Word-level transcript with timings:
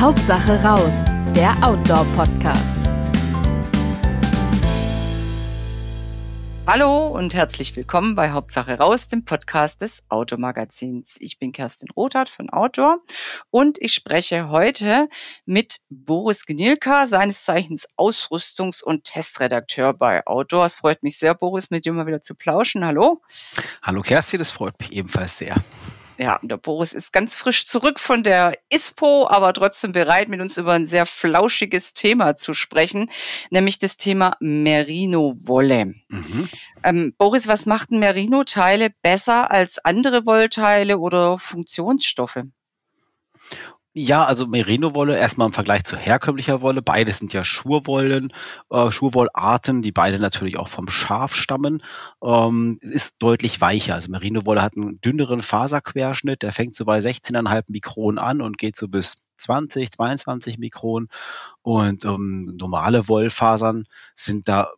Hauptsache 0.00 0.62
raus, 0.62 1.06
der 1.34 1.56
Outdoor-Podcast. 1.60 2.78
Hallo 6.68 7.08
und 7.08 7.34
herzlich 7.34 7.74
willkommen 7.74 8.14
bei 8.14 8.30
Hauptsache 8.30 8.78
raus, 8.78 9.08
dem 9.08 9.24
Podcast 9.24 9.80
des 9.80 10.04
Automagazins. 10.08 11.16
Ich 11.18 11.40
bin 11.40 11.50
Kerstin 11.50 11.88
Rothart 11.96 12.28
von 12.28 12.48
Outdoor 12.48 12.98
und 13.50 13.78
ich 13.80 13.92
spreche 13.92 14.50
heute 14.50 15.08
mit 15.46 15.80
Boris 15.90 16.46
Genilka, 16.46 17.08
seines 17.08 17.42
Zeichens 17.42 17.88
Ausrüstungs- 17.96 18.84
und 18.84 19.02
Testredakteur 19.02 19.94
bei 19.94 20.24
Outdoor. 20.28 20.66
Es 20.66 20.76
freut 20.76 21.02
mich 21.02 21.18
sehr, 21.18 21.34
Boris, 21.34 21.70
mit 21.70 21.84
dir 21.84 21.92
mal 21.92 22.06
wieder 22.06 22.22
zu 22.22 22.36
plauschen. 22.36 22.84
Hallo. 22.84 23.20
Hallo 23.82 24.02
Kerstin, 24.02 24.38
das 24.38 24.52
freut 24.52 24.78
mich 24.78 24.92
ebenfalls 24.92 25.38
sehr. 25.38 25.56
Ja, 26.18 26.40
der 26.42 26.56
Boris 26.56 26.94
ist 26.94 27.12
ganz 27.12 27.36
frisch 27.36 27.64
zurück 27.66 28.00
von 28.00 28.24
der 28.24 28.58
ISPO, 28.70 29.28
aber 29.28 29.52
trotzdem 29.52 29.92
bereit, 29.92 30.28
mit 30.28 30.40
uns 30.40 30.56
über 30.58 30.72
ein 30.72 30.84
sehr 30.84 31.06
flauschiges 31.06 31.94
Thema 31.94 32.36
zu 32.36 32.54
sprechen, 32.54 33.08
nämlich 33.50 33.78
das 33.78 33.96
Thema 33.96 34.36
Merino-Wolle. 34.40 35.94
Mhm. 36.08 36.48
Ähm, 36.82 37.14
Boris, 37.16 37.46
was 37.46 37.66
macht 37.66 37.92
Merino-Teile 37.92 38.90
besser 39.00 39.52
als 39.52 39.78
andere 39.78 40.26
Wollteile 40.26 40.98
oder 40.98 41.38
Funktionsstoffe? 41.38 42.42
Ja, 44.00 44.24
also 44.26 44.46
Merino-Wolle 44.46 45.18
erstmal 45.18 45.48
im 45.48 45.52
Vergleich 45.52 45.82
zu 45.82 45.96
herkömmlicher 45.96 46.62
Wolle. 46.62 46.82
Beide 46.82 47.10
sind 47.10 47.32
ja 47.32 47.42
Schurwollen, 47.42 48.32
äh, 48.70 48.92
Schurwollarten, 48.92 49.82
die 49.82 49.90
beide 49.90 50.20
natürlich 50.20 50.56
auch 50.56 50.68
vom 50.68 50.88
Schaf 50.88 51.34
stammen. 51.34 51.82
Ähm, 52.22 52.78
ist 52.80 53.14
deutlich 53.18 53.60
weicher. 53.60 53.94
Also 53.94 54.12
Merino-Wolle 54.12 54.62
hat 54.62 54.76
einen 54.76 55.00
dünneren 55.00 55.42
Faserquerschnitt. 55.42 56.42
Der 56.42 56.52
fängt 56.52 56.76
so 56.76 56.84
bei 56.84 57.00
16,5 57.00 57.64
Mikron 57.66 58.18
an 58.18 58.40
und 58.40 58.56
geht 58.56 58.76
so 58.76 58.86
bis 58.86 59.14
20, 59.38 59.90
22 59.90 60.58
Mikron. 60.58 61.08
Und 61.62 62.04
ähm, 62.04 62.54
normale 62.56 63.08
Wollfasern 63.08 63.86
sind 64.14 64.48
da 64.48 64.68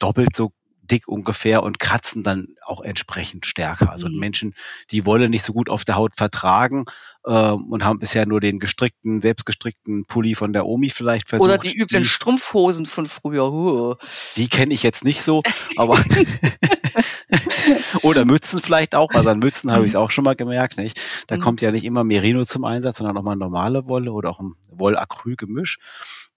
doppelt 0.00 0.36
so 0.36 0.52
dick 0.86 1.08
ungefähr 1.08 1.62
und 1.62 1.78
kratzen 1.78 2.22
dann 2.22 2.48
auch 2.62 2.80
entsprechend 2.80 3.46
stärker. 3.46 3.90
Also 3.90 4.08
mhm. 4.08 4.18
Menschen, 4.18 4.54
die 4.90 5.06
Wolle 5.06 5.28
nicht 5.28 5.42
so 5.42 5.52
gut 5.52 5.68
auf 5.68 5.84
der 5.84 5.96
Haut 5.96 6.16
vertragen 6.16 6.86
äh, 7.24 7.50
und 7.50 7.84
haben 7.84 7.98
bisher 7.98 8.26
nur 8.26 8.40
den 8.40 8.58
gestrickten, 8.58 9.20
selbstgestrickten 9.20 10.06
Pulli 10.06 10.34
von 10.34 10.52
der 10.52 10.66
Omi 10.66 10.90
vielleicht 10.90 11.28
versucht. 11.28 11.48
Oder 11.48 11.58
die 11.58 11.76
üblen 11.76 12.02
die, 12.02 12.08
Strumpfhosen 12.08 12.86
von 12.86 13.06
früher. 13.06 13.50
Huh. 13.50 13.94
Die 14.36 14.48
kenne 14.48 14.72
ich 14.72 14.82
jetzt 14.82 15.04
nicht 15.04 15.22
so, 15.22 15.42
aber 15.76 16.02
oder 18.02 18.24
Mützen 18.24 18.60
vielleicht 18.62 18.94
auch. 18.94 19.10
Also 19.10 19.30
an 19.30 19.38
Mützen 19.40 19.72
habe 19.72 19.84
ich 19.84 19.92
es 19.92 19.96
auch 19.96 20.10
schon 20.10 20.24
mal 20.24 20.36
gemerkt. 20.36 20.78
Nicht? 20.78 21.00
Da 21.26 21.36
mhm. 21.36 21.40
kommt 21.40 21.60
ja 21.60 21.70
nicht 21.70 21.84
immer 21.84 22.04
Merino 22.04 22.44
zum 22.44 22.64
Einsatz, 22.64 22.98
sondern 22.98 23.16
auch 23.16 23.22
mal 23.22 23.36
normale 23.36 23.88
Wolle 23.88 24.12
oder 24.12 24.30
auch 24.30 24.40
ein 24.40 24.54
Woll-Acryl-Gemisch. 24.70 25.78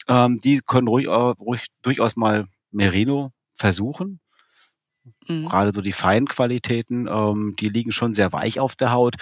Ähm, 0.07 0.39
die 0.39 0.61
können 0.65 0.87
ruhig, 0.87 1.05
äh, 1.05 1.09
ruhig 1.09 1.67
durchaus 1.83 2.15
mal 2.15 2.47
Merino 2.71 3.31
versuchen. 3.53 4.19
Mhm. 5.29 5.47
Gerade 5.47 5.71
so 5.73 5.81
die 5.81 5.93
Feinqualitäten, 5.93 7.07
ähm, 7.07 7.53
die 7.59 7.69
liegen 7.69 7.91
schon 7.91 8.13
sehr 8.13 8.33
weich 8.33 8.59
auf 8.59 8.75
der 8.75 8.91
Haut 8.91 9.15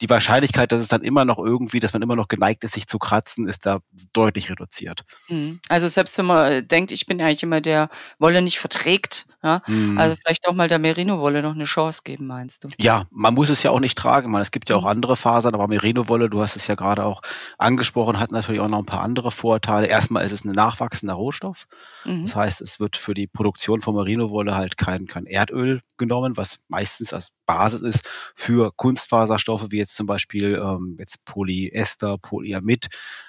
die 0.00 0.10
Wahrscheinlichkeit, 0.10 0.72
dass 0.72 0.80
es 0.80 0.88
dann 0.88 1.02
immer 1.02 1.24
noch 1.24 1.38
irgendwie, 1.38 1.80
dass 1.80 1.92
man 1.92 2.02
immer 2.02 2.16
noch 2.16 2.28
geneigt 2.28 2.64
ist, 2.64 2.74
sich 2.74 2.86
zu 2.86 2.98
kratzen, 2.98 3.48
ist 3.48 3.66
da 3.66 3.80
deutlich 4.12 4.50
reduziert. 4.50 5.04
Mhm. 5.28 5.60
Also 5.68 5.88
selbst 5.88 6.16
wenn 6.18 6.26
man 6.26 6.52
äh, 6.52 6.62
denkt, 6.62 6.92
ich 6.92 7.06
bin 7.06 7.20
eigentlich 7.20 7.42
immer 7.42 7.60
der 7.60 7.90
Wolle 8.18 8.42
nicht 8.42 8.58
verträgt, 8.58 9.26
ja, 9.40 9.62
mhm. 9.68 9.96
also 9.96 10.16
vielleicht 10.16 10.48
auch 10.48 10.52
mal 10.52 10.66
der 10.66 10.80
Merino-Wolle 10.80 11.42
noch 11.42 11.54
eine 11.54 11.64
Chance 11.64 12.02
geben, 12.02 12.26
meinst 12.26 12.64
du? 12.64 12.70
Ja, 12.80 13.04
man 13.10 13.34
muss 13.34 13.50
es 13.50 13.62
ja 13.62 13.70
auch 13.70 13.78
nicht 13.78 13.96
tragen. 13.96 14.32
Man, 14.32 14.42
es 14.42 14.50
gibt 14.50 14.68
ja 14.68 14.74
auch 14.74 14.82
mhm. 14.82 14.88
andere 14.88 15.16
Fasern, 15.16 15.54
aber 15.54 15.68
Merino-Wolle, 15.68 16.28
du 16.28 16.42
hast 16.42 16.56
es 16.56 16.66
ja 16.66 16.74
gerade 16.74 17.04
auch 17.04 17.22
angesprochen, 17.56 18.18
hat 18.18 18.32
natürlich 18.32 18.60
auch 18.60 18.68
noch 18.68 18.80
ein 18.80 18.86
paar 18.86 19.02
andere 19.02 19.30
Vorteile. 19.30 19.86
Erstmal 19.86 20.24
ist 20.24 20.32
es 20.32 20.44
ein 20.44 20.50
nachwachsender 20.52 21.14
Rohstoff. 21.14 21.66
Mhm. 22.04 22.26
Das 22.26 22.34
heißt, 22.34 22.60
es 22.60 22.80
wird 22.80 22.96
für 22.96 23.14
die 23.14 23.28
Produktion 23.28 23.80
von 23.80 23.94
Merino-Wolle 23.94 24.56
halt 24.56 24.76
kein, 24.76 25.06
kein 25.06 25.26
Erdöl 25.26 25.82
genommen, 25.98 26.36
was 26.36 26.58
meistens 26.66 27.12
als 27.12 27.30
Basis 27.46 27.80
ist 27.80 28.08
für 28.34 28.72
Kunstfaserstoffe 28.74 29.66
wie 29.70 29.78
jetzt 29.78 29.87
zum 29.94 30.06
Beispiel 30.06 30.60
ähm, 30.62 30.96
jetzt 30.98 31.24
Polyester, 31.24 32.18
Polyamid, 32.18 32.88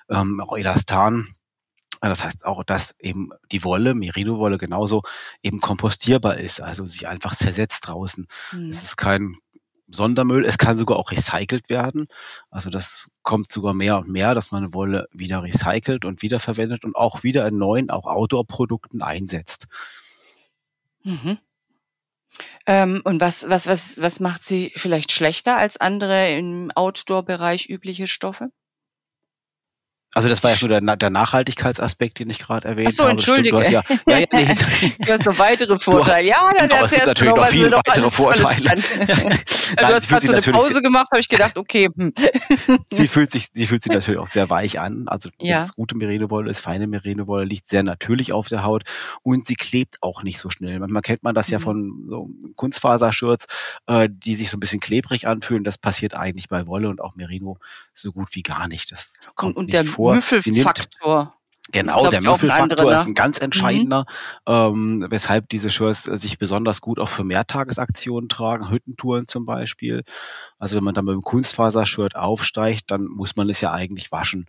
ähm, 0.09 0.39
auch 0.39 0.57
Elastan. 0.57 1.35
Das 2.01 2.23
heißt 2.23 2.45
auch, 2.45 2.63
dass 2.63 2.95
eben 2.99 3.31
die 3.51 3.63
Wolle, 3.63 3.93
Merino-Wolle 3.93 4.57
genauso 4.57 5.03
eben 5.43 5.59
kompostierbar 5.59 6.37
ist, 6.37 6.61
also 6.61 6.85
sie 6.85 7.07
einfach 7.07 7.35
zersetzt 7.35 7.87
draußen. 7.87 8.27
Mhm. 8.53 8.69
Es 8.69 8.83
ist 8.83 8.95
kein 8.95 9.35
Sondermüll, 9.91 10.45
es 10.45 10.57
kann 10.57 10.77
sogar 10.77 10.97
auch 10.97 11.11
recycelt 11.11 11.69
werden. 11.69 12.07
Also 12.49 12.69
das 12.69 13.07
kommt 13.23 13.51
sogar 13.51 13.73
mehr 13.73 13.97
und 13.97 14.07
mehr, 14.07 14.33
dass 14.33 14.51
man 14.51 14.73
Wolle 14.73 15.07
wieder 15.11 15.43
recycelt 15.43 16.05
und 16.05 16.21
wiederverwendet 16.21 16.85
und 16.85 16.95
auch 16.95 17.23
wieder 17.23 17.47
in 17.47 17.57
neuen, 17.57 17.89
auch 17.89 18.05
Outdoor-Produkten 18.05 19.01
einsetzt. 19.01 19.67
Mhm. 21.03 21.39
Ähm, 22.65 23.01
und 23.03 23.21
was, 23.21 23.49
was, 23.49 23.67
was, 23.67 24.01
was 24.01 24.19
macht 24.19 24.43
sie 24.45 24.71
vielleicht 24.75 25.11
schlechter 25.11 25.57
als 25.57 25.77
andere 25.77 26.31
im 26.35 26.71
Outdoor-Bereich 26.71 27.69
übliche 27.69 28.07
Stoffe? 28.07 28.51
Also 30.15 30.27
das 30.27 30.43
war 30.43 30.51
ja 30.51 30.57
nur 30.59 30.69
der, 30.69 30.95
der 30.97 31.09
Nachhaltigkeitsaspekt, 31.11 32.19
den 32.19 32.31
ich 32.31 32.39
gerade 32.39 32.67
erwähnt 32.67 32.89
Ach 32.89 32.95
so, 32.95 33.03
habe. 33.03 33.11
Entschuldige. 33.11 33.51
Du 33.51 33.59
hast 33.59 33.69
ja, 33.69 33.83
ja, 34.07 34.17
ja 34.17 34.25
nee. 34.31 34.45
du 34.99 35.13
hast 35.13 35.23
noch 35.23 35.37
weitere 35.37 35.77
Vorteile. 35.77 36.27
ja, 36.27 36.51
dann 36.57 36.67
genau, 36.67 36.81
erzählst 36.81 37.21
du 37.21 37.25
noch, 37.25 37.37
noch 37.37 37.47
viele 37.47 37.71
weitere 37.71 38.09
Vorteile. 38.09 38.69
Nein, 38.97 39.37
du 39.75 39.85
hast 39.85 40.09
gerade 40.09 40.25
so 40.25 40.31
eine 40.31 40.41
Pause 40.41 40.81
gemacht, 40.81 41.09
habe 41.11 41.19
ich 41.19 41.29
gedacht, 41.29 41.57
okay. 41.57 41.89
Hm. 41.95 42.13
sie 42.91 43.07
fühlt 43.07 43.31
sich, 43.31 43.49
sie 43.53 43.67
fühlt 43.67 43.83
sich 43.83 43.91
natürlich 43.91 44.19
auch 44.19 44.27
sehr 44.27 44.49
weich 44.49 44.79
an. 44.79 45.07
Also 45.07 45.29
ja. 45.39 45.61
das 45.61 45.75
gute 45.75 45.95
Merino-Wolle 45.95 46.49
ist, 46.49 46.61
feine 46.61 46.87
Merino-Wolle 46.87 47.45
liegt 47.45 47.69
sehr 47.69 47.83
natürlich 47.83 48.33
auf 48.33 48.47
der 48.47 48.63
Haut 48.63 48.85
und 49.21 49.45
sie 49.45 49.55
klebt 49.55 49.97
auch 50.01 50.23
nicht 50.23 50.39
so 50.39 50.49
schnell. 50.49 50.79
Manchmal 50.79 51.03
kennt 51.03 51.21
man 51.21 51.35
das 51.35 51.49
mhm. 51.49 51.53
ja 51.53 51.59
von 51.59 52.05
so 52.09 52.29
Kunstfasershirts, 52.55 53.45
äh, 53.85 54.09
die 54.11 54.35
sich 54.35 54.49
so 54.49 54.57
ein 54.57 54.59
bisschen 54.59 54.79
klebrig 54.79 55.27
anfühlen. 55.27 55.63
Das 55.63 55.77
passiert 55.77 56.15
eigentlich 56.15 56.49
bei 56.49 56.65
Wolle 56.65 56.89
und 56.89 56.99
auch 56.99 57.15
Merino 57.15 57.59
so 57.93 58.11
gut 58.11 58.29
wie 58.31 58.41
gar 58.41 58.67
nicht. 58.67 58.91
Das 58.91 59.07
kommt 59.35 59.57
und, 59.57 59.71
nicht 59.71 59.85
vor. 59.85 60.15
Müffelfaktor. 60.15 61.33
Genau, 61.71 62.03
ist, 62.03 62.11
der 62.11 62.21
Müffelfaktor 62.23 62.93
ist 62.93 63.05
ein 63.05 63.13
ganz 63.13 63.39
mhm. 63.39 63.45
entscheidender, 63.45 64.05
mhm. 64.47 64.53
ähm, 65.01 65.07
weshalb 65.09 65.49
diese 65.49 65.69
Shirts 65.69 66.03
sich 66.03 66.37
besonders 66.39 66.81
gut 66.81 66.99
auch 66.99 67.09
für 67.09 67.23
Mehrtagesaktionen 67.23 68.29
tragen, 68.29 68.71
Hüttentouren 68.71 69.27
zum 69.27 69.45
Beispiel. 69.45 70.03
Also 70.57 70.77
wenn 70.77 70.83
man 70.83 70.95
dann 70.95 71.05
mit 71.05 71.13
dem 71.13 71.21
Kunstfasershirt 71.21 72.15
aufsteigt, 72.15 72.89
dann 72.91 73.05
muss 73.05 73.35
man 73.35 73.49
es 73.49 73.61
ja 73.61 73.71
eigentlich 73.71 74.11
waschen. 74.11 74.47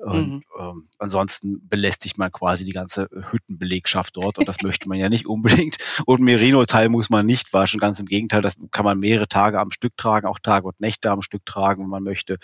Und 0.00 0.30
mhm. 0.30 0.42
ähm, 0.58 0.88
ansonsten 0.98 1.68
belästigt 1.68 2.16
man 2.16 2.32
quasi 2.32 2.64
die 2.64 2.72
ganze 2.72 3.08
Hüttenbelegschaft 3.30 4.16
dort 4.16 4.38
und 4.38 4.48
das 4.48 4.56
möchte 4.62 4.88
man 4.88 4.98
ja 4.98 5.10
nicht 5.10 5.26
unbedingt. 5.26 5.76
Und 6.06 6.22
Merino-Teil 6.22 6.88
muss 6.88 7.10
man 7.10 7.26
nicht 7.26 7.52
waschen, 7.52 7.78
ganz 7.78 8.00
im 8.00 8.06
Gegenteil, 8.06 8.40
das 8.40 8.56
kann 8.70 8.86
man 8.86 8.98
mehrere 8.98 9.28
Tage 9.28 9.60
am 9.60 9.70
Stück 9.70 9.96
tragen, 9.98 10.26
auch 10.26 10.38
Tage 10.38 10.66
und 10.66 10.80
Nächte 10.80 11.10
am 11.10 11.20
Stück 11.20 11.44
tragen, 11.44 11.82
wenn 11.82 11.90
man 11.90 12.02
möchte. 12.02 12.38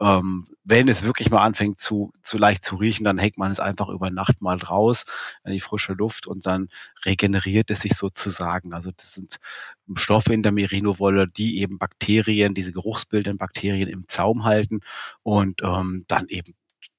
Ähm, 0.00 0.46
wenn 0.64 0.88
es 0.88 1.04
wirklich 1.04 1.30
mal 1.30 1.42
anfängt 1.42 1.78
zu, 1.78 2.12
zu 2.22 2.38
leicht 2.38 2.64
zu 2.64 2.76
riechen, 2.76 3.04
dann 3.04 3.18
hängt 3.18 3.36
man 3.36 3.50
es 3.50 3.60
einfach 3.60 3.90
über 3.90 4.10
Nacht 4.10 4.40
mal 4.40 4.56
raus 4.56 5.04
in 5.44 5.52
die 5.52 5.60
frische 5.60 5.92
Luft 5.92 6.26
und 6.26 6.46
dann 6.46 6.68
regeneriert 7.04 7.70
es 7.70 7.80
sich 7.80 7.96
sozusagen. 7.96 8.72
Also 8.72 8.90
das 8.96 9.12
sind 9.12 9.36
Stoffe 9.94 10.32
in 10.32 10.42
der 10.42 10.52
Merino-Wolle, 10.52 11.26
die 11.28 11.60
eben 11.60 11.78
Bakterien, 11.78 12.54
diese 12.54 12.72
geruchsbildenden 12.72 13.36
Bakterien 13.36 13.88
im 13.90 14.06
Zaum 14.06 14.44
halten 14.44 14.80
und 15.22 15.60
ähm, 15.62 16.04
dann 16.08 16.28
eben 16.28 16.54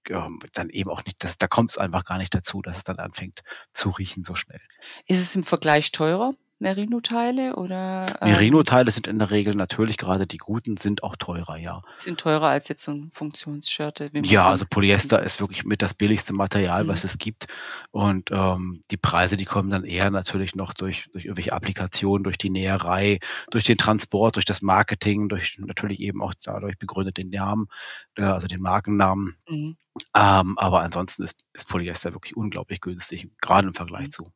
ähm, 0.09 0.39
dann 0.53 0.69
eben 0.69 0.89
auch 0.89 1.03
nicht, 1.05 1.23
das, 1.23 1.38
da 1.38 1.47
kommt 1.47 1.71
es 1.71 1.77
einfach 1.77 2.03
gar 2.03 2.17
nicht 2.17 2.33
dazu, 2.33 2.61
dass 2.61 2.77
es 2.77 2.83
dann 2.83 2.99
anfängt 2.99 3.41
zu 3.73 3.89
riechen 3.89 4.23
so 4.23 4.35
schnell. 4.35 4.61
Ist 5.07 5.21
es 5.21 5.35
im 5.35 5.43
Vergleich 5.43 5.91
teurer? 5.91 6.33
Merino-Teile 6.65 7.57
oder? 7.57 8.07
Ähm, 8.21 8.31
Merino-Teile 8.31 8.89
sind 8.89 9.05
in 9.05 9.19
der 9.19 9.29
Regel 9.29 9.53
natürlich 9.53 9.97
gerade 9.97 10.25
die 10.25 10.39
guten 10.39 10.77
sind 10.77 11.03
auch 11.03 11.16
teurer, 11.16 11.57
ja. 11.57 11.84
Sind 11.99 12.19
teurer 12.19 12.47
als 12.47 12.67
jetzt 12.69 12.81
so 12.81 12.91
ein 12.91 13.11
Funktionsshirt. 13.11 13.99
Ja, 14.23 14.47
also 14.47 14.66
Polyester 14.67 15.22
ist 15.22 15.40
wirklich 15.40 15.63
mit 15.63 15.84
das 15.84 15.93
billigste 15.93 16.34
Material, 16.34 16.84
mhm. 16.84 16.87
was 16.87 17.03
es 17.03 17.19
gibt. 17.19 17.45
Und 17.91 18.31
ähm, 18.31 18.84
die 18.90 18.97
Preise, 18.97 19.37
die 19.37 19.45
kommen 19.45 19.69
dann 19.69 19.84
eher 19.84 20.09
natürlich 20.09 20.55
noch 20.55 20.73
durch, 20.73 21.07
durch 21.11 21.25
irgendwelche 21.25 21.53
Applikationen, 21.53 22.23
durch 22.23 22.40
die 22.40 22.49
Näherei, 22.49 23.19
durch 23.51 23.66
den 23.66 23.78
Transport, 23.78 24.35
durch 24.35 24.45
das 24.45 24.63
Marketing, 24.63 25.29
durch 25.29 25.59
natürlich 25.59 25.99
eben 25.99 26.23
auch 26.23 26.34
dadurch 26.43 26.79
begründet 26.79 27.17
den 27.17 27.29
Namen, 27.29 27.67
äh, 28.16 28.23
also 28.23 28.47
den 28.47 28.61
Markennamen. 28.61 29.35
Mhm. 29.47 29.78
Ähm, 30.16 30.57
aber 30.57 30.81
ansonsten 30.81 31.22
ist, 31.22 31.43
ist 31.53 31.69
Polyester 31.69 32.13
wirklich 32.13 32.35
unglaublich 32.35 32.81
günstig, 32.81 33.29
gerade 33.40 33.67
im 33.67 33.73
Vergleich 33.75 34.07
mhm. 34.07 34.11
zu 34.11 34.31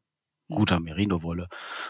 guter 0.49 0.79
Merino-Wolle. 0.79 1.47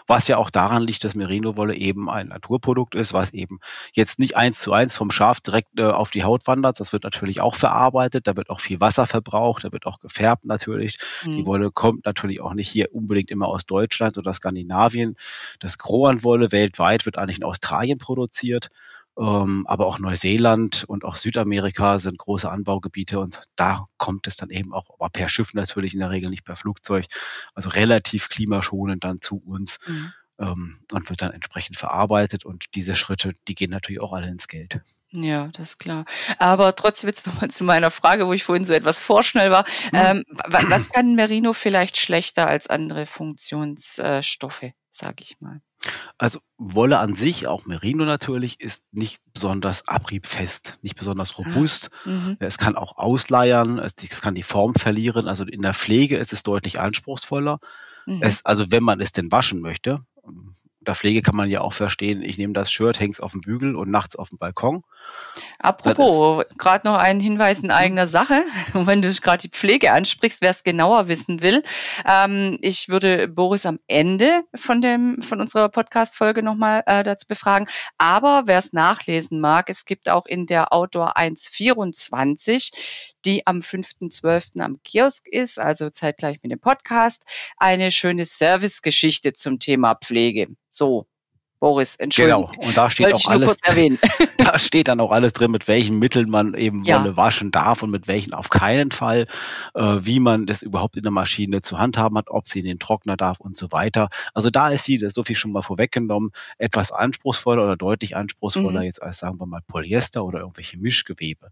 Was 0.08 0.28
ja 0.28 0.38
auch 0.38 0.50
daran 0.50 0.84
liegt, 0.84 1.04
dass 1.04 1.16
Merino-Wolle 1.16 1.76
eben 1.76 2.10
ein 2.10 2.28
Naturprodukt 2.28 2.96
ist, 2.96 3.14
was 3.14 3.32
eben 3.34 3.60
jetzt 3.94 4.20
nicht 4.20 4.38
eins 4.38 4.60
zu 4.60 4.74
eins 4.74 4.96
vom 4.96 5.12
Schaf 5.12 5.40
direkt 5.40 5.80
äh, 5.80 5.84
auf 5.84 6.12
die 6.12 6.24
Haut 6.24 6.46
wandert. 6.48 6.80
Das 6.80 6.94
wird 6.94 7.04
natürlich 7.04 7.42
auch 7.42 7.56
verarbeitet, 7.56 8.28
da 8.28 8.36
wird 8.36 8.50
auch 8.50 8.60
viel 8.60 8.80
Wasser 8.80 9.08
verbraucht, 9.08 9.64
da 9.64 9.72
wird 9.72 9.86
auch 9.86 10.00
gefärbt 10.00 10.46
natürlich. 10.46 10.98
Mhm. 11.26 11.38
Die 11.38 11.46
Wolle 11.46 11.72
kommt 11.72 12.06
natürlich 12.06 12.42
auch 12.42 12.54
nicht 12.54 12.70
hier 12.70 12.94
unbedingt 12.94 13.32
immer 13.32 13.48
aus 13.48 13.66
Deutschland 13.66 14.18
oder 14.18 14.34
Skandinavien. 14.34 15.16
Das 15.60 15.78
Gros 15.78 16.10
an 16.10 16.24
Wolle 16.24 16.52
weltweit 16.52 17.06
wird 17.06 17.18
eigentlich 17.18 17.38
in 17.38 17.44
Australien 17.44 17.98
produziert. 17.98 18.70
Ähm, 19.20 19.66
aber 19.68 19.86
auch 19.86 20.00
Neuseeland 20.00 20.86
und 20.88 21.04
auch 21.04 21.16
Südamerika 21.16 22.00
sind 22.00 22.18
große 22.18 22.50
Anbaugebiete 22.50 23.20
und 23.20 23.42
da 23.56 23.88
kommt 23.98 24.28
es 24.28 24.38
dann 24.38 24.50
eben 24.50 24.74
auch, 24.74 24.86
aber 24.98 25.10
per 25.10 25.28
Schiff 25.28 25.54
natürlich 25.54 25.94
in 25.94 26.00
der 26.00 26.10
Regel 26.10 26.30
nicht 26.30 26.46
per 26.46 26.56
Flugzeug, 26.56 27.06
also 27.54 27.70
relativ 27.70 28.30
klimaschonend 28.30 29.04
dann 29.04 29.22
zu 29.22 29.42
uns. 29.46 29.80
Mhm 29.86 30.14
ähm, 30.40 30.80
und 30.92 31.10
wird 31.10 31.22
dann 31.22 31.32
entsprechend 31.32 31.78
verarbeitet. 31.78 32.46
Und 32.46 32.66
diese 32.76 32.96
Schritte, 32.96 33.34
die 33.48 33.56
gehen 33.56 33.72
natürlich 33.72 34.02
auch 34.02 34.14
alle 34.14 34.28
ins 34.28 34.48
Geld. 34.48 34.82
Ja, 35.12 35.50
das 35.50 35.72
ist 35.72 35.78
klar. 35.80 36.06
Aber 36.38 36.76
trotzdem 36.76 37.10
jetzt 37.10 37.28
nochmal 37.28 37.50
zu 37.52 37.64
meiner 37.64 37.92
Frage, 37.92 38.28
wo 38.28 38.34
ich 38.34 38.44
vorhin 38.44 38.66
so 38.66 38.74
etwas 38.74 39.00
vorschnell 39.00 39.52
war. 39.52 39.66
Mhm. 39.92 40.00
Ähm, 40.00 40.24
was 40.48 40.90
kann 40.90 41.16
Merino 41.16 41.54
vielleicht 41.54 41.98
schlechter 41.98 42.48
als 42.48 42.68
andere 42.68 43.06
Funktionsstoffe, 43.06 44.64
äh, 44.64 44.74
sage 44.90 45.24
ich 45.24 45.40
mal? 45.42 45.62
Also 46.18 46.40
Wolle 46.58 47.00
an 47.00 47.16
sich, 47.16 47.48
auch 47.48 47.66
Merino 47.66 48.04
natürlich, 48.06 48.60
ist 48.60 48.86
nicht 48.92 49.22
besonders 49.34 49.88
abriebfest, 49.88 50.78
nicht 50.82 50.96
besonders 50.96 51.32
ah, 51.32 51.44
robust. 51.44 51.90
Mhm. 52.06 52.38
Es 52.40 52.58
kann 52.58 52.76
auch 52.76 52.98
ausleiern, 52.98 53.80
es, 53.80 53.96
kann 54.22 54.36
die 54.36 54.44
Form 54.44 54.74
verlieren. 54.74 55.28
Also 55.28 55.46
in 55.46 55.62
der 55.62 55.74
Pflege 55.74 56.18
ist 56.18 56.34
es 56.34 56.44
deutlich 56.44 56.80
anspruchsvoller. 56.80 57.60
Mhm. 58.06 58.22
Es, 58.22 58.46
also 58.46 58.66
wenn 58.72 58.84
man 58.84 59.00
es 59.00 59.12
denn 59.12 59.32
waschen 59.32 59.62
möchte, 59.62 60.02
unter 60.90 61.00
Pflege 61.00 61.22
kann 61.22 61.36
man 61.36 61.52
ja 61.52 61.62
auch 61.62 61.74
verstehen, 61.74 62.24
ich 62.24 62.40
nehme 62.40 62.54
das 62.54 62.72
Shirt, 62.72 63.00
hänge 63.00 63.12
es 63.12 63.20
auf 63.20 63.34
dem 63.34 63.42
Bügel 63.42 63.76
und 63.76 63.92
nachts 63.92 64.16
auf 64.16 64.30
dem 64.30 64.40
Balkon. 64.40 64.84
Apropos, 65.60 66.44
gerade 66.58 66.88
noch 66.88 66.98
ein 66.98 67.20
Hinweis 67.20 67.60
in 67.60 67.66
mhm. 67.66 67.74
eigener 67.74 68.08
Sache. 68.08 68.44
Und 68.74 68.88
wenn 68.88 69.04
du 69.04 69.14
gerade 69.14 69.48
die 69.48 69.50
Pflege 69.50 69.92
ansprichst, 69.92 70.42
wer 70.42 70.50
es 70.50 70.64
genauer 70.64 71.08
wissen 71.08 71.44
will, 71.44 71.64
ähm, 72.08 72.58
ich 72.62 72.90
würde 72.90 73.28
Boris 73.28 73.68
am 73.68 73.80
Ende 73.86 74.42
von 74.56 74.82
dem 74.82 75.22
von 75.22 75.40
unserer 75.40 75.70
Podcast-Folge 75.70 76.42
nochmal 76.42 76.82
äh, 76.88 77.04
dazu 77.04 77.28
befragen. 77.28 77.68
Aber 78.00 78.44
wer 78.46 78.58
es 78.58 78.74
nachlesen 78.74 79.40
mag, 79.40 79.70
es 79.70 79.86
gibt 79.86 80.10
auch 80.10 80.26
in 80.26 80.48
der 80.48 80.74
Outdoor 80.74 81.18
124, 81.18 82.72
die 83.26 83.46
am 83.46 83.60
5.12. 83.60 84.60
am 84.62 84.82
Kiosk 84.84 85.28
ist, 85.28 85.60
also 85.60 85.90
zeitgleich 85.90 86.38
mit 86.44 86.52
dem 86.52 86.60
Podcast, 86.60 87.24
eine 87.58 87.92
schöne 87.92 88.26
Servicegeschichte 88.26 89.34
zum 89.34 89.60
Thema 89.60 89.96
Pflege. 89.96 90.48
So, 90.70 91.08
Boris, 91.60 91.96
Entschuldigung. 91.98 92.52
Genau, 92.54 92.68
und 92.68 92.78
da 92.78 92.90
steht 92.90 93.14
auch 93.14 93.26
alles, 93.26 93.58
da 94.38 94.60
steht 94.60 94.88
dann 94.88 95.00
auch 95.02 95.12
alles 95.12 95.34
drin, 95.34 95.52
mit 95.52 95.68
welchen 95.68 96.00
Mitteln 96.00 96.30
man 96.30 96.54
eben 96.54 96.84
ja. 96.86 97.00
Wolle 97.00 97.18
waschen 97.18 97.52
darf 97.52 97.84
und 97.84 97.92
mit 97.92 98.08
welchen 98.08 98.34
auf 98.34 98.50
keinen 98.50 98.92
Fall, 98.92 99.28
äh, 99.74 99.98
wie 100.00 100.20
man 100.20 100.46
das 100.46 100.62
überhaupt 100.62 100.96
in 100.96 101.04
der 101.04 101.12
Maschine 101.12 101.62
zu 101.62 101.78
handhaben 101.78 102.18
hat, 102.18 102.30
ob 102.30 102.48
sie 102.48 102.60
in 102.60 102.66
den 102.66 102.80
Trockner 102.80 103.18
darf 103.18 103.40
und 103.42 103.58
so 103.58 103.72
weiter. 103.74 104.10
Also 104.34 104.50
da 104.50 104.70
ist 104.70 104.86
sie, 104.86 104.98
so 105.10 105.24
viel 105.24 105.36
schon 105.36 105.52
mal 105.52 105.62
vorweggenommen, 105.62 106.32
etwas 106.58 106.92
anspruchsvoller 106.92 107.64
oder 107.64 107.76
deutlich 107.76 108.16
anspruchsvoller 108.16 108.80
mhm. 108.80 108.86
jetzt 108.86 109.02
als, 109.02 109.18
sagen 109.20 109.40
wir 109.40 109.46
mal, 109.46 109.62
Polyester 109.68 110.24
oder 110.24 110.40
irgendwelche 110.40 110.78
Mischgewebe. 110.78 111.50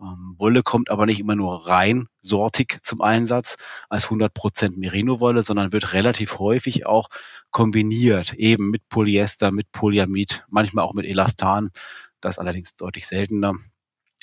Ähm, 0.00 0.36
Wolle 0.38 0.62
kommt 0.62 0.90
aber 0.90 1.04
nicht 1.04 1.20
immer 1.20 1.36
nur 1.36 1.68
rein 1.68 2.08
sortig 2.24 2.80
zum 2.82 3.00
Einsatz 3.00 3.56
als 3.88 4.08
100% 4.08 4.76
Merino-Wolle, 4.76 5.42
sondern 5.42 5.72
wird 5.72 5.92
relativ 5.92 6.38
häufig 6.38 6.86
auch 6.86 7.08
kombiniert, 7.50 8.32
eben 8.34 8.70
mit 8.70 8.88
Polyester, 8.88 9.50
mit 9.50 9.70
Polyamid, 9.72 10.44
manchmal 10.48 10.84
auch 10.84 10.94
mit 10.94 11.06
Elastan, 11.06 11.70
das 12.20 12.38
allerdings 12.38 12.74
deutlich 12.74 13.06
seltener. 13.06 13.54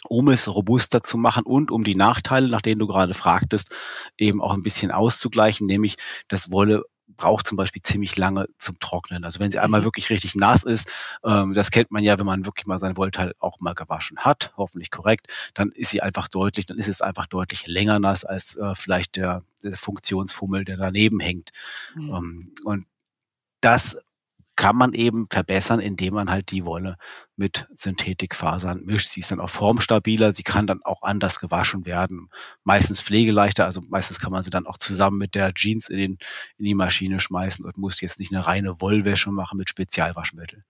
Um 0.09 0.29
es 0.29 0.47
robuster 0.47 1.03
zu 1.03 1.17
machen 1.19 1.43
und 1.43 1.69
um 1.69 1.83
die 1.83 1.95
Nachteile, 1.95 2.49
nach 2.49 2.63
denen 2.63 2.79
du 2.79 2.87
gerade 2.87 3.13
fragtest, 3.13 3.71
eben 4.17 4.41
auch 4.41 4.53
ein 4.53 4.63
bisschen 4.63 4.89
auszugleichen, 4.89 5.67
nämlich 5.67 5.95
dass 6.27 6.51
Wolle 6.51 6.83
braucht 7.17 7.47
zum 7.47 7.57
Beispiel 7.57 7.81
ziemlich 7.81 8.17
lange 8.17 8.47
zum 8.57 8.79
Trocknen. 8.79 9.23
Also 9.23 9.39
wenn 9.39 9.51
sie 9.51 9.59
einmal 9.59 9.81
mhm. 9.81 9.85
wirklich 9.85 10.09
richtig 10.09 10.35
nass 10.35 10.63
ist, 10.63 10.91
ähm, 11.23 11.53
das 11.53 11.71
kennt 11.71 11.91
man 11.91 12.03
ja, 12.03 12.17
wenn 12.19 12.25
man 12.25 12.45
wirklich 12.45 12.65
mal 12.65 12.79
sein 12.79 12.97
Wollteil 12.97 13.33
auch 13.39 13.59
mal 13.59 13.73
gewaschen 13.73 14.17
hat, 14.19 14.53
hoffentlich 14.57 14.91
korrekt, 14.91 15.27
dann 15.53 15.69
ist 15.71 15.91
sie 15.91 16.01
einfach 16.01 16.27
deutlich, 16.27 16.65
dann 16.65 16.77
ist 16.77 16.87
es 16.87 17.01
einfach 17.01 17.27
deutlich 17.27 17.67
länger 17.67 17.99
nass 17.99 18.25
als 18.25 18.55
äh, 18.57 18.75
vielleicht 18.75 19.15
der, 19.15 19.43
der 19.63 19.73
Funktionsfummel, 19.73 20.65
der 20.65 20.77
daneben 20.77 21.19
hängt. 21.19 21.51
Mhm. 21.95 22.09
Ähm, 22.09 22.53
und 22.63 22.85
das 23.61 23.97
kann 24.61 24.75
man 24.75 24.93
eben 24.93 25.25
verbessern, 25.27 25.79
indem 25.79 26.13
man 26.13 26.29
halt 26.29 26.51
die 26.51 26.65
Wolle 26.65 26.97
mit 27.35 27.67
Synthetikfasern 27.75 28.83
mischt. 28.85 29.09
Sie 29.09 29.21
ist 29.21 29.31
dann 29.31 29.39
auch 29.39 29.49
formstabiler, 29.49 30.33
sie 30.33 30.43
kann 30.43 30.67
dann 30.67 30.81
auch 30.83 31.01
anders 31.01 31.39
gewaschen 31.39 31.87
werden. 31.87 32.29
Meistens 32.63 33.01
pflegeleichter, 33.01 33.65
also 33.65 33.81
meistens 33.89 34.19
kann 34.19 34.31
man 34.31 34.43
sie 34.43 34.51
dann 34.51 34.67
auch 34.67 34.77
zusammen 34.77 35.17
mit 35.17 35.33
der 35.33 35.51
Jeans 35.55 35.89
in, 35.89 35.97
den, 35.97 36.17
in 36.59 36.65
die 36.65 36.75
Maschine 36.75 37.19
schmeißen 37.19 37.65
und 37.65 37.79
muss 37.79 38.01
jetzt 38.01 38.19
nicht 38.19 38.31
eine 38.31 38.45
reine 38.45 38.79
Wollwäsche 38.79 39.31
machen 39.31 39.57
mit 39.57 39.67
Spezialwaschmittel. 39.67 40.63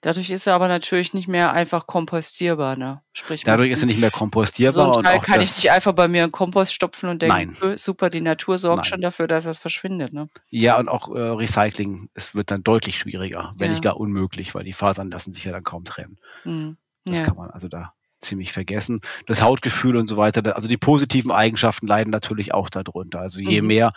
Dadurch 0.00 0.30
ist 0.30 0.46
er 0.46 0.54
aber 0.54 0.68
natürlich 0.68 1.14
nicht 1.14 1.28
mehr 1.28 1.52
einfach 1.52 1.86
kompostierbar, 1.86 2.76
ne? 2.76 3.02
Sprich, 3.12 3.42
Dadurch 3.42 3.70
ist 3.70 3.82
er 3.82 3.86
nicht 3.86 3.98
mehr 3.98 4.10
kompostierbar. 4.10 4.94
So 4.94 5.00
ein 5.00 5.04
Teil 5.04 5.20
kann 5.20 5.40
ich 5.40 5.56
nicht 5.56 5.70
einfach 5.70 5.92
bei 5.92 6.08
mir 6.08 6.24
in 6.24 6.32
Kompost 6.32 6.72
stopfen 6.72 7.08
und 7.08 7.22
denken, 7.22 7.56
Nein. 7.60 7.76
super, 7.76 8.10
die 8.10 8.20
Natur 8.20 8.58
sorgt 8.58 8.84
Nein. 8.84 8.90
schon 8.90 9.00
dafür, 9.00 9.26
dass 9.26 9.46
es 9.46 9.58
verschwindet, 9.58 10.12
ne? 10.12 10.28
Ja, 10.50 10.78
und 10.78 10.88
auch 10.88 11.08
äh, 11.14 11.18
Recycling, 11.18 12.08
es 12.14 12.34
wird 12.34 12.50
dann 12.50 12.62
deutlich 12.62 12.98
schwieriger, 12.98 13.52
wenn 13.58 13.68
ja. 13.68 13.72
nicht 13.72 13.82
gar 13.82 13.98
unmöglich, 13.98 14.54
weil 14.54 14.64
die 14.64 14.72
Fasern 14.72 15.10
lassen 15.10 15.32
sich 15.32 15.44
ja 15.44 15.52
dann 15.52 15.64
kaum 15.64 15.84
trennen. 15.84 16.18
Mhm. 16.44 16.76
Das 17.04 17.18
ja. 17.18 17.24
kann 17.24 17.36
man 17.36 17.50
also 17.50 17.68
da 17.68 17.94
ziemlich 18.20 18.52
vergessen. 18.52 19.00
Das 19.26 19.42
Hautgefühl 19.42 19.96
und 19.96 20.08
so 20.08 20.16
weiter, 20.16 20.56
also 20.56 20.68
die 20.68 20.78
positiven 20.78 21.30
Eigenschaften 21.30 21.86
leiden 21.86 22.10
natürlich 22.10 22.54
auch 22.54 22.70
darunter. 22.70 23.20
Also 23.20 23.40
je 23.40 23.60
mhm. 23.60 23.68
mehr 23.68 23.92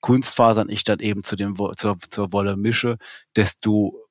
Kunstfasern 0.00 0.68
ich 0.68 0.84
dann 0.84 1.00
eben 1.00 1.24
zu 1.24 1.36
dem, 1.36 1.56
zur, 1.76 1.98
zur 1.98 2.32
Wolle 2.32 2.56
mische, 2.56 2.98
desto 3.36 4.07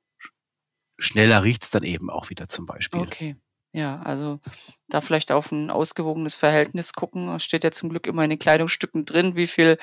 schneller 0.97 1.43
riecht's 1.43 1.69
dann 1.71 1.83
eben 1.83 2.09
auch 2.09 2.29
wieder 2.29 2.47
zum 2.47 2.65
Beispiel. 2.65 3.01
Okay. 3.01 3.35
Ja, 3.77 4.01
also 4.03 4.39
da 4.89 5.01
vielleicht 5.01 5.31
auf 5.31 5.51
ein 5.51 5.69
ausgewogenes 5.69 6.33
Verhältnis 6.33 6.93
gucken. 6.93 7.27
Da 7.27 7.39
steht 7.39 7.63
ja 7.63 7.69
zum 7.69 7.89
Glück 7.89 8.07
immer 8.07 8.23
in 8.23 8.31
den 8.31 8.39
Kleidungsstücken 8.39 9.05
drin, 9.05 9.35
wie 9.35 9.45
viel 9.45 9.77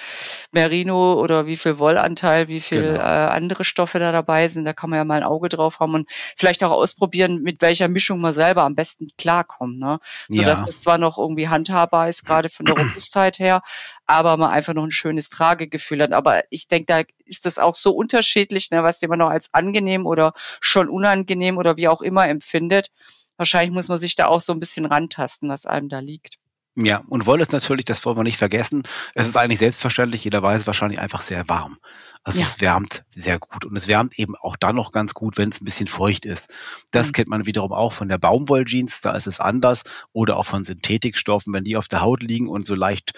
Merino 0.51 1.15
oder 1.15 1.47
wie 1.47 1.57
viel 1.57 1.79
Wollanteil, 1.79 2.49
wie 2.49 2.59
viel 2.59 2.83
genau. 2.83 2.99
äh, 2.99 3.29
andere 3.29 3.63
Stoffe 3.63 4.01
da 4.01 4.11
dabei 4.11 4.49
sind. 4.49 4.65
Da 4.65 4.73
kann 4.73 4.91
man 4.91 4.97
ja 4.97 5.05
mal 5.05 5.19
ein 5.19 5.23
Auge 5.23 5.49
drauf 5.49 5.79
haben 5.79 5.95
und 5.95 6.11
vielleicht 6.37 6.65
auch 6.65 6.73
ausprobieren, 6.73 7.41
mit 7.43 7.63
welcher 7.63 7.87
Mischung 7.87 8.21
man 8.21 8.33
selber 8.33 8.65
am 8.65 8.75
besten 8.75 9.07
klarkommt. 9.17 9.79
Ne? 9.79 10.01
Sodass 10.27 10.59
ja. 10.59 10.67
das 10.67 10.81
zwar 10.81 10.99
noch 10.99 11.17
irgendwie 11.17 11.47
handhabbar 11.47 12.09
ist, 12.09 12.25
gerade 12.25 12.49
von 12.49 12.67
der 12.67 12.77
Robustheit 12.77 13.39
her, 13.39 13.63
aber 14.07 14.37
man 14.37 14.51
einfach 14.51 14.75
noch 14.75 14.83
ein 14.83 14.91
schönes 14.91 15.29
Tragegefühl 15.29 16.03
hat. 16.03 16.11
Aber 16.11 16.43
ich 16.51 16.67
denke, 16.67 16.87
da 16.87 17.03
ist 17.27 17.47
das 17.47 17.61
auch 17.61 17.77
so 17.77 17.93
unterschiedlich, 17.93 18.73
ne, 18.73 18.83
was 18.83 19.01
jemand 19.03 19.21
noch 19.21 19.31
als 19.31 19.55
angenehm 19.55 20.05
oder 20.05 20.33
schon 20.61 20.89
unangenehm 20.89 21.59
oder 21.59 21.77
wie 21.77 21.87
auch 21.87 22.03
immer 22.03 22.27
empfindet 22.29 22.91
wahrscheinlich 23.37 23.75
muss 23.75 23.89
man 23.89 23.99
sich 23.99 24.17
da 24.17 24.27
auch 24.27 24.41
so 24.41 24.53
ein 24.53 24.61
bisschen 24.61 24.87
rantasten, 24.87 25.49
was 25.49 25.67
einem 25.67 25.89
da 25.89 26.01
liegt. 26.01 26.39
Ja, 26.77 27.05
und 27.09 27.27
Wolle 27.27 27.43
ist 27.43 27.53
natürlich, 27.53 27.85
das 27.85 28.05
wollen 28.05 28.17
wir 28.17 28.25
nicht 28.25 28.37
vergessen, 28.37 28.83
es 29.15 29.29
ist 29.29 29.37
eigentlich 29.37 29.61
selbstverständlich, 29.61 30.25
jeder 30.25 30.43
weiß 30.43 30.67
wahrscheinlich 30.67 30.99
einfach 30.99 31.23
sehr 31.23 31.49
warm. 31.49 31.79
Also 32.25 32.41
ja. 32.41 32.47
es 32.47 32.61
wärmt 32.61 33.05
sehr 33.15 33.39
gut 33.39 33.65
und 33.65 33.77
es 33.77 33.87
wärmt 33.87 34.19
eben 34.19 34.35
auch 34.35 34.57
dann 34.57 34.75
noch 34.75 34.91
ganz 34.91 35.15
gut, 35.15 35.39
wenn 35.39 35.51
es 35.51 35.61
ein 35.61 35.67
bisschen 35.67 35.87
feucht 35.87 36.27
ist. 36.27 36.51
Das 36.91 37.09
mhm. 37.09 37.13
kennt 37.13 37.29
man 37.29 37.47
wiederum 37.47 37.73
auch 37.73 37.93
von 37.93 38.09
der 38.09 38.19
Baumwolljeans, 38.19 39.03
da 39.03 39.13
ist 39.13 39.29
es 39.29 39.39
anders 39.39 39.85
oder 40.13 40.37
auch 40.37 40.47
von 40.47 40.65
Synthetikstoffen, 40.65 41.55
wenn 41.55 41.65
die 41.65 41.77
auf 41.77 41.87
der 41.87 42.01
Haut 42.01 42.25
liegen 42.25 42.49
und 42.49 42.67
so 42.67 42.75
leicht 42.75 43.13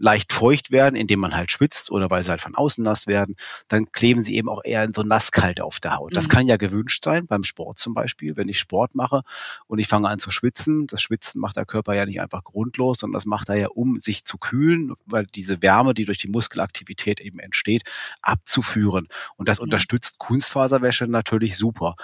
leicht 0.00 0.32
feucht 0.32 0.72
werden, 0.72 0.96
indem 0.96 1.20
man 1.20 1.36
halt 1.36 1.52
schwitzt 1.52 1.90
oder 1.90 2.10
weil 2.10 2.22
sie 2.22 2.30
halt 2.30 2.40
von 2.40 2.54
außen 2.54 2.82
nass 2.82 3.06
werden, 3.06 3.36
dann 3.68 3.92
kleben 3.92 4.22
sie 4.22 4.34
eben 4.34 4.48
auch 4.48 4.62
eher 4.64 4.82
in 4.82 4.94
so 4.94 5.02
nasskalt 5.02 5.60
auf 5.60 5.78
der 5.78 5.96
Haut. 5.96 6.16
Das 6.16 6.24
mhm. 6.24 6.28
kann 6.30 6.48
ja 6.48 6.56
gewünscht 6.56 7.04
sein, 7.04 7.26
beim 7.26 7.44
Sport 7.44 7.78
zum 7.78 7.92
Beispiel. 7.92 8.36
Wenn 8.36 8.48
ich 8.48 8.58
Sport 8.58 8.94
mache 8.94 9.22
und 9.66 9.78
ich 9.78 9.86
fange 9.86 10.08
an 10.08 10.18
zu 10.18 10.30
schwitzen, 10.30 10.86
das 10.86 11.02
Schwitzen 11.02 11.40
macht 11.40 11.56
der 11.56 11.66
Körper 11.66 11.94
ja 11.94 12.06
nicht 12.06 12.20
einfach 12.20 12.42
grundlos, 12.42 12.98
sondern 12.98 13.14
das 13.14 13.26
macht 13.26 13.50
er 13.50 13.56
ja, 13.56 13.68
um 13.68 13.98
sich 13.98 14.24
zu 14.24 14.38
kühlen, 14.38 14.94
weil 15.04 15.26
diese 15.26 15.60
Wärme, 15.60 15.92
die 15.92 16.06
durch 16.06 16.18
die 16.18 16.28
Muskelaktivität 16.28 17.20
eben 17.20 17.38
entsteht, 17.38 17.82
abzuführen. 18.22 19.06
Und 19.36 19.48
das 19.48 19.60
mhm. 19.60 19.64
unterstützt 19.64 20.18
Kunstfaserwäsche 20.18 21.06
natürlich 21.06 21.58
super. 21.58 21.96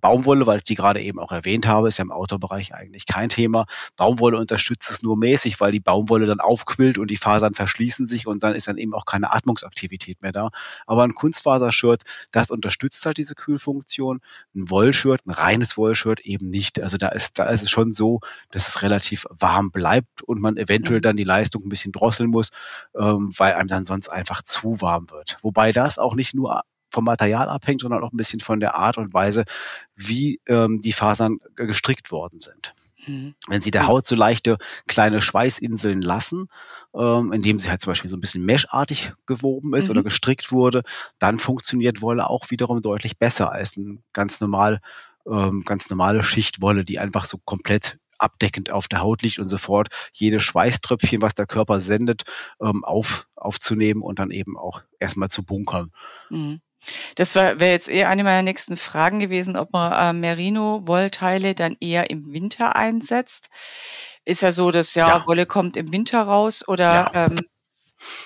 Baumwolle, 0.00 0.46
weil 0.46 0.58
ich 0.58 0.64
die 0.64 0.74
gerade 0.74 1.00
eben 1.00 1.18
auch 1.18 1.32
erwähnt 1.32 1.66
habe, 1.66 1.88
ist 1.88 1.98
ja 1.98 2.02
im 2.02 2.10
Outdoor-Bereich 2.10 2.74
eigentlich 2.74 3.06
kein 3.06 3.28
Thema. 3.28 3.66
Baumwolle 3.96 4.38
unterstützt 4.38 4.90
es 4.90 5.02
nur 5.02 5.16
mäßig, 5.16 5.60
weil 5.60 5.72
die 5.72 5.80
Baumwolle 5.80 6.26
dann 6.26 6.40
aufquillt 6.40 6.98
und 6.98 7.10
die 7.10 7.16
Fasern 7.16 7.54
verschließen 7.54 8.08
sich 8.08 8.26
und 8.26 8.42
dann 8.42 8.54
ist 8.54 8.68
dann 8.68 8.78
eben 8.78 8.94
auch 8.94 9.04
keine 9.04 9.32
Atmungsaktivität 9.32 10.22
mehr 10.22 10.32
da. 10.32 10.50
Aber 10.86 11.04
ein 11.04 11.14
Kunstfasershirt, 11.14 12.02
das 12.32 12.50
unterstützt 12.50 13.04
halt 13.06 13.16
diese 13.16 13.34
Kühlfunktion. 13.34 14.20
Ein 14.54 14.70
Wollshirt, 14.70 15.26
ein 15.26 15.30
reines 15.30 15.76
Wollshirt 15.76 16.20
eben 16.20 16.50
nicht. 16.50 16.80
Also 16.80 16.96
da 16.98 17.08
ist, 17.08 17.38
da 17.38 17.44
ist 17.46 17.62
es 17.62 17.70
schon 17.70 17.92
so, 17.92 18.20
dass 18.50 18.68
es 18.68 18.82
relativ 18.82 19.26
warm 19.30 19.70
bleibt 19.70 20.22
und 20.22 20.40
man 20.40 20.56
eventuell 20.56 21.00
dann 21.00 21.16
die 21.16 21.24
Leistung 21.24 21.64
ein 21.64 21.68
bisschen 21.68 21.92
drosseln 21.92 22.30
muss, 22.30 22.50
ähm, 22.98 23.32
weil 23.36 23.54
einem 23.54 23.68
dann 23.68 23.84
sonst 23.84 24.08
einfach 24.08 24.42
zu 24.42 24.80
warm 24.80 25.10
wird. 25.10 25.36
Wobei 25.42 25.72
das 25.72 25.98
auch 25.98 26.14
nicht 26.14 26.34
nur 26.34 26.62
vom 26.96 27.04
Material 27.04 27.50
abhängt, 27.50 27.82
sondern 27.82 28.02
auch 28.02 28.12
ein 28.12 28.16
bisschen 28.16 28.40
von 28.40 28.58
der 28.58 28.74
Art 28.74 28.96
und 28.96 29.12
Weise, 29.12 29.44
wie 29.94 30.40
ähm, 30.46 30.80
die 30.80 30.92
Fasern 30.92 31.38
gestrickt 31.54 32.10
worden 32.10 32.40
sind. 32.40 32.74
Mhm. 33.06 33.34
Wenn 33.48 33.60
Sie 33.60 33.70
der 33.70 33.86
Haut 33.86 34.06
so 34.06 34.16
leichte 34.16 34.56
kleine 34.88 35.20
Schweißinseln 35.20 36.00
lassen, 36.00 36.48
ähm, 36.94 37.32
indem 37.32 37.58
sie 37.58 37.68
halt 37.68 37.82
zum 37.82 37.90
Beispiel 37.90 38.10
so 38.10 38.16
ein 38.16 38.20
bisschen 38.20 38.44
meshartig 38.46 39.12
gewoben 39.26 39.74
ist 39.74 39.88
mhm. 39.88 39.90
oder 39.92 40.02
gestrickt 40.04 40.52
wurde, 40.52 40.82
dann 41.18 41.38
funktioniert 41.38 42.00
Wolle 42.00 42.30
auch 42.30 42.50
wiederum 42.50 42.80
deutlich 42.80 43.18
besser 43.18 43.52
als 43.52 43.76
ein 43.76 44.02
ganz 44.14 44.40
normal 44.40 44.80
ähm, 45.26 45.62
ganz 45.64 45.90
normale 45.90 46.22
Schichtwolle, 46.22 46.84
die 46.84 46.98
einfach 46.98 47.26
so 47.26 47.38
komplett 47.44 47.98
abdeckend 48.18 48.70
auf 48.70 48.88
der 48.88 49.00
Haut 49.00 49.22
liegt 49.22 49.38
und 49.38 49.48
sofort 49.48 49.88
jedes 50.12 50.42
Schweißtröpfchen, 50.42 51.20
was 51.20 51.34
der 51.34 51.46
Körper 51.46 51.80
sendet, 51.80 52.22
ähm, 52.60 52.84
auf, 52.84 53.28
aufzunehmen 53.34 54.02
und 54.02 54.18
dann 54.18 54.30
eben 54.30 54.56
auch 54.56 54.82
erstmal 54.98 55.28
zu 55.28 55.44
bunkern. 55.44 55.92
Mhm. 56.30 56.60
Das 57.16 57.34
wäre 57.34 57.58
jetzt 57.58 57.88
eher 57.88 58.08
eine 58.08 58.24
meiner 58.24 58.42
nächsten 58.42 58.76
Fragen 58.76 59.18
gewesen, 59.18 59.56
ob 59.56 59.72
man 59.72 59.92
äh, 59.92 60.12
Merino-Wollteile 60.18 61.54
dann 61.54 61.76
eher 61.80 62.10
im 62.10 62.32
Winter 62.32 62.76
einsetzt. 62.76 63.48
Ist 64.24 64.42
ja 64.42 64.52
so, 64.52 64.70
dass 64.70 64.94
ja, 64.94 65.08
ja. 65.08 65.26
Wolle 65.26 65.46
kommt 65.46 65.76
im 65.76 65.92
Winter 65.92 66.22
raus 66.22 66.66
oder 66.66 67.10
ja. 67.12 67.26
ähm, 67.26 67.40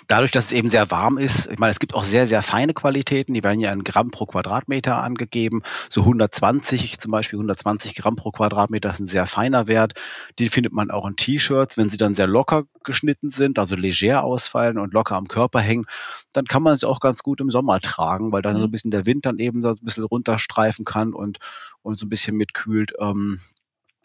Dadurch, 0.09 0.31
dass 0.33 0.47
es 0.47 0.53
eben 0.53 0.69
sehr 0.69 0.91
warm 0.91 1.19
ist, 1.19 1.51
ich 1.51 1.59
meine, 1.59 1.71
es 1.71 1.79
gibt 1.79 1.95
auch 1.95 2.05
sehr, 2.05 2.27
sehr 2.27 2.43
feine 2.43 2.75
Qualitäten, 2.75 3.35
die 3.35 3.45
werden 3.45 3.61
ja 3.61 3.73
in 3.73 3.85
Gramm 3.85 4.11
pro 4.11 4.27
Quadratmeter 4.27 5.03
angegeben. 5.03 5.63
So 5.89 6.03
120, 6.03 6.99
zum 6.99 7.13
Beispiel 7.13 7.39
120 7.39 7.95
Gramm 7.95 8.17
pro 8.17 8.33
Quadratmeter 8.33 8.91
ist 8.91 9.01
ein 9.01 9.09
sehr 9.09 9.27
feiner 9.27 9.69
Wert. 9.69 9.95
Die 10.39 10.49
findet 10.49 10.73
man 10.73 10.91
auch 10.91 11.07
in 11.07 11.17
T-Shirts. 11.17 11.77
Wenn 11.77 11.91
sie 11.91 11.97
dann 11.97 12.15
sehr 12.15 12.27
locker 12.27 12.65
geschnitten 12.83 13.31
sind, 13.31 13.59
also 13.59 13.77
leger 13.77 14.25
ausfallen 14.25 14.79
und 14.79 14.93
locker 14.93 15.17
am 15.17 15.29
Körper 15.29 15.61
hängen, 15.61 15.87
dann 16.33 16.47
kann 16.47 16.63
man 16.63 16.77
sie 16.77 16.89
auch 16.89 17.01
ganz 17.01 17.23
gut 17.23 17.41
im 17.41 17.51
Sommer 17.51 17.81
tragen, 17.81 18.33
weil 18.33 18.43
dann 18.43 18.57
mhm. 18.57 18.61
so 18.61 18.65
ein 18.65 18.71
bisschen 18.71 18.91
der 18.91 19.07
Wind 19.07 19.27
dann 19.27 19.39
eben 19.39 19.63
so 19.63 19.69
ein 19.69 19.79
bisschen 19.83 20.05
runterstreifen 20.05 20.85
kann 20.85 21.15
und, 21.15 21.39
und 21.83 21.99
so 21.99 22.07
ein 22.07 22.11
bisschen 22.11 22.37
mitkühlt. 22.37 22.93
Ähm, 22.99 23.39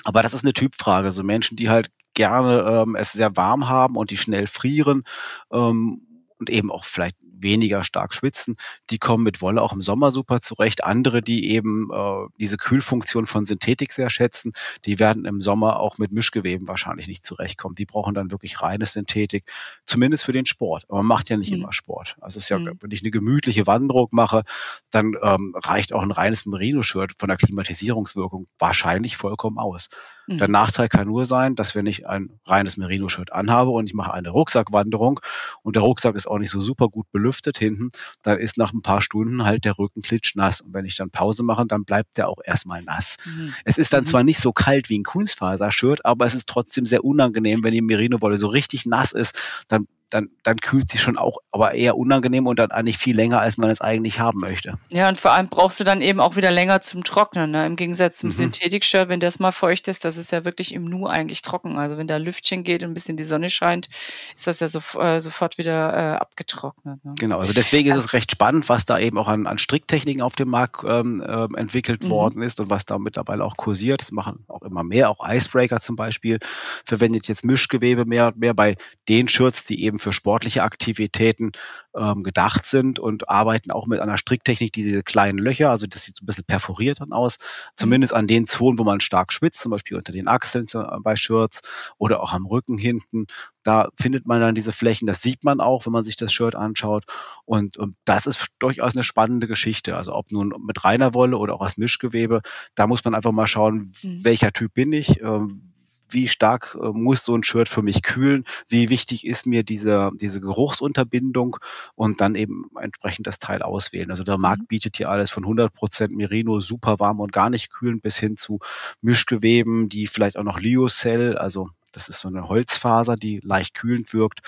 aber 0.04 0.22
das 0.22 0.34
ist 0.36 0.44
eine 0.44 0.54
Typfrage. 0.54 1.12
So 1.12 1.24
Menschen, 1.24 1.58
die 1.58 1.70
halt 1.70 1.90
gerne 2.16 2.84
ähm, 2.84 2.96
es 2.96 3.12
sehr 3.12 3.36
warm 3.38 3.70
haben 3.70 3.96
und 3.96 4.12
die 4.12 4.18
schnell 4.18 4.48
frieren 4.48 5.04
ähm, 5.52 6.02
und 6.40 6.50
eben 6.50 6.72
auch 6.72 6.86
vielleicht 6.86 7.16
weniger 7.42 7.84
stark 7.84 8.14
schwitzen, 8.14 8.56
die 8.90 8.98
kommen 8.98 9.24
mit 9.24 9.42
Wolle 9.42 9.62
auch 9.62 9.74
im 9.74 9.82
Sommer 9.82 10.12
super 10.12 10.42
zurecht. 10.42 10.84
Andere, 10.84 11.22
die 11.22 11.52
eben 11.52 11.90
äh, 11.94 12.28
diese 12.40 12.58
Kühlfunktion 12.58 13.26
von 13.26 13.46
Synthetik 13.46 13.92
sehr 13.94 14.10
schätzen, 14.10 14.52
die 14.86 15.00
werden 15.00 15.26
im 15.26 15.40
Sommer 15.40 15.80
auch 15.80 15.98
mit 15.98 16.12
Mischgeweben 16.12 16.68
wahrscheinlich 16.68 17.08
nicht 17.08 17.26
zurechtkommen. 17.26 17.76
Die 17.76 17.86
brauchen 17.86 18.14
dann 18.14 18.32
wirklich 18.32 18.62
reine 18.62 18.86
Synthetik, 18.86 19.46
zumindest 19.84 20.26
für 20.26 20.32
den 20.32 20.46
Sport. 20.46 20.86
Aber 20.90 21.00
man 21.00 21.08
macht 21.08 21.30
ja 21.30 21.38
nicht 21.38 21.52
mhm. 21.52 21.62
immer 21.62 21.74
Sport. 21.74 22.18
Also 22.22 22.38
es 22.38 22.46
ist 22.46 22.50
ja, 22.50 22.60
mhm. 22.60 22.78
wenn 22.82 22.92
ich 22.92 23.02
eine 23.02 23.12
gemütliche 23.12 23.68
Wanderung 23.68 24.08
mache, 24.12 24.44
dann 24.92 25.16
ähm, 25.22 25.56
reicht 25.56 25.94
auch 25.94 26.02
ein 26.02 26.12
reines 26.12 26.46
Merino-Shirt 26.46 27.14
von 27.18 27.30
der 27.30 27.38
Klimatisierungswirkung 27.38 28.48
wahrscheinlich 28.58 29.18
vollkommen 29.18 29.58
aus. 29.58 29.90
Mhm. 30.28 30.38
Der 30.38 30.48
Nachteil 30.48 30.88
kann 30.88 31.08
nur 31.08 31.26
sein, 31.26 31.56
dass 31.56 31.76
wenn 31.76 31.86
ich 31.86 32.08
ein 32.08 32.40
reines 32.46 32.78
Merino-Shirt 32.78 33.32
anhabe 33.32 33.72
und 33.72 33.88
ich 33.88 33.94
mache 33.94 34.14
eine 34.14 34.30
Rucksackwanderung 34.30 35.20
und 35.62 35.76
der 35.76 35.84
Rucksack 35.84 36.16
ist 36.16 36.28
auch 36.28 36.40
nicht 36.40 36.52
so 36.52 36.60
super 36.60 36.90
gut 36.90 37.12
belüftet 37.12 37.58
hinten, 37.58 37.90
dann 38.22 38.38
ist 38.38 38.58
nach 38.58 38.74
ein 38.74 38.82
paar 38.82 39.02
Stunden 39.02 39.46
halt 39.46 39.66
der 39.66 39.78
Rücken 39.78 40.02
klitschnass. 40.02 40.62
Und 40.62 40.74
wenn 40.74 40.86
ich 40.86 40.96
dann 40.96 41.10
Pause 41.10 41.44
mache, 41.44 41.66
dann 41.66 41.86
bleibt 41.86 42.18
der 42.18 42.30
auch 42.30 42.40
erstmal 42.44 42.82
nass. 42.84 43.18
Mhm. 43.26 43.54
Es 43.64 43.78
ist 43.78 43.94
dann 43.94 44.04
mhm. 44.04 44.08
zwar 44.08 44.24
nicht 44.24 44.40
so 44.40 44.52
kalt 44.52 44.90
wie 44.90 45.00
ein 45.00 45.04
Kunstfaser-Shirt, 45.04 46.06
aber 46.06 46.26
es 46.26 46.36
ist 46.36 46.48
trotzdem 46.48 46.86
sehr 46.86 47.04
unangenehm, 47.04 47.64
wenn 47.64 47.74
die 47.74 47.82
Merino-Wolle 47.82 48.38
so 48.38 48.48
richtig 48.48 48.86
nass 48.86 49.12
ist, 49.12 49.66
dann 49.68 49.88
dann, 50.10 50.30
dann 50.44 50.58
kühlt 50.58 50.88
sie 50.88 50.98
schon 50.98 51.18
auch, 51.18 51.38
aber 51.52 51.74
eher 51.74 51.98
unangenehm 51.98 52.48
und 52.48 52.60
dann 52.60 52.72
eigentlich 52.72 52.98
viel 52.98 53.16
länger, 53.16 53.40
als 53.40 53.58
man 53.58 53.70
es 53.70 53.82
eigentlich 53.82 54.20
haben 54.20 54.40
möchte. 54.40 54.78
Ja, 54.92 55.10
und 55.10 55.18
vor 55.18 55.32
allem 55.32 55.50
brauchst 55.50 55.80
du 55.80 55.84
dann 55.84 56.02
eben 56.02 56.20
auch 56.20 56.36
wieder 56.36 56.52
länger 56.52 56.82
zum 56.82 57.04
Trocknen. 57.04 57.52
Ne? 57.52 57.66
Im 57.66 57.76
Gegensatz 57.76 58.20
zum 58.20 58.30
mhm. 58.30 58.34
Synthetik-Shirt, 58.34 59.10
wenn 59.10 59.20
das 59.20 59.40
mal 59.40 59.52
feucht 59.52 59.88
ist, 59.88 60.06
das 60.06 60.18
ist 60.18 60.32
ja 60.32 60.46
wirklich 60.46 60.74
im 60.74 60.86
Nu 60.86 61.08
eigentlich 61.08 61.42
trocken. 61.42 61.78
Also 61.78 61.98
wenn 61.98 62.08
da 62.08 62.18
Lüftchen 62.18 62.64
geht 62.64 62.84
und 62.84 62.92
ein 62.92 62.94
bisschen 62.94 63.18
die 63.18 63.24
Sonne 63.24 63.50
scheint, 63.50 63.90
ist 64.36 64.48
das 64.48 64.60
ja 64.60 64.68
so, 64.68 64.80
äh, 65.00 65.20
sofort 65.20 65.58
wieder 65.58 65.94
äh, 65.94 66.18
abgetrocknet. 66.18 67.04
Ne? 67.04 67.16
Genau, 67.18 67.40
also 67.40 67.54
deswegen 67.54 67.90
ist 67.90 67.98
es 67.98 68.14
recht 68.14 68.32
spannend, 68.32 68.70
was 68.70 68.86
da 68.86 69.00
eben 69.00 69.18
auch 69.18 69.28
an, 69.28 69.48
an 69.48 69.58
Stricktechniken 69.58 70.22
auf 70.22 70.36
dem 70.36 70.50
Markt 70.50 70.84
ähm, 70.88 71.22
äh, 71.22 71.48
entwickelt 71.60 72.04
mhm. 72.04 72.10
worden 72.10 72.42
ist 72.42 72.60
und 72.60 72.70
was 72.70 72.86
da 72.86 72.98
mittlerweile 73.00 73.44
auch 73.44 73.58
kursiert. 73.58 74.02
Das 74.02 74.12
machen 74.12 74.46
auch 74.48 74.62
immer 74.62 74.84
mehr, 74.84 75.10
auch 75.10 75.28
Icebreaker 75.28 75.80
zum 75.82 75.96
Beispiel 75.96 76.40
verwendet 76.86 77.28
jetzt 77.28 77.44
Mischgewebe 77.44 78.06
mehr 78.06 78.28
und 78.28 78.38
mehr 78.38 78.54
bei 78.54 78.76
den 79.10 79.28
Shirts, 79.28 79.66
die 79.66 79.84
eben 79.84 79.95
für 80.00 80.14
sportliche 80.14 80.64
Aktivitäten 80.64 81.52
ähm, 81.96 82.24
gedacht 82.24 82.66
sind 82.66 83.00
und 83.00 83.30
arbeiten 83.30 83.72
auch 83.72 83.88
mit 83.88 84.00
einer 84.00 84.18
Stricktechnik, 84.18 84.74
die 84.74 84.84
diese 84.84 85.04
kleinen 85.04 85.38
Löcher, 85.38 85.72
also 85.72 85.88
das 85.88 86.04
sieht 86.04 86.18
so 86.18 86.24
ein 86.24 86.26
bisschen 86.26 86.44
perforiert 86.44 87.02
dann 87.02 87.14
aus, 87.14 87.38
zumindest 87.76 88.14
an 88.14 88.28
den 88.28 88.48
Zonen, 88.48 88.78
wo 88.78 88.84
man 88.84 89.00
stark 89.00 89.32
schwitzt, 89.34 89.62
zum 89.62 89.72
Beispiel 89.72 89.98
unter 89.98 90.12
den 90.12 90.28
Achseln 90.28 90.66
bei 91.02 91.16
Shirts 91.16 91.62
oder 91.98 92.22
auch 92.22 92.34
am 92.34 92.46
Rücken 92.46 92.78
hinten. 92.78 93.28
Da 93.64 93.90
findet 93.96 94.26
man 94.26 94.42
dann 94.42 94.56
diese 94.56 94.74
Flächen, 94.74 95.08
das 95.08 95.22
sieht 95.22 95.44
man 95.44 95.60
auch, 95.60 95.86
wenn 95.86 95.94
man 95.94 96.04
sich 96.04 96.16
das 96.16 96.34
Shirt 96.34 96.56
anschaut. 96.56 97.06
Und, 97.46 97.78
und 97.78 97.96
das 98.06 98.28
ist 98.28 98.48
durchaus 98.60 98.96
eine 98.96 99.04
spannende 99.04 99.48
Geschichte. 99.48 99.96
Also 99.96 100.14
ob 100.14 100.32
nun 100.32 100.54
mit 100.66 100.84
reiner 100.84 101.14
Wolle 101.14 101.38
oder 101.38 101.56
auch 101.56 101.62
aus 101.62 101.78
Mischgewebe, 101.78 102.42
da 102.76 102.88
muss 102.88 103.04
man 103.04 103.16
einfach 103.16 103.32
mal 103.32 103.48
schauen, 103.48 103.94
mhm. 104.04 104.24
welcher 104.24 104.52
Typ 104.52 104.74
bin 104.74 104.94
ich, 104.94 105.22
ähm, 105.22 105.74
wie 106.10 106.28
stark 106.28 106.78
äh, 106.80 106.90
muss 106.90 107.24
so 107.24 107.36
ein 107.36 107.44
Shirt 107.44 107.70
für 107.70 107.82
mich 107.82 108.04
kühlen, 108.04 108.46
wie 108.68 108.90
wichtig 108.90 109.26
ist 109.26 109.46
mir 109.46 109.64
diese, 109.64 110.12
diese 110.16 110.42
Geruchsunterbindung 110.42 111.58
und 111.96 112.22
dann 112.22 112.36
eben 112.36 112.66
entsprechend 112.80 113.28
das 113.28 113.40
Teil 113.40 113.62
auswählen. 113.62 114.12
Also 114.12 114.24
der 114.24 114.38
Markt 114.38 114.64
mhm. 114.64 114.68
bietet 114.68 114.98
hier 114.98 115.10
alles 115.10 115.32
von 115.32 115.44
100% 115.44 116.10
Merino, 116.16 116.60
super 116.60 117.00
warm 117.00 117.20
und 117.20 117.32
gar 117.32 117.50
nicht 117.50 117.72
kühlen, 117.72 118.02
bis 118.02 118.18
hin 118.18 118.38
zu 118.38 118.60
Mischgeweben, 119.02 119.90
die 119.90 120.08
vielleicht 120.08 120.38
auch 120.38 120.44
noch 120.44 120.60
Lyocell, 120.60 121.38
also 121.38 121.70
das 121.92 122.10
ist 122.10 122.20
so 122.20 122.28
eine 122.28 122.50
Holzfaser, 122.50 123.16
die 123.16 123.40
leicht 123.42 123.74
kühlend 123.74 124.14
wirkt, 124.14 124.42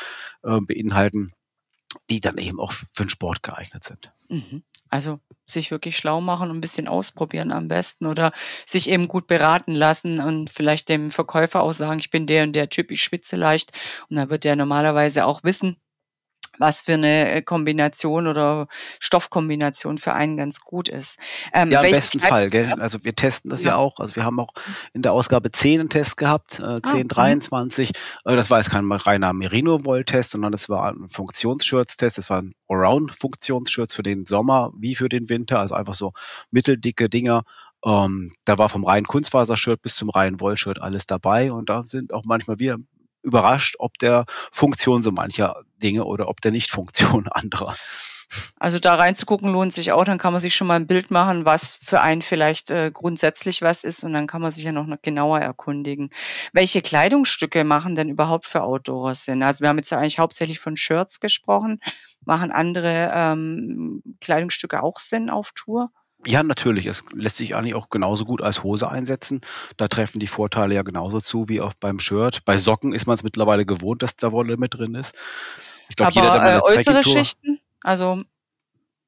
äh, 0.43 0.59
beinhalten, 0.59 1.31
die 2.09 2.19
dann 2.19 2.37
eben 2.37 2.59
auch 2.59 2.71
für 2.71 2.85
den 2.99 3.09
Sport 3.09 3.41
geeignet 3.43 3.83
sind. 3.83 4.11
Mhm. 4.29 4.63
Also 4.89 5.19
sich 5.45 5.71
wirklich 5.71 5.97
schlau 5.97 6.21
machen 6.21 6.49
und 6.49 6.57
ein 6.57 6.61
bisschen 6.61 6.87
ausprobieren 6.87 7.51
am 7.51 7.67
besten 7.67 8.05
oder 8.05 8.31
sich 8.65 8.89
eben 8.89 9.07
gut 9.07 9.27
beraten 9.27 9.73
lassen 9.73 10.19
und 10.19 10.49
vielleicht 10.49 10.89
dem 10.89 11.11
Verkäufer 11.11 11.61
auch 11.61 11.73
sagen, 11.73 11.99
ich 11.99 12.09
bin 12.09 12.27
der 12.27 12.43
und 12.43 12.53
der 12.53 12.69
Typ, 12.69 12.91
ich 12.91 13.01
schwitze 13.01 13.35
leicht. 13.35 13.71
Und 14.09 14.17
dann 14.17 14.29
wird 14.29 14.43
der 14.43 14.55
normalerweise 14.55 15.25
auch 15.25 15.43
wissen, 15.43 15.77
was 16.57 16.81
für 16.81 16.93
eine 16.93 17.31
äh, 17.31 17.41
Kombination 17.41 18.27
oder 18.27 18.67
Stoffkombination 18.99 19.97
für 19.97 20.13
einen 20.13 20.37
ganz 20.37 20.61
gut 20.61 20.89
ist. 20.89 21.17
Ähm, 21.53 21.71
ja, 21.71 21.81
im 21.81 21.91
besten 21.91 22.19
Fall, 22.19 22.49
gell? 22.49 22.73
Also 22.79 23.03
wir 23.03 23.15
testen 23.15 23.49
das 23.49 23.63
ja. 23.63 23.71
ja. 23.71 23.75
auch. 23.77 23.99
Also 23.99 24.15
wir 24.15 24.23
haben 24.23 24.39
auch 24.39 24.53
in 24.93 25.01
der 25.01 25.13
Ausgabe 25.13 25.51
10 25.51 25.79
einen 25.79 25.89
Test 25.89 26.17
gehabt, 26.17 26.59
äh, 26.59 26.81
10, 26.81 26.83
ah, 26.83 27.03
23. 27.03 27.89
Äh, 28.25 28.35
das 28.35 28.49
war 28.49 28.59
jetzt 28.59 28.69
kein 28.69 28.91
reiner 28.91 29.33
Merino-Woll-Test, 29.33 30.31
sondern 30.31 30.51
das 30.51 30.69
war 30.69 30.89
ein 30.89 31.09
Funktionsshirts-Test. 31.09 32.17
Das 32.17 32.29
war 32.29 32.41
ein 32.41 32.53
Around-Funktionsshirts 32.67 33.95
für 33.95 34.03
den 34.03 34.25
Sommer 34.25 34.71
wie 34.77 34.95
für 34.95 35.09
den 35.09 35.29
Winter. 35.29 35.59
Also 35.59 35.75
einfach 35.75 35.95
so 35.95 36.13
mitteldicke 36.51 37.09
Dinger. 37.09 37.43
Ähm, 37.85 38.31
da 38.45 38.57
war 38.57 38.69
vom 38.69 38.83
reinen 38.83 39.05
Kunstfasershirt 39.05 39.81
bis 39.81 39.95
zum 39.95 40.09
reinen 40.09 40.39
Wollshirt 40.39 40.81
alles 40.81 41.05
dabei 41.05 41.51
und 41.51 41.69
da 41.69 41.85
sind 41.85 42.11
auch 42.11 42.25
manchmal 42.25 42.59
wir 42.59 42.77
überrascht, 43.27 43.75
ob 43.79 43.97
der 43.97 44.25
Funktion 44.51 45.03
so 45.03 45.11
mancher 45.11 45.61
Dinge 45.83 46.05
oder 46.05 46.29
ob 46.29 46.41
der 46.41 46.51
Nicht-Funktion 46.51 47.27
anderer. 47.31 47.75
Also 48.59 48.79
da 48.79 48.95
reinzugucken 48.95 49.51
lohnt 49.51 49.73
sich 49.73 49.93
auch, 49.93 50.03
dann 50.03 50.17
kann 50.17 50.33
man 50.33 50.41
sich 50.41 50.53
schon 50.53 50.67
mal 50.67 50.75
ein 50.75 50.87
Bild 50.87 51.11
machen, 51.11 51.45
was 51.45 51.77
für 51.81 52.01
einen 52.01 52.21
vielleicht 52.21 52.71
äh, 52.71 52.91
grundsätzlich 52.93 53.61
was 53.61 53.85
ist 53.85 54.03
und 54.03 54.11
dann 54.11 54.27
kann 54.27 54.41
man 54.41 54.51
sich 54.51 54.65
ja 54.65 54.73
noch, 54.73 54.87
genauer 55.01 55.39
erkundigen. 55.39 56.09
Welche 56.51 56.81
Kleidungsstücke 56.81 57.63
machen 57.63 57.95
denn 57.95 58.09
überhaupt 58.09 58.45
für 58.45 58.63
Outdoor 58.63 59.15
Sinn? 59.15 59.43
Also 59.43 59.61
wir 59.61 59.69
haben 59.69 59.77
jetzt 59.77 59.91
ja 59.91 59.99
eigentlich 59.99 60.19
hauptsächlich 60.19 60.59
von 60.59 60.75
Shirts 60.75 61.21
gesprochen. 61.21 61.79
Machen 62.25 62.51
andere 62.51 63.11
ähm, 63.13 64.03
Kleidungsstücke 64.19 64.83
auch 64.83 64.99
Sinn 64.99 65.29
auf 65.29 65.53
Tour? 65.53 65.91
Ja, 66.27 66.43
natürlich. 66.43 66.85
Es 66.85 67.03
lässt 67.13 67.37
sich 67.37 67.55
eigentlich 67.55 67.75
auch 67.75 67.89
genauso 67.89 68.25
gut 68.25 68.41
als 68.41 68.63
Hose 68.63 68.89
einsetzen. 68.89 69.41
Da 69.77 69.87
treffen 69.87 70.19
die 70.19 70.27
Vorteile 70.27 70.75
ja 70.75 70.81
genauso 70.81 71.21
zu 71.21 71.47
wie 71.47 71.61
auch 71.61 71.73
beim 71.73 71.99
Shirt. 71.99 72.43
Bei 72.45 72.57
Socken 72.57 72.93
ist 72.93 73.07
man 73.07 73.15
es 73.15 73.23
mittlerweile 73.23 73.65
gewohnt, 73.65 74.03
dass 74.03 74.15
da 74.15 74.31
Wolle 74.31 74.57
mit 74.57 74.77
drin 74.77 74.95
ist. 74.95 75.15
Ich 75.89 75.95
glaube, 75.95 76.11
jeder, 76.13 76.31
der 76.31 76.41
mal 76.41 76.47
eine 76.49 76.59
äh, 76.59 76.77
äußere 76.77 77.03
Schichten, 77.03 77.59
also 77.81 78.23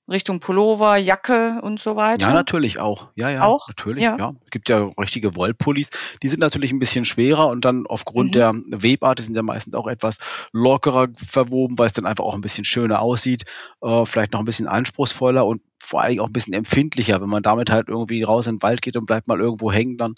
Richtung 0.09 0.39
Pullover, 0.39 0.97
Jacke 0.97 1.59
und 1.61 1.79
so 1.79 1.95
weiter? 1.95 2.27
Ja, 2.27 2.33
natürlich 2.33 2.79
auch. 2.79 3.09
Ja, 3.15 3.29
ja, 3.29 3.43
auch? 3.43 3.67
natürlich. 3.67 4.03
Ja. 4.03 4.17
ja. 4.17 4.33
Es 4.45 4.51
gibt 4.51 4.69
ja 4.69 4.89
richtige 4.99 5.35
Wollpullis. 5.35 5.89
Die 6.21 6.27
sind 6.27 6.39
natürlich 6.39 6.71
ein 6.71 6.79
bisschen 6.79 7.05
schwerer 7.05 7.47
und 7.47 7.65
dann 7.65 7.85
aufgrund 7.87 8.29
mhm. 8.29 8.33
der 8.33 8.53
Webart, 8.69 9.19
die 9.19 9.23
sind 9.23 9.35
ja 9.35 9.43
meistens 9.43 9.75
auch 9.75 9.87
etwas 9.87 10.17
lockerer 10.51 11.07
verwoben, 11.15 11.77
weil 11.77 11.87
es 11.87 11.93
dann 11.93 12.05
einfach 12.05 12.23
auch 12.23 12.35
ein 12.35 12.41
bisschen 12.41 12.65
schöner 12.65 13.01
aussieht, 13.01 13.43
äh, 13.81 14.05
vielleicht 14.05 14.33
noch 14.33 14.39
ein 14.39 14.45
bisschen 14.45 14.67
anspruchsvoller 14.67 15.45
und 15.45 15.61
vor 15.81 16.01
allem 16.01 16.19
auch 16.19 16.27
ein 16.27 16.33
bisschen 16.33 16.53
empfindlicher. 16.53 17.21
Wenn 17.21 17.29
man 17.29 17.43
damit 17.43 17.71
halt 17.71 17.87
irgendwie 17.87 18.23
raus 18.23 18.47
in 18.47 18.55
den 18.55 18.63
Wald 18.63 18.81
geht 18.81 18.97
und 18.97 19.05
bleibt 19.05 19.27
mal 19.27 19.39
irgendwo 19.39 19.71
hängen, 19.71 19.97
dann 19.97 20.15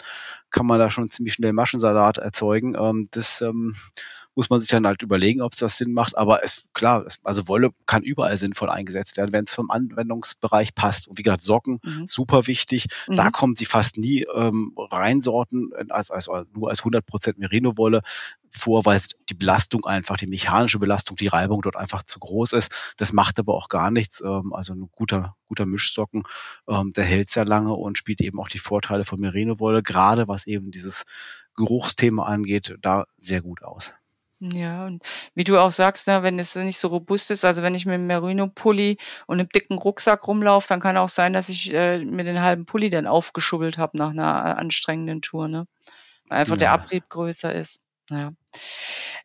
kann 0.50 0.66
man 0.66 0.78
da 0.78 0.90
schon 0.90 1.08
ziemlich 1.08 1.34
schnell 1.34 1.52
Maschensalat 1.52 2.18
erzeugen. 2.18 2.74
Ähm, 2.76 3.08
das 3.10 3.40
ähm, 3.40 3.74
muss 4.34 4.50
man 4.50 4.60
sich 4.60 4.68
dann 4.68 4.86
halt 4.86 5.02
überlegen, 5.02 5.42
ob 5.42 5.52
es 5.52 5.58
das 5.58 5.76
Sinn 5.76 5.92
macht. 5.92 6.16
Aber 6.16 6.42
es, 6.42 6.64
klar, 6.72 7.04
es, 7.06 7.20
also 7.22 7.48
Wolle 7.48 7.70
kann 7.86 8.02
überall 8.02 8.36
sinnvoll 8.36 8.70
eingesetzt 8.70 9.16
werden, 9.16 9.32
wenn 9.32 9.44
es 9.44 9.54
vom 9.54 9.70
Anwendungsbereich 9.70 10.74
passt. 10.74 11.08
Und 11.08 11.18
wie 11.18 11.22
gesagt, 11.22 11.42
Socken, 11.42 11.80
mhm. 11.82 12.06
super 12.06 12.46
wichtig. 12.46 12.86
Mhm. 13.08 13.16
Da 13.16 13.30
kommt 13.30 13.58
sie 13.58 13.66
fast 13.66 13.98
nie 13.98 14.26
ähm, 14.34 14.72
reinsorten, 14.76 15.70
als, 15.90 16.10
als, 16.10 16.28
nur 16.54 16.70
als 16.70 16.82
100% 16.82 17.34
Merino-Wolle 17.36 18.02
vor, 18.54 18.84
weil 18.84 19.00
die 19.28 19.34
Belastung 19.34 19.86
einfach, 19.86 20.16
die 20.16 20.26
mechanische 20.26 20.78
Belastung, 20.78 21.16
die 21.16 21.26
Reibung 21.26 21.62
dort 21.62 21.76
einfach 21.76 22.02
zu 22.02 22.18
groß 22.18 22.52
ist. 22.52 22.94
Das 22.98 23.12
macht 23.12 23.38
aber 23.38 23.54
auch 23.54 23.68
gar 23.68 23.90
nichts. 23.90 24.20
Ähm, 24.20 24.52
also 24.52 24.74
ein 24.74 24.88
guter, 24.92 25.36
guter 25.46 25.66
Mischsocken, 25.66 26.22
ähm, 26.68 26.90
der 26.92 27.04
hält 27.04 27.30
sehr 27.30 27.44
lange 27.44 27.72
und 27.74 27.98
spielt 27.98 28.20
eben 28.20 28.38
auch 28.40 28.48
die 28.48 28.58
Vorteile 28.58 29.04
von 29.04 29.20
Merino-Wolle, 29.20 29.82
gerade 29.82 30.28
was 30.28 30.46
eben 30.46 30.70
dieses 30.70 31.04
Geruchsthema 31.56 32.24
angeht, 32.24 32.76
da 32.80 33.06
sehr 33.18 33.42
gut 33.42 33.62
aus. 33.62 33.92
Ja, 34.44 34.86
und 34.86 35.04
wie 35.36 35.44
du 35.44 35.56
auch 35.56 35.70
sagst, 35.70 36.08
ne, 36.08 36.24
wenn 36.24 36.36
es 36.40 36.56
nicht 36.56 36.78
so 36.78 36.88
robust 36.88 37.30
ist, 37.30 37.44
also 37.44 37.62
wenn 37.62 37.76
ich 37.76 37.86
mit 37.86 37.94
einem 37.94 38.08
Merino-Pulli 38.08 38.98
und 39.28 39.38
einem 39.38 39.48
dicken 39.48 39.78
Rucksack 39.78 40.26
rumlaufe, 40.26 40.66
dann 40.66 40.80
kann 40.80 40.96
auch 40.96 41.08
sein, 41.08 41.32
dass 41.32 41.48
ich 41.48 41.72
äh, 41.72 42.04
mir 42.04 42.24
den 42.24 42.42
halben 42.42 42.66
Pulli 42.66 42.90
dann 42.90 43.06
aufgeschubbelt 43.06 43.78
habe 43.78 43.96
nach 43.96 44.10
einer 44.10 44.22
äh, 44.22 44.60
anstrengenden 44.60 45.22
Tour, 45.22 45.46
ne? 45.46 45.68
Weil 46.28 46.38
einfach 46.40 46.54
ja. 46.54 46.58
der 46.58 46.72
Abrieb 46.72 47.08
größer 47.08 47.54
ist. 47.54 47.82
Ja. 48.10 48.32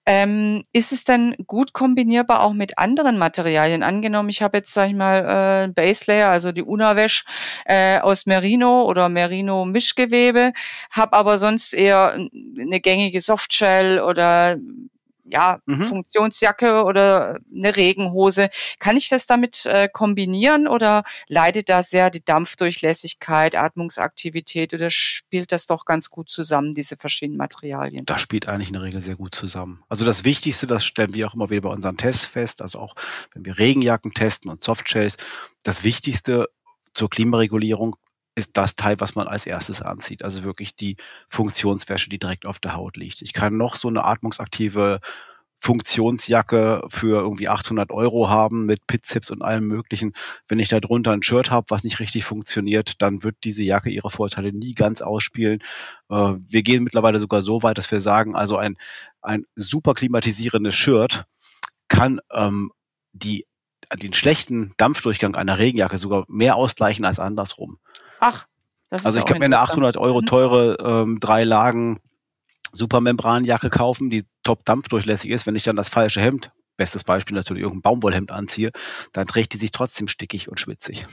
Ähm, 0.05 0.63
ist 0.71 0.93
es 0.93 1.03
denn 1.03 1.35
gut 1.47 1.73
kombinierbar 1.73 2.43
auch 2.43 2.53
mit 2.53 2.77
anderen 2.77 3.17
Materialien? 3.17 3.81
Angenommen, 3.81 4.29
ich 4.29 4.43
habe 4.43 4.59
jetzt, 4.59 4.71
sag 4.71 4.89
ich 4.89 4.95
mal, 4.95 5.65
äh, 5.65 5.73
Base 5.73 6.05
Layer, 6.07 6.29
also 6.29 6.51
die 6.51 6.61
Unawesh 6.61 7.25
äh, 7.65 7.99
aus 7.99 8.27
Merino 8.27 8.83
oder 8.83 9.09
Merino 9.09 9.65
Mischgewebe, 9.65 10.53
habe 10.91 11.13
aber 11.13 11.39
sonst 11.39 11.73
eher 11.73 12.13
eine 12.13 12.79
gängige 12.81 13.19
Softshell 13.19 13.99
oder 13.99 14.57
ja, 15.29 15.59
mhm. 15.65 15.83
Funktionsjacke 15.83 16.83
oder 16.83 17.39
eine 17.53 17.75
Regenhose. 17.75 18.49
Kann 18.79 18.97
ich 18.97 19.09
das 19.09 19.25
damit 19.25 19.65
äh, 19.65 19.89
kombinieren 19.91 20.67
oder 20.67 21.03
leidet 21.27 21.69
da 21.69 21.83
sehr 21.83 22.09
die 22.09 22.23
Dampfdurchlässigkeit, 22.23 23.55
Atmungsaktivität 23.55 24.73
oder 24.73 24.89
spielt 24.89 25.51
das 25.51 25.65
doch 25.65 25.85
ganz 25.85 26.09
gut 26.09 26.29
zusammen, 26.29 26.73
diese 26.73 26.97
verschiedenen 26.97 27.37
Materialien? 27.37 28.05
Das 28.05 28.21
spielt 28.21 28.47
eigentlich 28.47 28.69
in 28.69 28.73
der 28.73 28.83
Regel 28.83 29.01
sehr 29.01 29.15
gut 29.15 29.35
zusammen. 29.35 29.83
Also 29.89 30.05
das 30.05 30.23
Wichtigste, 30.23 30.67
das 30.67 30.85
stellen 30.85 31.13
wir 31.13 31.27
auch 31.27 31.33
immer 31.33 31.49
wieder 31.49 31.61
bei 31.61 31.69
unseren 31.69 31.97
Tests 31.97 32.25
fest, 32.25 32.61
also 32.61 32.79
auch 32.79 32.95
wenn 33.33 33.45
wir 33.45 33.57
Regenjacken 33.57 34.13
testen 34.13 34.49
und 34.49 34.63
Softshells, 34.63 35.17
das 35.63 35.83
Wichtigste 35.83 36.47
zur 36.93 37.09
Klimaregulierung 37.09 37.95
ist 38.37 38.51
das 38.53 38.75
Teil, 38.75 38.99
was 38.99 39.15
man 39.15 39.27
als 39.27 39.47
erstes 39.47 39.81
anzieht. 39.81 40.23
Also 40.23 40.43
wirklich 40.43 40.75
die 40.75 40.95
Funktionswäsche, 41.27 42.09
die 42.09 42.19
direkt 42.19 42.45
auf 42.45 42.59
der 42.59 42.75
Haut 42.75 42.95
liegt. 42.95 43.23
Ich 43.23 43.33
kann 43.33 43.57
noch 43.57 43.75
so 43.75 43.87
eine 43.87 44.05
atmungsaktive 44.05 44.99
Funktionsjacke 45.59 46.83
für 46.87 47.19
irgendwie 47.19 47.49
800 47.49 47.91
Euro 47.91 48.29
haben 48.29 48.67
mit 48.67 48.85
Pitzips 48.85 49.31
und 49.31 49.41
allem 49.41 49.65
Möglichen. 49.65 50.13
Wenn 50.47 50.59
ich 50.59 50.69
da 50.69 50.79
drunter 50.79 51.13
ein 51.13 51.23
Shirt 51.23 51.49
habe, 51.49 51.65
was 51.69 51.83
nicht 51.83 51.99
richtig 51.99 52.25
funktioniert, 52.25 53.01
dann 53.01 53.23
wird 53.23 53.37
diese 53.43 53.63
Jacke 53.63 53.89
ihre 53.89 54.11
Vorteile 54.11 54.53
nie 54.53 54.75
ganz 54.75 55.01
ausspielen. 55.01 55.63
Äh, 56.09 56.33
wir 56.47 56.61
gehen 56.61 56.83
mittlerweile 56.83 57.17
sogar 57.17 57.41
so 57.41 57.63
weit, 57.63 57.79
dass 57.79 57.91
wir 57.91 58.01
sagen, 58.01 58.35
also 58.35 58.57
ein, 58.57 58.77
ein 59.21 59.45
super 59.55 59.95
klimatisierendes 59.95 60.75
Shirt 60.75 61.25
kann 61.87 62.19
ähm, 62.31 62.71
die 63.13 63.47
den 63.95 64.13
schlechten 64.13 64.73
Dampfdurchgang 64.77 65.35
einer 65.35 65.59
Regenjacke 65.59 65.97
sogar 65.97 66.25
mehr 66.27 66.55
ausgleichen 66.55 67.05
als 67.05 67.19
andersrum. 67.19 67.79
Ach, 68.19 68.47
das 68.89 69.01
ist 69.01 69.05
Also 69.05 69.19
ich 69.19 69.25
kann 69.25 69.39
mir 69.39 69.45
eine 69.45 69.59
800 69.59 69.97
Euro 69.97 70.21
mhm. 70.21 70.25
teure 70.25 70.77
ähm, 70.79 71.19
drei 71.19 71.43
Lagen 71.43 71.99
Supermembranjacke 72.71 73.69
kaufen, 73.69 74.09
die 74.09 74.25
top 74.43 74.65
dampfdurchlässig 74.65 75.31
ist. 75.31 75.47
Wenn 75.47 75.55
ich 75.55 75.63
dann 75.63 75.75
das 75.75 75.89
falsche 75.89 76.21
Hemd, 76.21 76.51
bestes 76.75 77.03
Beispiel 77.03 77.35
natürlich 77.35 77.63
irgendein 77.63 77.81
Baumwollhemd 77.81 78.31
anziehe, 78.31 78.71
dann 79.13 79.27
trägt 79.27 79.53
die 79.53 79.57
sich 79.57 79.71
trotzdem 79.71 80.07
stickig 80.07 80.49
und 80.49 80.59
schwitzig. 80.59 81.05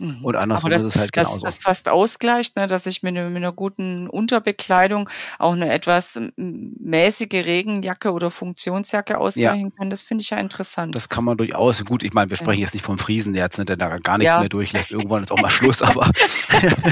Mhm. 0.00 0.24
Und 0.24 0.34
andersrum 0.34 0.70
das, 0.70 0.80
ist 0.80 0.88
es 0.88 0.96
halt 0.96 1.14
das, 1.14 1.28
genauso. 1.28 1.44
Das 1.44 1.58
fast 1.58 1.88
ausgleicht, 1.90 2.56
ne, 2.56 2.66
dass 2.66 2.86
ich 2.86 3.02
mit, 3.02 3.14
mit, 3.14 3.36
einer 3.36 3.52
guten 3.52 4.08
Unterbekleidung 4.08 5.10
auch 5.38 5.52
eine 5.52 5.70
etwas 5.70 6.18
mäßige 6.36 7.32
Regenjacke 7.32 8.12
oder 8.12 8.30
Funktionsjacke 8.30 9.18
ausgleichen 9.18 9.70
ja. 9.70 9.76
kann. 9.76 9.90
Das 9.90 10.00
finde 10.00 10.22
ich 10.22 10.30
ja 10.30 10.38
interessant. 10.38 10.94
Das 10.94 11.10
kann 11.10 11.24
man 11.24 11.36
durchaus. 11.36 11.84
Gut, 11.84 12.02
ich 12.02 12.14
meine, 12.14 12.30
wir 12.30 12.38
sprechen 12.38 12.60
ja. 12.60 12.64
jetzt 12.64 12.72
nicht 12.72 12.84
vom 12.84 12.98
Friesennerz, 12.98 13.58
ne, 13.58 13.66
der 13.66 13.76
da 13.76 13.98
gar 13.98 14.16
nichts 14.16 14.32
ja. 14.32 14.40
mehr 14.40 14.48
durchlässt. 14.48 14.90
Irgendwann 14.90 15.22
ist 15.22 15.32
auch 15.32 15.40
mal 15.40 15.50
Schluss, 15.50 15.82
aber. 15.82 16.10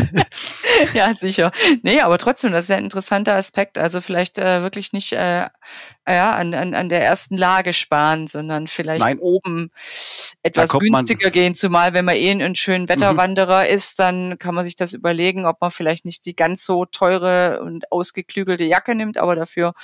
ja, 0.93 1.15
sicher. 1.15 1.51
Nee, 1.83 2.01
aber 2.01 2.19
trotzdem, 2.19 2.53
das 2.53 2.67
ist 2.67 2.69
ja 2.69 2.77
ein 2.77 2.85
interessanter 2.85 3.37
Aspekt. 3.37 3.79
Also 3.79 4.03
vielleicht 4.03 4.39
äh, 4.39 4.61
wirklich 4.61 4.93
nicht 4.93 5.15
äh, 5.15 5.47
ja, 6.13 6.33
an, 6.33 6.55
an, 6.55 6.75
an 6.75 6.89
der 6.89 7.05
ersten 7.05 7.37
Lage 7.37 7.73
sparen, 7.73 8.27
sondern 8.27 8.67
vielleicht 8.67 9.05
Nein. 9.05 9.19
oben 9.19 9.71
etwas 10.43 10.71
günstiger 10.71 11.31
gehen. 11.31 11.55
Zumal 11.55 11.93
wenn 11.93 12.05
man 12.05 12.17
eh 12.17 12.31
einen 12.31 12.55
schönen 12.55 12.85
mhm. 12.85 12.89
Wetterwanderer 12.89 13.65
mhm. 13.65 13.75
ist, 13.75 13.99
dann 13.99 14.39
kann 14.39 14.55
man 14.55 14.65
sich 14.65 14.77
das 14.77 14.93
überlegen, 14.93 15.47
ob 15.47 15.61
man 15.61 15.71
vielleicht 15.71 16.05
nicht 16.05 16.25
die 16.27 16.35
ganz 16.35 16.65
so 16.65 16.85
teure 16.85 17.61
und 17.63 17.91
ausgeklügelte 17.93 18.65
Jacke 18.65 18.95
nimmt, 18.95 19.19
aber 19.19 19.37
dafür 19.37 19.75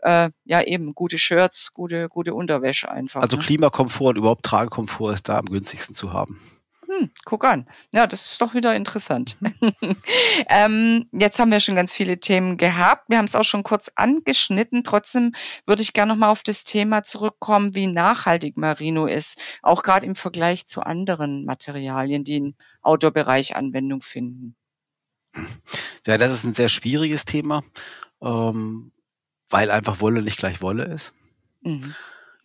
äh, 0.00 0.30
ja 0.44 0.62
eben 0.62 0.94
gute 0.94 1.18
Shirts, 1.18 1.72
gute, 1.72 2.08
gute 2.08 2.34
Unterwäsche 2.34 2.90
einfach. 2.90 3.22
Also 3.22 3.36
ne? 3.36 3.42
Klimakomfort 3.42 4.10
und 4.10 4.18
überhaupt 4.18 4.44
Tragekomfort 4.44 5.14
ist 5.14 5.28
da 5.28 5.38
am 5.38 5.46
günstigsten 5.46 5.94
zu 5.94 6.12
haben. 6.12 6.40
Hm, 6.98 7.10
guck 7.24 7.44
an. 7.44 7.66
Ja, 7.92 8.06
das 8.06 8.24
ist 8.24 8.40
doch 8.40 8.54
wieder 8.54 8.74
interessant. 8.76 9.38
ähm, 10.48 11.08
jetzt 11.12 11.38
haben 11.38 11.50
wir 11.50 11.60
schon 11.60 11.76
ganz 11.76 11.94
viele 11.94 12.20
Themen 12.20 12.56
gehabt. 12.56 13.08
Wir 13.08 13.18
haben 13.18 13.24
es 13.24 13.34
auch 13.34 13.44
schon 13.44 13.62
kurz 13.62 13.90
angeschnitten. 13.94 14.84
Trotzdem 14.84 15.32
würde 15.66 15.82
ich 15.82 15.92
gerne 15.92 16.12
nochmal 16.12 16.30
auf 16.30 16.42
das 16.42 16.64
Thema 16.64 17.02
zurückkommen, 17.02 17.74
wie 17.74 17.86
nachhaltig 17.86 18.56
Merino 18.56 19.06
ist. 19.06 19.40
Auch 19.62 19.82
gerade 19.82 20.06
im 20.06 20.14
Vergleich 20.14 20.66
zu 20.66 20.82
anderen 20.82 21.44
Materialien, 21.44 22.22
die 22.24 22.36
im 22.36 22.54
Outdoor-Bereich 22.82 23.56
Anwendung 23.56 24.02
finden. 24.02 24.56
Ja, 26.06 26.18
das 26.18 26.32
ist 26.32 26.44
ein 26.44 26.54
sehr 26.54 26.68
schwieriges 26.68 27.24
Thema, 27.24 27.64
ähm, 28.22 28.92
weil 29.48 29.70
einfach 29.70 30.00
Wolle 30.00 30.22
nicht 30.22 30.38
gleich 30.38 30.62
Wolle 30.62 30.84
ist. 30.84 31.12
Mhm. 31.62 31.94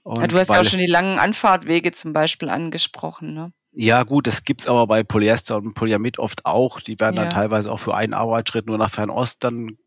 Ja, 0.05 0.25
du 0.27 0.39
hast 0.39 0.49
ja 0.49 0.59
auch 0.59 0.63
schon 0.63 0.79
die 0.79 0.87
langen 0.87 1.19
Anfahrtwege 1.19 1.91
zum 1.91 2.13
Beispiel 2.13 2.49
angesprochen. 2.49 3.33
Ne? 3.33 3.51
Ja, 3.71 4.03
gut, 4.03 4.25
das 4.25 4.43
gibt's 4.43 4.67
aber 4.67 4.87
bei 4.87 5.03
Polyester 5.03 5.57
und 5.57 5.75
Polyamid 5.75 6.17
oft 6.17 6.45
auch. 6.45 6.81
Die 6.81 6.99
werden 6.99 7.15
ja. 7.15 7.23
dann 7.23 7.33
teilweise 7.33 7.71
auch 7.71 7.79
für 7.79 7.93
einen 7.93 8.13
Arbeitsschritt 8.13 8.65
nur 8.65 8.77
nach 8.77 8.89
Fernost 8.89 9.43
dann 9.43 9.77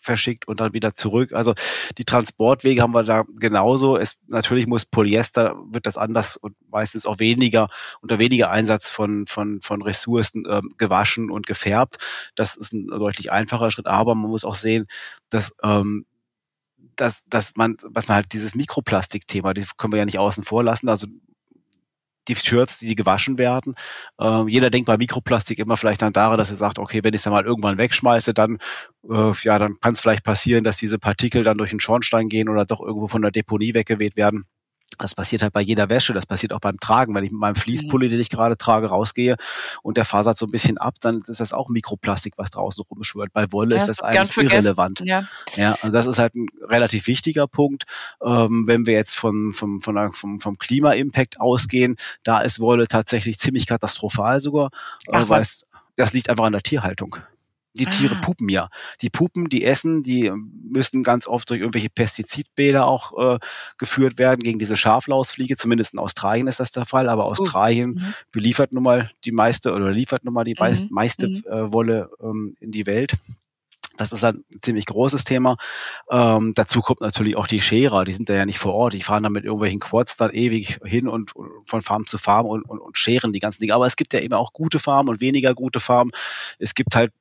verschickt 0.00 0.48
und 0.48 0.60
dann 0.60 0.74
wieder 0.74 0.94
zurück. 0.94 1.32
Also 1.32 1.54
die 1.98 2.04
Transportwege 2.04 2.82
haben 2.82 2.94
wir 2.94 3.04
da 3.04 3.24
genauso. 3.38 3.96
Es 3.96 4.16
natürlich 4.26 4.66
muss 4.66 4.86
Polyester 4.86 5.56
wird 5.70 5.86
das 5.86 5.96
anders 5.96 6.36
und 6.36 6.56
meistens 6.70 7.06
auch 7.06 7.18
weniger 7.18 7.68
unter 8.00 8.18
weniger 8.18 8.50
Einsatz 8.50 8.90
von 8.90 9.26
von 9.26 9.60
von 9.60 9.82
Ressourcen 9.82 10.44
ähm, 10.48 10.74
gewaschen 10.78 11.30
und 11.30 11.46
gefärbt. 11.46 11.98
Das 12.34 12.56
ist 12.56 12.72
ein 12.72 12.88
deutlich 12.88 13.30
einfacher 13.30 13.70
Schritt. 13.70 13.86
Aber 13.86 14.14
man 14.14 14.30
muss 14.30 14.44
auch 14.44 14.54
sehen, 14.54 14.86
dass 15.30 15.54
ähm, 15.62 16.06
dass, 16.96 17.22
dass 17.28 17.54
man, 17.54 17.76
was 17.82 18.08
man 18.08 18.16
halt 18.16 18.32
dieses 18.32 18.56
Mikroplastik-Thema, 18.56 19.54
die 19.54 19.64
können 19.76 19.92
wir 19.92 19.98
ja 19.98 20.04
nicht 20.04 20.18
außen 20.18 20.42
vor 20.42 20.64
lassen. 20.64 20.88
Also 20.88 21.06
die 22.28 22.36
Shirts, 22.36 22.78
die 22.78 22.94
gewaschen 22.94 23.38
werden. 23.38 23.74
Ähm, 24.20 24.48
jeder 24.48 24.70
denkt 24.70 24.86
bei 24.86 24.96
Mikroplastik 24.96 25.58
immer 25.58 25.76
vielleicht 25.76 26.02
dann 26.02 26.12
daran, 26.12 26.38
dass 26.38 26.50
er 26.50 26.56
sagt, 26.56 26.78
okay, 26.78 27.00
wenn 27.02 27.14
ich 27.14 27.18
es 27.18 27.24
dann 27.24 27.32
mal 27.32 27.44
irgendwann 27.44 27.78
wegschmeiße, 27.78 28.34
dann 28.34 28.58
äh, 29.10 29.32
ja, 29.42 29.58
dann 29.58 29.74
kann 29.80 29.94
es 29.94 30.00
vielleicht 30.00 30.24
passieren, 30.24 30.64
dass 30.64 30.76
diese 30.76 30.98
Partikel 30.98 31.44
dann 31.44 31.58
durch 31.58 31.70
den 31.70 31.80
Schornstein 31.80 32.28
gehen 32.28 32.48
oder 32.48 32.64
doch 32.64 32.80
irgendwo 32.80 33.08
von 33.08 33.22
der 33.22 33.30
Deponie 33.30 33.74
weggeweht 33.74 34.16
werden. 34.16 34.44
Das 34.98 35.14
passiert 35.14 35.42
halt 35.42 35.52
bei 35.52 35.60
jeder 35.60 35.88
Wäsche, 35.88 36.12
das 36.12 36.26
passiert 36.26 36.52
auch 36.52 36.60
beim 36.60 36.78
Tragen. 36.78 37.14
Wenn 37.14 37.24
ich 37.24 37.30
mit 37.30 37.40
meinem 37.40 37.54
Fließpulli, 37.54 38.08
den 38.08 38.20
ich 38.20 38.30
gerade 38.30 38.56
trage, 38.56 38.88
rausgehe 38.88 39.36
und 39.82 39.96
der 39.96 40.04
fasert 40.04 40.38
so 40.38 40.46
ein 40.46 40.50
bisschen 40.50 40.78
ab, 40.78 40.94
dann 41.00 41.22
ist 41.26 41.40
das 41.40 41.52
auch 41.52 41.68
Mikroplastik, 41.68 42.34
was 42.36 42.50
draußen 42.50 42.84
rumschwört. 42.90 43.32
Bei 43.32 43.50
Wolle 43.52 43.76
ja, 43.76 43.80
ist 43.80 43.88
das 43.88 44.00
eigentlich 44.00 44.36
irrelevant. 44.36 45.00
Ja. 45.04 45.24
ja, 45.56 45.76
und 45.82 45.92
das 45.92 46.06
ist 46.06 46.18
halt 46.18 46.34
ein 46.34 46.48
relativ 46.62 47.06
wichtiger 47.06 47.46
Punkt. 47.46 47.84
Ähm, 48.24 48.64
wenn 48.66 48.86
wir 48.86 48.94
jetzt 48.94 49.14
von, 49.14 49.52
vom, 49.52 49.80
von 49.80 49.94
der, 49.94 50.12
vom, 50.12 50.40
vom 50.40 50.58
Klima-Impact 50.58 51.40
ausgehen, 51.40 51.96
da 52.22 52.40
ist 52.40 52.60
Wolle 52.60 52.88
tatsächlich 52.88 53.38
ziemlich 53.38 53.66
katastrophal 53.66 54.40
sogar, 54.40 54.70
Ach, 55.10 55.24
äh, 55.24 55.28
weil 55.28 55.40
es, 55.40 55.64
das 55.96 56.12
liegt 56.12 56.30
einfach 56.30 56.44
an 56.44 56.52
der 56.52 56.62
Tierhaltung. 56.62 57.16
Die 57.74 57.86
Tiere 57.86 58.16
ah. 58.16 58.20
pupen 58.20 58.48
ja. 58.48 58.68
Die 59.02 59.10
pupen, 59.10 59.48
die 59.48 59.64
essen, 59.64 60.02
die 60.02 60.32
müssen 60.62 61.02
ganz 61.02 61.26
oft 61.26 61.48
durch 61.50 61.60
irgendwelche 61.60 61.90
Pestizidbäder 61.90 62.86
auch 62.86 63.36
äh, 63.36 63.38
geführt 63.76 64.18
werden 64.18 64.40
gegen 64.40 64.58
diese 64.58 64.76
Schaflausfliege. 64.76 65.56
Zumindest 65.56 65.92
in 65.92 65.98
Australien 65.98 66.46
ist 66.46 66.60
das 66.60 66.72
der 66.72 66.86
Fall, 66.86 67.08
aber 67.08 67.26
uh, 67.26 67.30
Australien 67.30 68.00
uh, 68.00 68.12
beliefert 68.32 68.72
nun 68.72 68.82
mal 68.82 69.10
die 69.24 69.32
meiste 69.32 69.72
oder 69.72 69.90
liefert 69.90 70.24
nun 70.24 70.34
mal 70.34 70.44
die 70.44 70.56
uh, 70.58 70.74
meiste 70.90 71.28
mhm. 71.28 71.44
äh, 71.46 71.72
Wolle 71.72 72.10
ähm, 72.20 72.54
in 72.60 72.72
die 72.72 72.86
Welt. 72.86 73.16
Das 73.98 74.12
ist 74.12 74.24
ein 74.24 74.44
ziemlich 74.62 74.86
großes 74.86 75.24
Thema. 75.24 75.56
Ähm, 76.08 76.52
dazu 76.54 76.80
kommt 76.80 77.00
natürlich 77.00 77.36
auch 77.36 77.48
die 77.48 77.60
Scherer, 77.60 78.04
die 78.04 78.12
sind 78.12 78.28
da 78.28 78.34
ja 78.34 78.46
nicht 78.46 78.60
vor 78.60 78.74
Ort. 78.74 78.94
Die 78.94 79.02
fahren 79.02 79.24
dann 79.24 79.32
mit 79.32 79.44
irgendwelchen 79.44 79.80
Quads 79.80 80.16
dann 80.16 80.30
ewig 80.30 80.78
hin 80.84 81.08
und, 81.08 81.34
und 81.34 81.50
von 81.64 81.82
Farm 81.82 82.06
zu 82.06 82.16
Farm 82.16 82.46
und, 82.46 82.62
und, 82.62 82.78
und 82.78 82.96
scheren 82.96 83.32
die 83.32 83.40
ganzen 83.40 83.60
Dinge. 83.60 83.74
Aber 83.74 83.86
es 83.86 83.96
gibt 83.96 84.12
ja 84.12 84.20
eben 84.20 84.34
auch 84.34 84.52
gute 84.52 84.78
Farmen 84.78 85.08
und 85.12 85.20
weniger 85.20 85.52
gute 85.54 85.80
Farmen. 85.80 86.12
Es 86.60 86.74
gibt 86.74 86.94
halt 86.94 87.12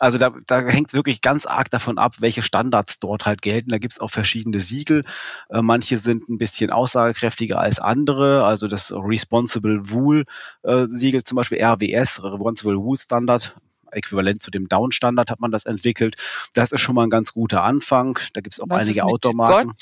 also 0.00 0.16
da, 0.16 0.32
da 0.46 0.60
hängt 0.66 0.88
es 0.88 0.94
wirklich 0.94 1.20
ganz 1.20 1.44
arg 1.44 1.70
davon 1.70 1.98
ab, 1.98 2.16
welche 2.20 2.42
Standards 2.42 2.98
dort 3.00 3.26
halt 3.26 3.42
gelten. 3.42 3.68
Da 3.68 3.78
gibt 3.78 3.92
es 3.92 4.00
auch 4.00 4.10
verschiedene 4.10 4.58
Siegel. 4.58 5.04
Äh, 5.50 5.60
manche 5.60 5.98
sind 5.98 6.28
ein 6.30 6.38
bisschen 6.38 6.70
aussagekräftiger 6.70 7.60
als 7.60 7.78
andere. 7.78 8.44
Also 8.44 8.66
das 8.66 8.92
Responsible 8.92 9.90
Wool 9.90 10.24
äh, 10.62 10.86
Siegel 10.88 11.22
zum 11.22 11.36
Beispiel 11.36 11.62
RWS, 11.62 12.24
Responsible 12.24 12.78
Wool 12.78 12.96
Standard, 12.96 13.54
äquivalent 13.92 14.42
zu 14.42 14.50
dem 14.50 14.68
Down-Standard 14.68 15.30
hat 15.30 15.40
man 15.40 15.50
das 15.50 15.66
entwickelt. 15.66 16.16
Das 16.54 16.72
ist 16.72 16.80
schon 16.80 16.94
mal 16.94 17.04
ein 17.04 17.10
ganz 17.10 17.34
guter 17.34 17.62
Anfang. 17.62 18.18
Da 18.32 18.40
gibt 18.40 18.54
es 18.54 18.60
auch 18.60 18.68
Was 18.68 18.84
einige 18.84 19.04
Outdoor-Marken. 19.04 19.72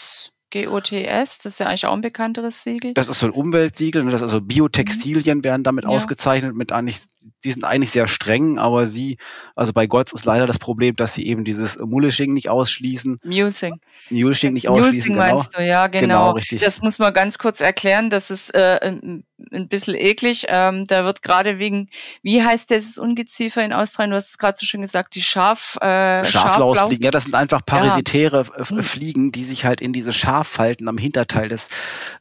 GOTS, 0.50 1.38
das 1.38 1.54
ist 1.54 1.60
ja 1.60 1.66
eigentlich 1.66 1.86
auch 1.86 1.92
ein 1.92 2.00
bekannteres 2.00 2.62
Siegel. 2.62 2.94
Das 2.94 3.08
ist 3.08 3.20
so 3.20 3.26
ein 3.26 3.32
Umweltsiegel, 3.32 4.04
ne? 4.04 4.10
das 4.10 4.20
ist 4.20 4.24
also 4.24 4.40
Biotextilien 4.40 5.38
mhm. 5.38 5.44
werden 5.44 5.62
damit 5.62 5.84
ja. 5.84 5.90
ausgezeichnet 5.90 6.54
mit 6.54 6.72
eigentlich 6.72 7.00
die 7.44 7.52
sind 7.52 7.64
eigentlich 7.64 7.90
sehr 7.90 8.08
streng, 8.08 8.58
aber 8.58 8.86
sie, 8.86 9.18
also 9.54 9.72
bei 9.72 9.86
Gotts 9.86 10.12
ist 10.12 10.24
leider 10.24 10.46
das 10.46 10.58
Problem, 10.58 10.96
dass 10.96 11.14
sie 11.14 11.26
eben 11.26 11.44
dieses 11.44 11.78
Mulishing 11.78 12.32
nicht 12.32 12.48
ausschließen. 12.48 13.18
Mulesing. 13.22 13.80
Mulishing 14.10 14.52
nicht 14.52 14.68
ausschließen. 14.68 15.12
Mulesing 15.12 15.12
genau. 15.14 15.36
meinst 15.36 15.56
du, 15.56 15.64
ja, 15.64 15.86
genau. 15.86 16.00
genau 16.00 16.30
richtig. 16.32 16.60
Das 16.60 16.80
muss 16.80 16.98
man 16.98 17.12
ganz 17.12 17.38
kurz 17.38 17.60
erklären, 17.60 18.10
das 18.10 18.30
ist 18.30 18.54
äh, 18.54 18.78
ein, 18.82 19.24
ein 19.52 19.68
bisschen 19.68 19.94
eklig. 19.94 20.46
Ähm, 20.48 20.86
da 20.86 21.04
wird 21.04 21.22
gerade 21.22 21.58
wegen, 21.58 21.88
wie 22.22 22.42
heißt 22.42 22.70
dieses 22.70 22.98
Ungeziefer 22.98 23.64
in 23.64 23.72
Australien? 23.72 24.10
Du 24.10 24.16
hast 24.16 24.30
es 24.30 24.38
gerade 24.38 24.58
so 24.58 24.66
schön 24.66 24.80
gesagt, 24.80 25.14
die 25.14 25.22
Schaf, 25.22 25.76
äh, 25.80 26.24
Schaflausfliegen. 26.24 27.04
Ja, 27.04 27.10
das 27.10 27.24
sind 27.24 27.34
einfach 27.34 27.64
parasitäre 27.64 28.46
ja. 28.58 28.68
Hm. 28.68 28.82
Fliegen, 28.82 29.32
die 29.32 29.44
sich 29.44 29.64
halt 29.64 29.80
in 29.80 29.92
diese 29.92 30.12
Schaffalten 30.38 30.88
am 30.88 30.98
Hinterteil 30.98 31.48
des, 31.48 31.68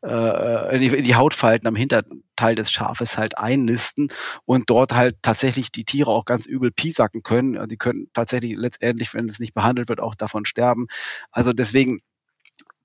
äh, 0.04 0.76
in 0.76 0.82
die, 0.82 0.88
in 0.88 1.04
die 1.04 1.16
Hautfalten 1.16 1.68
am 1.68 1.76
Hinterteil 1.76 2.56
des 2.56 2.72
Schafes 2.72 3.18
halt 3.18 3.38
einnisten 3.38 4.08
und 4.46 4.70
dort 4.70 4.96
halt 4.96 5.18
tatsächlich 5.22 5.72
die 5.72 5.86
Tiere 5.86 6.12
auch 6.12 6.26
ganz 6.26 6.48
übel 6.48 6.72
piesacken 6.72 7.22
können. 7.22 7.58
Also 7.58 7.68
die 7.68 7.78
können 7.78 8.08
tatsächlich 8.14 8.56
letztendlich, 8.56 9.14
wenn 9.14 9.30
es 9.30 9.40
nicht 9.40 9.54
behandelt 9.54 9.90
wird, 9.90 10.00
auch 10.00 10.16
davon 10.16 10.46
sterben. 10.46 10.88
Also 11.32 11.54
deswegen 11.54 12.00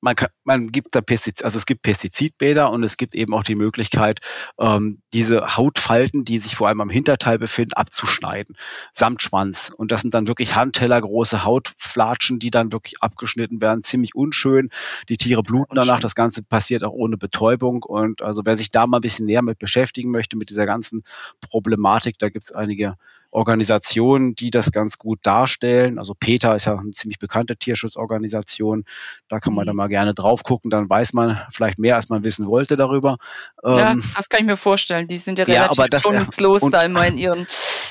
man, 0.03 0.17
kann, 0.17 0.29
man 0.45 0.73
gibt 0.73 0.95
da 0.95 1.01
Pestizid, 1.01 1.45
also 1.45 1.57
es 1.57 1.65
gibt 1.65 1.83
Pestizidbäder 1.83 2.71
und 2.71 2.83
es 2.83 2.97
gibt 2.97 3.15
eben 3.15 3.33
auch 3.33 3.45
die 3.45 3.55
Möglichkeit, 3.55 4.21
ähm, 4.59 5.01
diese 5.13 5.57
Hautfalten, 5.57 6.25
die 6.25 6.39
sich 6.41 6.57
vor 6.57 6.69
allem 6.69 6.81
am 6.81 6.91
Hinterteil 6.91 7.39
befinden, 7.39 7.75
abzuschneiden, 7.75 8.57
samt 8.93 9.23
Schwanz. 9.23 9.73
Und 9.75 9.93
das 9.93 10.03
sind 10.03 10.13
dann 10.13 10.27
wirklich 10.27 10.57
handtellergroße 10.57 11.45
Hautflatschen, 11.45 12.41
die 12.41 12.51
dann 12.51 12.73
wirklich 12.73 13.01
abgeschnitten 13.01 13.61
werden, 13.61 13.85
ziemlich 13.85 14.17
unschön. 14.17 14.71
Die 15.09 15.17
Tiere 15.17 15.43
bluten 15.43 15.77
danach, 15.77 16.01
das 16.01 16.17
Ganze 16.17 16.43
passiert 16.43 16.83
auch 16.83 16.93
ohne 16.93 17.17
Betäubung. 17.17 17.85
Und 17.85 18.23
also 18.23 18.43
wer 18.45 18.57
sich 18.57 18.73
da 18.73 18.89
mal 18.89 18.99
ein 18.99 19.03
bisschen 19.03 19.27
näher 19.27 19.43
mit 19.43 19.61
beschäftigen 19.61 20.11
möchte, 20.11 20.37
mit 20.37 20.51
dieser 20.51 20.67
ganzen 20.67 21.05
Problematik, 21.41 22.19
da 22.19 22.29
gibt 22.29 22.45
es 22.45 22.53
einige 22.53 22.97
Organisationen, 23.33 24.35
die 24.35 24.51
das 24.51 24.71
ganz 24.73 24.99
gut 24.99 25.19
darstellen. 25.23 25.99
Also 25.99 26.15
PETA 26.15 26.55
ist 26.55 26.67
ja 26.67 26.77
eine 26.77 26.93
ziemlich 26.93 27.19
bekannte 27.19 27.57
Tierschutzorganisation. 27.57 28.85
Da 29.29 29.41
kann 29.41 29.55
man 29.55 29.65
mhm. 29.65 29.69
da 29.69 29.73
mal 29.73 29.89
gerne 29.89 30.15
drauf 30.15 30.43
gucken. 30.43 30.71
Dann 30.71 30.89
weiß 30.89 31.15
man 31.15 31.41
vielleicht 31.51 31.79
mehr, 31.79 31.97
als 31.97 32.11
man 32.11 32.25
wissen 32.25 32.47
wollte 32.47 32.77
darüber. 32.77 33.17
Ja, 33.65 33.93
ähm, 33.93 34.05
das 34.15 34.29
kann 34.29 34.41
ich 34.41 34.47
mir 34.47 34.57
vorstellen. 34.57 35.09
Die 35.09 35.17
sind 35.17 35.39
ja 35.39 35.47
relativ 35.47 35.79
ja, 35.79 35.87
das, 35.89 36.03
schonungslos 36.03 36.71
da 36.71 36.83
immer 36.83 37.07
in 37.07 37.17
ihren 37.17 37.47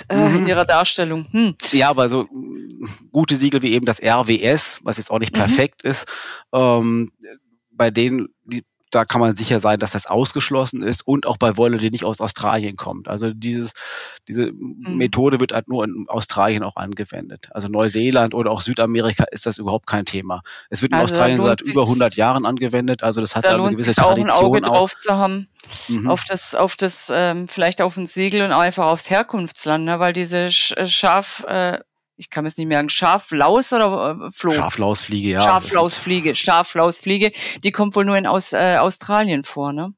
äh, 0.10 0.16
in 0.16 0.42
mhm. 0.42 0.48
ihrer 0.48 0.66
Darstellung. 0.66 1.28
Hm. 1.32 1.56
Ja, 1.72 1.90
aber 1.90 2.08
so 2.08 2.28
gute 3.12 3.36
Siegel 3.36 3.62
wie 3.62 3.74
eben 3.74 3.86
das 3.86 4.02
RWS, 4.02 4.82
was 4.84 4.98
jetzt 4.98 5.12
auch 5.12 5.20
nicht 5.20 5.36
mhm. 5.36 5.40
perfekt 5.40 5.84
ist, 5.84 6.08
ähm, 6.54 7.12
bei 7.72 7.90
denen 7.90 8.30
da 8.92 9.06
kann 9.06 9.22
man 9.22 9.36
sicher 9.36 9.60
sein, 9.60 9.80
dass 9.80 9.92
das 9.92 10.06
ausgeschlossen 10.06 10.84
ist 10.84 11.08
und 11.08 11.26
auch 11.26 11.38
bei 11.38 11.58
Wolle, 11.58 11.78
die 11.78 11.90
nicht 11.90 12.04
aus 12.04 12.20
Australien 12.20 12.76
kommt. 12.76 13.08
Also 13.08 13.34
dieses, 13.34 13.72
diese 14.28 14.52
mhm. 14.52 14.98
Methode 14.98 15.40
wird 15.40 15.54
halt 15.54 15.70
nur 15.70 15.86
in 15.86 16.06
Australien 16.08 16.64
auch 16.64 16.76
angewendet. 16.76 17.48
Also 17.52 17.70
Neuseeland 17.70 18.34
oder 18.34 18.52
auch 18.52 18.62
Südamerika 18.62 19.24
ist 19.32 19.46
das 19.46 19.58
überhaupt 19.58 19.88
kein 19.88 20.06
Thema. 20.06 20.42
Es 20.70 20.82
wird 20.82 20.92
in 20.92 20.98
also 20.98 21.14
Australien 21.14 21.40
seit 21.40 21.62
über 21.62 21.84
100 21.84 22.16
Jahren 22.16 22.46
angewendet, 22.46 23.02
also 23.02 23.22
das 23.22 23.36
hat 23.36 23.46
da, 23.46 23.58
da 23.58 23.64
eine 23.64 23.72
gewisse 23.72 23.96
Tradition. 23.96 24.30
Auch 24.30 24.40
ein 24.40 24.46
Auge 24.46 24.62
drauf 24.62 24.98
zu 24.98 25.14
haben, 25.14 25.48
mhm. 25.88 26.10
auf 26.10 26.26
das, 26.26 26.54
auf 26.54 26.76
das, 26.76 27.12
ähm, 27.14 27.48
vielleicht 27.48 27.82
auf 27.82 27.96
ein 27.96 28.08
Segel 28.08 28.42
und 28.44 28.52
einfach 28.52 28.86
aufs 28.88 29.10
Herkunftsland, 29.10 29.86
ne? 29.86 30.00
weil 30.00 30.12
diese 30.12 30.50
Schaf, 30.52 31.46
äh, 31.48 31.80
ich 32.22 32.30
kann 32.30 32.46
es 32.46 32.58
nicht 32.58 32.68
merken, 32.68 32.90
Schaflaus 32.90 33.74
oder 33.74 34.20
äh, 34.28 34.32
Floh? 34.32 34.52
Schaflausfliege, 34.52 35.30
ja. 35.30 35.42
Schaflausfliege, 35.42 36.36
Schaflausfliege, 36.36 37.32
die 37.64 37.72
kommt 37.72 37.96
wohl 37.96 38.06
nur 38.06 38.16
in 38.16 38.28
Aus, 38.28 38.54
äh, 38.54 38.78
Australien 38.78 39.44
vor, 39.44 39.74
ne? 39.74 39.94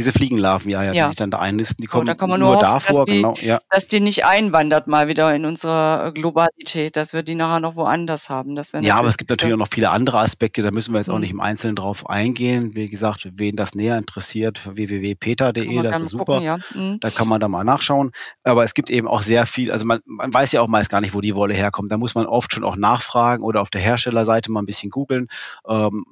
Diese 0.00 0.12
Fliegenlarven, 0.12 0.70
ja, 0.70 0.82
ja, 0.82 0.92
ja, 0.92 1.04
die 1.04 1.08
sich 1.10 1.16
dann 1.16 1.30
da 1.30 1.40
einnisten, 1.40 1.82
die 1.82 1.86
kommen 1.86 2.08
oh, 2.08 2.26
nur, 2.26 2.38
nur 2.38 2.48
hoffen, 2.54 2.62
davor, 2.62 2.96
dass 2.96 3.04
die, 3.04 3.16
genau, 3.16 3.34
ja. 3.42 3.60
Dass 3.68 3.86
die 3.86 4.00
nicht 4.00 4.24
einwandert 4.24 4.86
mal 4.86 5.08
wieder 5.08 5.34
in 5.34 5.44
unsere 5.44 6.10
Globalität, 6.14 6.96
dass 6.96 7.12
wir 7.12 7.22
die 7.22 7.34
nachher 7.34 7.60
noch 7.60 7.76
woanders 7.76 8.30
haben. 8.30 8.54
Das 8.54 8.72
ja, 8.72 8.94
aber 8.94 9.08
es 9.08 9.18
gibt 9.18 9.28
natürlich 9.28 9.52
auch 9.52 9.58
noch 9.58 9.68
viele 9.70 9.90
andere 9.90 10.20
Aspekte, 10.20 10.62
da 10.62 10.70
müssen 10.70 10.94
wir 10.94 11.00
jetzt 11.00 11.08
mhm. 11.08 11.16
auch 11.16 11.18
nicht 11.18 11.32
im 11.32 11.40
Einzelnen 11.40 11.76
drauf 11.76 12.08
eingehen. 12.08 12.74
Wie 12.74 12.88
gesagt, 12.88 13.28
wen 13.34 13.56
das 13.56 13.74
näher 13.74 13.98
interessiert, 13.98 14.62
www.peter.de, 14.64 15.82
das 15.82 16.00
ist 16.00 16.10
super. 16.12 16.24
Gucken, 16.24 16.42
ja. 16.44 16.58
mhm. 16.74 16.98
Da 17.00 17.10
kann 17.10 17.28
man 17.28 17.38
da 17.38 17.48
mal 17.48 17.62
nachschauen. 17.62 18.12
Aber 18.42 18.64
es 18.64 18.72
gibt 18.72 18.88
eben 18.88 19.06
auch 19.06 19.20
sehr 19.20 19.44
viel, 19.44 19.70
also 19.70 19.84
man, 19.84 20.00
man 20.06 20.32
weiß 20.32 20.52
ja 20.52 20.62
auch 20.62 20.68
meist 20.68 20.88
gar 20.88 21.02
nicht, 21.02 21.12
wo 21.12 21.20
die 21.20 21.34
Wolle 21.34 21.52
herkommt. 21.52 21.92
Da 21.92 21.98
muss 21.98 22.14
man 22.14 22.24
oft 22.24 22.54
schon 22.54 22.64
auch 22.64 22.76
nachfragen 22.76 23.44
oder 23.44 23.60
auf 23.60 23.68
der 23.68 23.82
Herstellerseite 23.82 24.50
mal 24.50 24.62
ein 24.62 24.66
bisschen 24.66 24.88
googeln. 24.88 25.28
Ähm, 25.68 26.06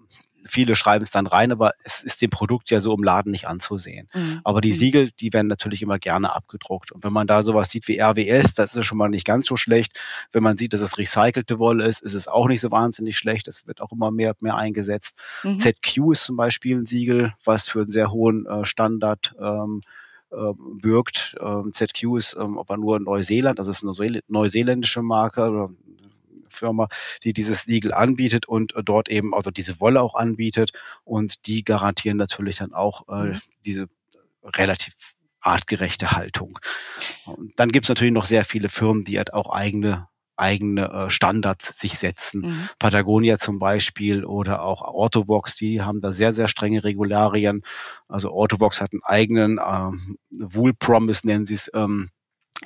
viele 0.48 0.74
schreiben 0.76 1.04
es 1.04 1.10
dann 1.10 1.26
rein, 1.26 1.52
aber 1.52 1.72
es 1.84 2.02
ist 2.02 2.22
dem 2.22 2.30
Produkt 2.30 2.70
ja 2.70 2.80
so 2.80 2.94
im 2.94 3.02
Laden 3.02 3.30
nicht 3.30 3.48
anzusehen. 3.48 4.08
Mhm. 4.14 4.40
Aber 4.44 4.60
die 4.60 4.72
mhm. 4.72 4.76
Siegel, 4.76 5.10
die 5.20 5.32
werden 5.32 5.46
natürlich 5.46 5.82
immer 5.82 5.98
gerne 5.98 6.34
abgedruckt. 6.34 6.92
Und 6.92 7.04
wenn 7.04 7.12
man 7.12 7.26
da 7.26 7.42
sowas 7.42 7.70
sieht 7.70 7.88
wie 7.88 8.00
RWS, 8.00 8.54
das 8.54 8.74
ist 8.74 8.86
schon 8.86 8.98
mal 8.98 9.08
nicht 9.08 9.26
ganz 9.26 9.46
so 9.46 9.56
schlecht. 9.56 9.98
Wenn 10.32 10.42
man 10.42 10.56
sieht, 10.56 10.72
dass 10.72 10.80
es 10.80 10.98
recycelte 10.98 11.58
Wolle 11.58 11.86
ist, 11.86 12.02
ist 12.02 12.14
es 12.14 12.28
auch 12.28 12.48
nicht 12.48 12.60
so 12.60 12.70
wahnsinnig 12.70 13.18
schlecht. 13.18 13.48
Es 13.48 13.66
wird 13.66 13.80
auch 13.80 13.92
immer 13.92 14.10
mehr 14.10 14.30
und 14.30 14.42
mehr 14.42 14.56
eingesetzt. 14.56 15.18
Mhm. 15.42 15.60
ZQ 15.60 16.12
ist 16.12 16.24
zum 16.24 16.36
Beispiel 16.36 16.78
ein 16.78 16.86
Siegel, 16.86 17.34
was 17.44 17.68
für 17.68 17.82
einen 17.82 17.90
sehr 17.90 18.10
hohen 18.10 18.46
äh, 18.46 18.64
Standard 18.64 19.34
ähm, 19.40 19.80
äh, 20.30 20.36
wirkt. 20.36 21.36
Ähm, 21.40 21.72
ZQ 21.72 22.16
ist 22.16 22.36
ähm, 22.38 22.58
aber 22.58 22.76
nur 22.76 22.96
in 22.96 23.04
Neuseeland, 23.04 23.58
das 23.58 23.68
ist 23.68 23.82
eine 23.82 24.20
neuseeländische 24.28 25.02
Marke 25.02 25.70
Firma, 26.58 26.88
die 27.24 27.32
dieses 27.32 27.62
Siegel 27.62 27.92
anbietet 27.92 28.46
und 28.46 28.74
äh, 28.74 28.82
dort 28.82 29.08
eben 29.08 29.34
also 29.34 29.50
diese 29.50 29.80
Wolle 29.80 30.02
auch 30.02 30.14
anbietet 30.14 30.72
und 31.04 31.46
die 31.46 31.64
garantieren 31.64 32.16
natürlich 32.16 32.56
dann 32.56 32.72
auch 32.72 33.08
äh, 33.08 33.32
mhm. 33.32 33.40
diese 33.64 33.88
relativ 34.44 34.94
artgerechte 35.40 36.12
Haltung. 36.12 36.58
Und 37.26 37.52
dann 37.56 37.70
gibt's 37.70 37.88
natürlich 37.88 38.12
noch 38.12 38.26
sehr 38.26 38.44
viele 38.44 38.68
Firmen, 38.68 39.04
die 39.04 39.18
halt 39.18 39.32
auch 39.32 39.50
eigene 39.50 40.08
eigene 40.38 40.88
äh, 40.90 41.10
Standards 41.10 41.78
sich 41.78 41.98
setzen. 41.98 42.42
Mhm. 42.42 42.68
Patagonia 42.78 43.38
zum 43.38 43.58
Beispiel 43.58 44.24
oder 44.24 44.62
auch 44.62 44.82
Orthovox, 44.82 45.56
die 45.56 45.82
haben 45.82 46.00
da 46.00 46.12
sehr, 46.12 46.32
sehr 46.32 46.48
strenge 46.48 46.84
Regularien. 46.84 47.62
Also 48.06 48.30
Orthovox 48.30 48.80
hat 48.80 48.92
einen 48.92 49.02
eigenen 49.02 49.58
ähm, 49.58 50.16
Wool 50.30 50.74
Promise, 50.74 51.26
nennen 51.26 51.44
sie 51.44 51.54
es, 51.54 51.70
ähm, 51.74 52.10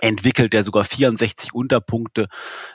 entwickelt, 0.01 0.53
der 0.53 0.65
sogar 0.65 0.85
64 0.85 1.55
Unterpunkte 1.55 2.29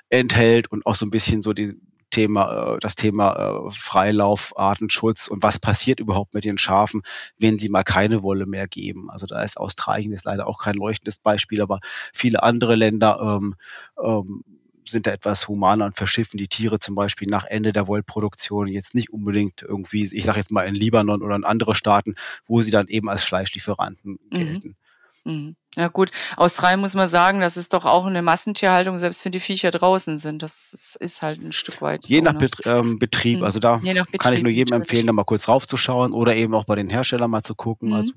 enthält 0.09 0.71
und 0.71 0.85
auch 0.85 0.95
so 0.95 1.05
ein 1.05 1.11
bisschen 1.11 1.41
so 1.41 1.53
die 1.53 1.75
Thema, 2.09 2.75
äh, 2.75 2.79
das 2.79 2.95
Thema 2.95 3.67
äh, 3.67 3.71
Freilauf, 3.71 4.57
Artenschutz 4.57 5.27
und 5.27 5.43
was 5.43 5.59
passiert 5.59 5.99
überhaupt 5.99 6.33
mit 6.33 6.45
den 6.45 6.57
Schafen, 6.57 7.01
wenn 7.37 7.59
sie 7.59 7.69
mal 7.69 7.83
keine 7.83 8.23
Wolle 8.23 8.45
mehr 8.45 8.67
geben. 8.67 9.09
Also 9.09 9.25
da 9.25 9.43
ist 9.43 9.57
Australien 9.57 10.13
ist 10.13 10.25
leider 10.25 10.47
auch 10.47 10.59
kein 10.59 10.75
leuchtendes 10.75 11.19
Beispiel, 11.19 11.61
aber 11.61 11.79
viele 12.13 12.43
andere 12.43 12.75
Länder 12.75 13.19
ähm, 13.21 13.55
ähm, 14.03 14.43
sind 14.85 15.05
da 15.05 15.11
etwas 15.11 15.47
humaner 15.47 15.85
und 15.85 15.97
verschiffen 15.97 16.37
die 16.37 16.47
Tiere 16.47 16.79
zum 16.79 16.95
Beispiel 16.95 17.27
nach 17.27 17.43
Ende 17.43 17.73
der 17.73 17.87
Wollproduktion 17.87 18.67
jetzt 18.67 18.95
nicht 18.95 19.11
unbedingt 19.11 19.61
irgendwie, 19.61 20.09
ich 20.11 20.23
sage 20.23 20.39
jetzt 20.39 20.51
mal 20.51 20.63
in 20.63 20.75
Libanon 20.75 21.21
oder 21.21 21.35
in 21.35 21.43
andere 21.43 21.75
Staaten, 21.75 22.15
wo 22.45 22.61
sie 22.61 22.71
dann 22.71 22.87
eben 22.87 23.09
als 23.09 23.23
Fleischlieferanten 23.23 24.13
mhm. 24.13 24.29
gelten. 24.29 24.67
Mhm. 24.69 24.75
Ja 25.75 25.89
gut, 25.89 26.09
Australien 26.37 26.79
muss 26.79 26.95
man 26.95 27.07
sagen, 27.07 27.39
das 27.39 27.55
ist 27.55 27.71
doch 27.71 27.85
auch 27.85 28.07
eine 28.07 28.23
Massentierhaltung, 28.23 28.97
selbst 28.97 29.23
wenn 29.23 29.31
die 29.31 29.39
Viecher 29.39 29.69
draußen 29.69 30.17
sind. 30.17 30.41
Das 30.41 30.97
ist 30.99 31.21
halt 31.21 31.39
ein 31.39 31.51
Stück 31.51 31.83
weit. 31.83 32.07
Je 32.07 32.17
so, 32.17 32.23
nach 32.23 32.33
ne? 32.33 32.49
ähm, 32.65 32.97
Betrieb, 32.97 33.39
mhm. 33.39 33.43
also 33.43 33.59
da 33.59 33.75
Betrieb, 33.75 34.19
kann 34.19 34.33
ich 34.33 34.41
nur 34.41 34.51
jedem 34.51 34.75
empfehlen, 34.81 35.05
da 35.05 35.13
mal 35.13 35.23
kurz 35.23 35.47
raufzuschauen 35.47 36.13
oder 36.13 36.35
eben 36.35 36.55
auch 36.55 36.65
bei 36.65 36.75
den 36.75 36.89
Herstellern 36.89 37.29
mal 37.29 37.43
zu 37.43 37.53
gucken. 37.53 37.89
Mhm. 37.89 37.95
Also 37.95 38.13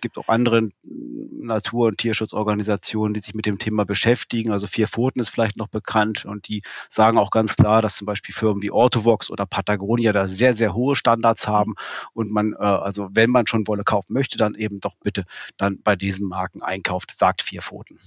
gibt 0.00 0.18
auch 0.18 0.28
andere 0.28 0.68
Natur- 0.82 1.88
und 1.88 1.98
Tierschutzorganisationen, 1.98 3.14
die 3.14 3.20
sich 3.20 3.34
mit 3.34 3.46
dem 3.46 3.58
Thema 3.58 3.84
beschäftigen. 3.84 4.50
Also 4.50 4.66
Vier 4.66 4.88
Pfoten 4.88 5.20
ist 5.20 5.30
vielleicht 5.30 5.56
noch 5.56 5.68
bekannt 5.68 6.24
und 6.24 6.48
die 6.48 6.62
sagen 6.90 7.18
auch 7.18 7.30
ganz 7.30 7.56
klar, 7.56 7.82
dass 7.82 7.96
zum 7.96 8.06
Beispiel 8.06 8.34
Firmen 8.34 8.62
wie 8.62 8.70
Orthovox 8.70 9.30
oder 9.30 9.46
Patagonia 9.46 10.12
da 10.12 10.26
sehr, 10.28 10.54
sehr 10.54 10.74
hohe 10.74 10.96
Standards 10.96 11.48
haben 11.48 11.74
und 12.12 12.30
man, 12.30 12.52
äh, 12.52 12.56
also 12.56 13.08
wenn 13.12 13.30
man 13.30 13.46
schon 13.46 13.68
Wolle 13.68 13.84
kaufen 13.84 14.12
möchte, 14.12 14.38
dann 14.38 14.54
eben 14.54 14.80
doch 14.80 14.94
bitte 15.02 15.24
dann 15.56 15.80
bei 15.82 15.96
diesen 15.96 16.28
Marken 16.28 16.62
einkauft, 16.62 17.16
sagt 17.16 17.42
Vier 17.42 17.62
Pfoten 17.62 17.98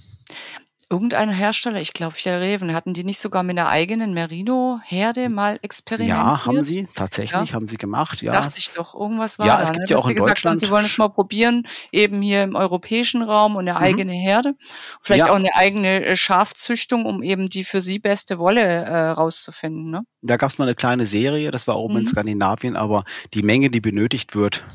irgendein 0.90 1.30
Hersteller, 1.30 1.80
ich 1.80 1.92
glaube 1.92 2.16
Reven, 2.26 2.74
hatten 2.74 2.92
die 2.92 3.04
nicht 3.04 3.20
sogar 3.20 3.44
mit 3.44 3.56
einer 3.56 3.68
eigenen 3.68 4.12
Merino-Herde 4.12 5.28
mal 5.28 5.58
experimentiert? 5.62 6.18
Ja, 6.18 6.44
haben 6.44 6.62
sie, 6.64 6.88
tatsächlich, 6.92 7.50
ja. 7.50 7.54
haben 7.54 7.68
sie 7.68 7.76
gemacht, 7.76 8.20
ja. 8.22 8.32
Dachte 8.32 8.58
ich 8.58 8.70
doch, 8.74 8.94
irgendwas 8.94 9.38
war 9.38 9.46
Ja, 9.46 9.56
da, 9.58 9.62
es 9.62 9.72
gibt 9.72 9.88
ne? 9.88 9.90
ja 9.90 9.96
auch 9.96 10.08
in 10.08 10.16
gesagt 10.16 10.44
Haben, 10.44 10.56
sie 10.56 10.68
wollen 10.68 10.84
es 10.84 10.98
mal 10.98 11.08
probieren, 11.08 11.66
eben 11.92 12.20
hier 12.20 12.42
im 12.42 12.56
europäischen 12.56 13.22
Raum 13.22 13.54
und 13.54 13.68
eine 13.68 13.78
mhm. 13.78 13.84
eigene 13.84 14.12
Herde. 14.12 14.54
Vielleicht 15.00 15.26
ja. 15.26 15.32
auch 15.32 15.36
eine 15.36 15.54
eigene 15.54 16.04
äh, 16.04 16.16
Schafzüchtung, 16.16 17.06
um 17.06 17.22
eben 17.22 17.48
die 17.48 17.62
für 17.62 17.80
sie 17.80 18.00
beste 18.00 18.38
Wolle 18.38 18.62
äh, 18.62 19.10
rauszufinden, 19.10 19.90
ne? 19.90 20.02
Da 20.22 20.36
gab 20.36 20.50
es 20.50 20.58
mal 20.58 20.64
eine 20.64 20.74
kleine 20.74 21.06
Serie, 21.06 21.50
das 21.50 21.66
war 21.66 21.78
oben 21.78 21.94
mhm. 21.94 22.00
in 22.00 22.06
Skandinavien, 22.08 22.76
aber 22.76 23.04
die 23.32 23.42
Menge, 23.42 23.70
die 23.70 23.80
benötigt 23.80 24.34
wird, 24.34 24.66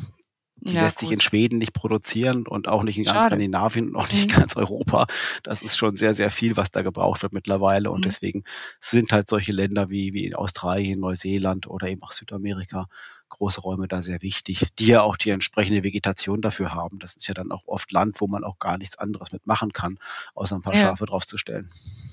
Die 0.68 0.74
ja, 0.74 0.84
lässt 0.84 0.98
gut. 0.98 1.02
sich 1.02 1.12
in 1.12 1.20
Schweden 1.20 1.58
nicht 1.60 1.74
produzieren 1.74 2.48
und 2.48 2.68
auch 2.68 2.84
nicht 2.84 2.98
in 2.98 3.04
ganz 3.04 3.16
Schade. 3.16 3.28
Skandinavien 3.28 3.90
und 3.90 3.96
auch 3.96 4.12
nicht 4.12 4.32
in 4.32 4.36
mhm. 4.36 4.40
ganz 4.40 4.58
Europa. 4.58 5.06
Das 5.44 5.62
ist 5.62 5.78
schon 5.78 5.96
sehr, 5.96 6.16
sehr 6.16 6.32
viel, 6.32 6.58
was 6.58 6.72
da 6.72 6.82
gebraucht 6.82 7.22
wird 7.22 7.34
mittlerweile. 7.34 7.92
Und 7.92 8.00
mhm. 8.00 8.04
deswegen 8.04 8.44
sind 8.80 9.12
halt 9.12 9.30
solche 9.30 9.52
Länder 9.52 9.90
wie, 9.90 10.14
wie 10.14 10.36
Australien, 10.36 11.00
Neuseeland 11.00 11.68
oder 11.68 11.88
eben 11.88 12.02
auch 12.04 12.12
Südamerika 12.12 12.88
große 13.30 13.62
Räume 13.62 13.88
da 13.88 14.02
sehr 14.02 14.22
wichtig, 14.22 14.68
die 14.80 14.88
ja 14.88 15.02
auch 15.02 15.18
die 15.18 15.30
entsprechende 15.30 15.84
Vegetation 15.84 16.42
dafür 16.42 16.74
haben. 16.74 17.00
Das 17.00 17.16
ist 17.16 17.28
ja 17.28 17.34
dann 17.34 17.52
auch 17.52 17.64
oft 17.68 17.92
Land, 17.92 18.22
wo 18.22 18.28
man 18.28 18.44
auch 18.44 18.60
gar 18.60 18.78
nichts 18.78 18.98
anderes 18.98 19.32
mit 19.32 19.46
machen 19.46 19.74
kann, 19.74 20.00
außer 20.34 20.56
ein 20.56 20.62
paar 20.62 20.76
ja. 20.76 20.82
Schafe 20.82 21.06
draufzustellen. 21.06 21.72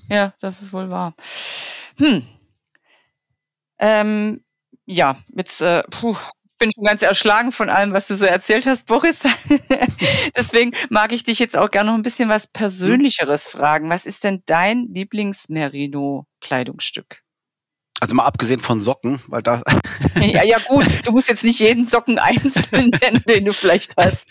Ja, 0.09 0.33
das 0.39 0.61
ist 0.61 0.73
wohl 0.73 0.89
wahr. 0.89 1.15
Hm. 1.97 2.27
Ähm, 3.79 4.43
ja, 4.85 5.17
jetzt 5.35 5.61
äh, 5.61 5.83
puh, 5.89 6.17
bin 6.63 6.71
schon 6.73 6.85
ganz 6.85 7.01
erschlagen 7.01 7.51
von 7.51 7.69
allem, 7.69 7.91
was 7.91 8.07
du 8.07 8.15
so 8.15 8.25
erzählt 8.25 8.65
hast, 8.65 8.87
Boris. 8.87 9.23
Deswegen 10.37 10.71
mag 10.89 11.11
ich 11.11 11.25
dich 11.25 11.39
jetzt 11.39 11.57
auch 11.57 11.69
gerne 11.69 11.89
noch 11.89 11.97
ein 11.97 12.03
bisschen 12.03 12.29
was 12.29 12.47
Persönlicheres 12.47 13.47
fragen. 13.47 13.89
Was 13.89 14.05
ist 14.05 14.23
denn 14.23 14.43
dein 14.45 14.87
Lieblings-Merino-Kleidungsstück? 14.87 17.19
Also 17.99 18.15
mal 18.15 18.23
abgesehen 18.23 18.61
von 18.61 18.79
Socken, 18.79 19.21
weil 19.27 19.43
da. 19.43 19.61
ja, 20.21 20.43
ja, 20.43 20.57
gut. 20.69 20.87
Du 21.05 21.11
musst 21.11 21.27
jetzt 21.27 21.43
nicht 21.43 21.59
jeden 21.59 21.85
Socken 21.85 22.17
einzeln 22.17 22.91
nennen, 23.01 23.21
den 23.27 23.43
du 23.43 23.51
vielleicht 23.51 23.97
hast. 23.97 24.29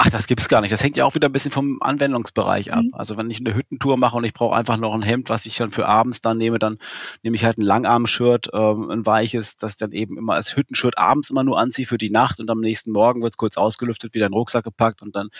Ach, 0.00 0.10
das 0.10 0.28
gibt's 0.28 0.48
gar 0.48 0.60
nicht. 0.60 0.72
Das 0.72 0.84
hängt 0.84 0.96
ja 0.96 1.04
auch 1.04 1.16
wieder 1.16 1.28
ein 1.28 1.32
bisschen 1.32 1.50
vom 1.50 1.82
Anwendungsbereich 1.82 2.72
ab. 2.72 2.84
Mhm. 2.84 2.94
Also 2.94 3.16
wenn 3.16 3.28
ich 3.30 3.40
eine 3.40 3.56
Hüttentour 3.56 3.96
mache 3.96 4.16
und 4.16 4.22
ich 4.22 4.32
brauche 4.32 4.54
einfach 4.54 4.76
noch 4.76 4.94
ein 4.94 5.02
Hemd, 5.02 5.28
was 5.28 5.44
ich 5.44 5.56
dann 5.56 5.72
für 5.72 5.88
abends 5.88 6.20
dann 6.20 6.38
nehme, 6.38 6.60
dann 6.60 6.78
nehme 7.24 7.34
ich 7.34 7.44
halt 7.44 7.58
ein 7.58 7.62
Langarm-Shirt, 7.62 8.50
ähm, 8.52 8.90
ein 8.90 9.06
weiches, 9.06 9.56
das 9.56 9.76
dann 9.76 9.90
eben 9.90 10.16
immer 10.16 10.34
als 10.34 10.56
Hüttenshirt 10.56 10.96
abends 10.96 11.30
immer 11.30 11.42
nur 11.42 11.58
anziehe 11.58 11.84
für 11.84 11.98
die 11.98 12.10
Nacht 12.10 12.38
und 12.38 12.48
am 12.48 12.60
nächsten 12.60 12.92
Morgen 12.92 13.22
wird's 13.22 13.36
kurz 13.36 13.56
ausgelüftet, 13.56 14.14
wieder 14.14 14.26
in 14.26 14.30
den 14.30 14.38
Rucksack 14.38 14.62
gepackt 14.62 15.02
und 15.02 15.16
dann 15.16 15.30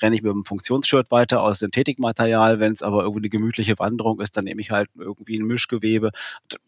renne 0.00 0.16
ich 0.16 0.22
mit 0.22 0.32
einem 0.32 0.46
Funktionsshirt 0.46 1.10
weiter 1.10 1.42
aus 1.42 1.58
Synthetikmaterial. 1.58 2.60
Wenn 2.60 2.72
es 2.72 2.80
aber 2.82 3.02
irgendwie 3.02 3.20
eine 3.20 3.28
gemütliche 3.28 3.78
Wanderung 3.78 4.20
ist, 4.20 4.38
dann 4.38 4.44
nehme 4.44 4.62
ich 4.62 4.70
halt 4.70 4.88
irgendwie 4.98 5.38
ein 5.38 5.46
Mischgewebe. 5.46 6.12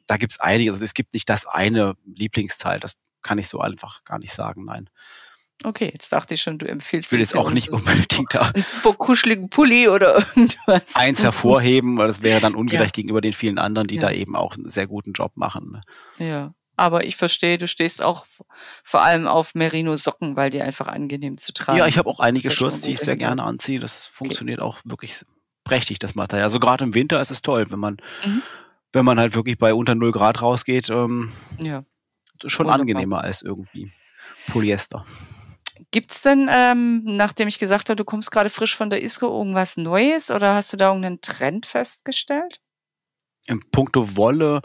Da 0.06 0.18
gibt's 0.18 0.40
einige. 0.40 0.72
Also 0.72 0.84
es 0.84 0.92
gibt 0.92 1.14
nicht 1.14 1.30
das 1.30 1.46
eine 1.46 1.94
Lieblingsteil. 2.04 2.80
Das 2.80 2.96
kann 3.22 3.38
ich 3.38 3.48
so 3.48 3.60
einfach 3.60 4.04
gar 4.04 4.18
nicht 4.18 4.32
sagen, 4.34 4.66
nein. 4.66 4.90
Okay, 5.62 5.90
jetzt 5.92 6.12
dachte 6.12 6.34
ich 6.34 6.42
schon, 6.42 6.58
du 6.58 6.66
empfiehlst. 6.66 7.08
Ich 7.08 7.12
will 7.12 7.20
jetzt 7.20 7.36
auch 7.36 7.50
nicht 7.50 7.68
unbedingt 7.68 8.34
da 8.34 8.50
einen 8.54 8.62
super 8.62 8.94
kuscheligen 8.94 9.50
Pulli 9.50 9.88
oder 9.88 10.16
irgendwas. 10.34 10.94
Eins 10.94 11.22
hervorheben, 11.22 11.98
weil 11.98 12.08
das 12.08 12.22
wäre 12.22 12.40
dann 12.40 12.54
ungerecht 12.54 12.96
ja. 12.96 13.02
gegenüber 13.02 13.20
den 13.20 13.34
vielen 13.34 13.58
anderen, 13.58 13.86
die 13.86 13.96
ja. 13.96 14.02
da 14.02 14.10
eben 14.10 14.36
auch 14.36 14.56
einen 14.56 14.70
sehr 14.70 14.86
guten 14.86 15.12
Job 15.12 15.32
machen. 15.36 15.82
Ne? 16.18 16.26
Ja, 16.26 16.54
aber 16.80 17.04
ich 17.04 17.16
verstehe, 17.16 17.58
du 17.58 17.68
stehst 17.68 18.02
auch 18.02 18.24
vor 18.82 19.02
allem 19.02 19.26
auf 19.26 19.54
Merino-Socken, 19.54 20.34
weil 20.36 20.48
die 20.48 20.62
einfach 20.62 20.86
angenehm 20.86 21.36
zu 21.36 21.52
tragen 21.52 21.78
Ja, 21.78 21.86
ich 21.86 21.98
habe 21.98 22.08
auch 22.08 22.20
einige 22.20 22.50
Shirts, 22.50 22.80
die 22.80 22.92
ich 22.92 23.00
sehr 23.00 23.16
gerne 23.16 23.42
anziehe. 23.42 23.80
Das 23.80 24.06
funktioniert 24.06 24.60
okay. 24.60 24.66
auch 24.68 24.78
wirklich 24.84 25.26
prächtig, 25.62 25.98
das 25.98 26.14
Material. 26.14 26.44
Also 26.44 26.58
gerade 26.58 26.84
im 26.84 26.94
Winter 26.94 27.20
ist 27.20 27.30
es 27.30 27.42
toll, 27.42 27.70
wenn 27.70 27.80
man, 27.80 27.98
mhm. 28.24 28.40
wenn 28.94 29.04
man 29.04 29.20
halt 29.20 29.34
wirklich 29.34 29.58
bei 29.58 29.74
unter 29.74 29.94
0 29.94 30.10
Grad 30.10 30.40
rausgeht. 30.40 30.88
Ähm, 30.88 31.32
ja. 31.62 31.82
Schon 32.46 32.64
Wunderbar. 32.64 32.80
angenehmer 32.80 33.20
als 33.20 33.42
irgendwie 33.42 33.92
Polyester. 34.46 35.04
Gibt's 35.90 36.22
denn, 36.22 36.48
ähm, 36.50 37.02
nachdem 37.04 37.48
ich 37.48 37.58
gesagt 37.58 37.88
habe, 37.88 37.96
du 37.96 38.04
kommst 38.04 38.30
gerade 38.30 38.50
frisch 38.50 38.76
von 38.76 38.90
der 38.90 39.02
ISCO, 39.02 39.26
irgendwas 39.26 39.76
Neues 39.76 40.30
oder 40.30 40.54
hast 40.54 40.72
du 40.72 40.76
da 40.76 40.88
irgendeinen 40.88 41.20
Trend 41.20 41.66
festgestellt? 41.66 42.60
Im 43.46 43.62
Punkto 43.70 44.16
Wolle, 44.16 44.62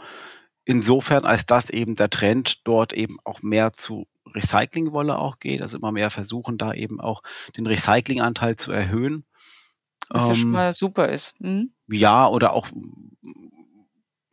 insofern, 0.64 1.24
als 1.24 1.46
das 1.46 1.70
eben 1.70 1.94
der 1.96 2.10
Trend 2.10 2.66
dort 2.66 2.92
eben 2.92 3.16
auch 3.24 3.42
mehr 3.42 3.72
zu 3.72 4.06
Recyclingwolle 4.34 5.18
auch 5.18 5.38
geht, 5.38 5.62
also 5.62 5.78
immer 5.78 5.92
mehr 5.92 6.10
versuchen, 6.10 6.58
da 6.58 6.72
eben 6.72 7.00
auch 7.00 7.22
den 7.56 7.66
Recyclinganteil 7.66 8.56
zu 8.56 8.72
erhöhen. 8.72 9.24
Was 10.08 10.24
ähm, 10.24 10.28
ja 10.28 10.34
schon 10.34 10.48
ähm, 10.48 10.52
mal 10.52 10.72
super 10.72 11.08
ist. 11.08 11.40
Mhm. 11.40 11.72
Ja, 11.88 12.28
oder 12.28 12.52
auch 12.52 12.68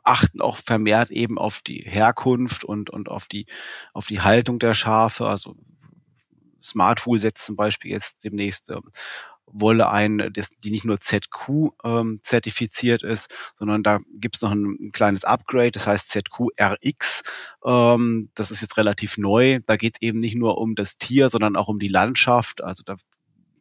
achten 0.03 0.41
auch 0.41 0.57
vermehrt 0.57 1.11
eben 1.11 1.37
auf 1.37 1.61
die 1.61 1.83
Herkunft 1.85 2.63
und, 2.63 2.89
und 2.89 3.09
auf 3.09 3.27
die, 3.27 3.45
auf 3.93 4.07
die 4.07 4.21
Haltung 4.21 4.59
der 4.59 4.73
Schafe. 4.73 5.27
Also 5.27 5.55
Smartwool 6.63 7.19
setzt 7.19 7.45
zum 7.45 7.56
Beispiel 7.56 7.91
jetzt 7.91 8.23
demnächst 8.23 8.69
ähm, 8.69 8.91
Wolle 9.54 9.89
ein, 9.89 10.34
die 10.63 10.71
nicht 10.71 10.86
nur 10.86 10.99
ZQ 10.99 11.71
ähm, 11.84 12.19
zertifiziert 12.23 13.04
ist, 13.04 13.30
sondern 13.56 13.84
da 13.84 13.99
gibt 14.15 14.38
es 14.38 14.41
noch 14.41 14.52
ein, 14.52 14.78
ein, 14.80 14.91
kleines 14.91 15.23
Upgrade, 15.23 15.71
das 15.71 15.86
heißt 15.86 16.10
ZQ-RX. 16.10 17.21
Ähm, 17.65 18.30
das 18.36 18.52
ist 18.52 18.62
jetzt 18.62 18.78
relativ 18.78 19.17
neu. 19.17 19.60
Da 19.65 19.76
geht 19.78 19.95
es 19.95 20.02
eben 20.02 20.19
nicht 20.19 20.36
nur 20.36 20.58
um 20.58 20.76
das 20.76 20.97
Tier, 20.97 21.30
sondern 21.30 21.56
auch 21.56 21.67
um 21.67 21.80
die 21.80 21.88
Landschaft. 21.88 22.63
Also 22.63 22.84
da 22.84 22.95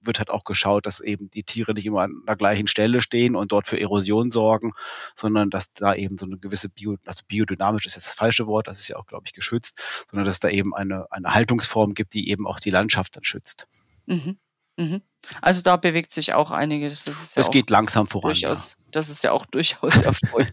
wird 0.04 0.18
halt 0.18 0.30
auch 0.30 0.44
geschaut, 0.44 0.86
dass 0.86 1.00
eben 1.00 1.30
die 1.30 1.42
Tiere 1.42 1.74
nicht 1.74 1.86
immer 1.86 2.02
an 2.02 2.22
der 2.26 2.36
gleichen 2.36 2.66
Stelle 2.66 3.00
stehen 3.00 3.36
und 3.36 3.52
dort 3.52 3.66
für 3.66 3.80
Erosion 3.80 4.30
sorgen, 4.30 4.72
sondern 5.14 5.50
dass 5.50 5.72
da 5.72 5.94
eben 5.94 6.18
so 6.18 6.26
eine 6.26 6.38
gewisse 6.38 6.68
Bio, 6.68 6.96
also 7.06 7.24
biodynamisch 7.26 7.86
ist 7.86 7.96
jetzt 7.96 8.06
das 8.06 8.14
falsche 8.14 8.46
Wort, 8.46 8.68
das 8.68 8.80
ist 8.80 8.88
ja 8.88 8.96
auch, 8.96 9.06
glaube 9.06 9.24
ich, 9.26 9.32
geschützt, 9.32 10.06
sondern 10.10 10.26
dass 10.26 10.40
da 10.40 10.48
eben 10.48 10.74
eine, 10.74 11.10
eine 11.10 11.34
Haltungsform 11.34 11.94
gibt, 11.94 12.14
die 12.14 12.30
eben 12.30 12.46
auch 12.46 12.60
die 12.60 12.70
Landschaft 12.70 13.16
dann 13.16 13.24
schützt. 13.24 13.66
Mhm. 14.06 14.38
Mhm. 14.82 15.02
Also 15.40 15.62
da 15.62 15.76
bewegt 15.76 16.12
sich 16.12 16.34
auch 16.34 16.50
einiges. 16.50 17.04
Das, 17.04 17.22
ist 17.22 17.36
ja 17.36 17.42
das 17.42 17.50
geht 17.50 17.70
langsam 17.70 18.06
voran. 18.06 18.32
Durchaus, 18.32 18.76
ja. 18.78 18.84
Das 18.92 19.08
ist 19.08 19.22
ja 19.22 19.30
auch 19.30 19.46
durchaus 19.46 19.96
erfolgreich. 20.02 20.52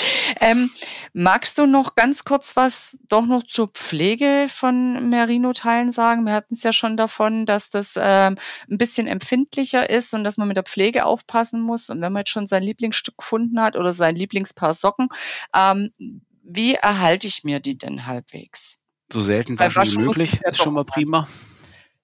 ähm, 0.41 0.71
magst 1.15 1.59
du 1.59 1.67
noch 1.67 1.95
ganz 1.95 2.25
kurz 2.25 2.55
was 2.57 2.99
doch 3.09 3.25
noch 3.25 3.45
zur 3.45 3.69
Pflege 3.69 4.47
von 4.49 5.09
Merino-Teilen 5.09 5.91
sagen? 5.91 6.25
Wir 6.25 6.35
hatten 6.35 6.55
es 6.55 6.63
ja 6.63 6.73
schon 6.73 6.97
davon, 6.99 7.47
dass 7.47 7.71
das 7.71 7.95
ähm, 7.97 8.37
ein 8.71 8.79
bisschen 8.79 9.07
empfindlicher 9.07 9.89
ist 9.89 10.13
und 10.13 10.23
dass 10.23 10.37
man 10.37 10.47
mit 10.47 10.59
der 10.59 10.65
Pflege 10.65 11.07
aufpassen 11.07 11.63
muss. 11.63 11.89
Und 11.89 12.03
wenn 12.03 12.13
man 12.13 12.21
jetzt 12.21 12.31
schon 12.31 12.47
sein 12.47 12.63
Lieblingsstück 12.63 13.17
gefunden 13.17 13.61
hat 13.61 13.75
oder 13.75 13.93
sein 13.93 14.17
Lieblingspaar 14.17 14.75
Socken, 14.75 15.09
ähm, 15.55 15.93
wie 16.43 16.75
erhalte 16.75 17.27
ich 17.27 17.43
mir 17.43 17.61
die 17.61 17.79
denn 17.79 18.07
halbwegs? 18.07 18.79
So 19.13 19.23
selten 19.23 19.59
waschen 19.59 19.85
wie 19.87 20.05
möglich 20.05 20.41
ist 20.43 20.59
schon 20.59 20.75
mal 20.75 20.85
prima. 20.85 21.27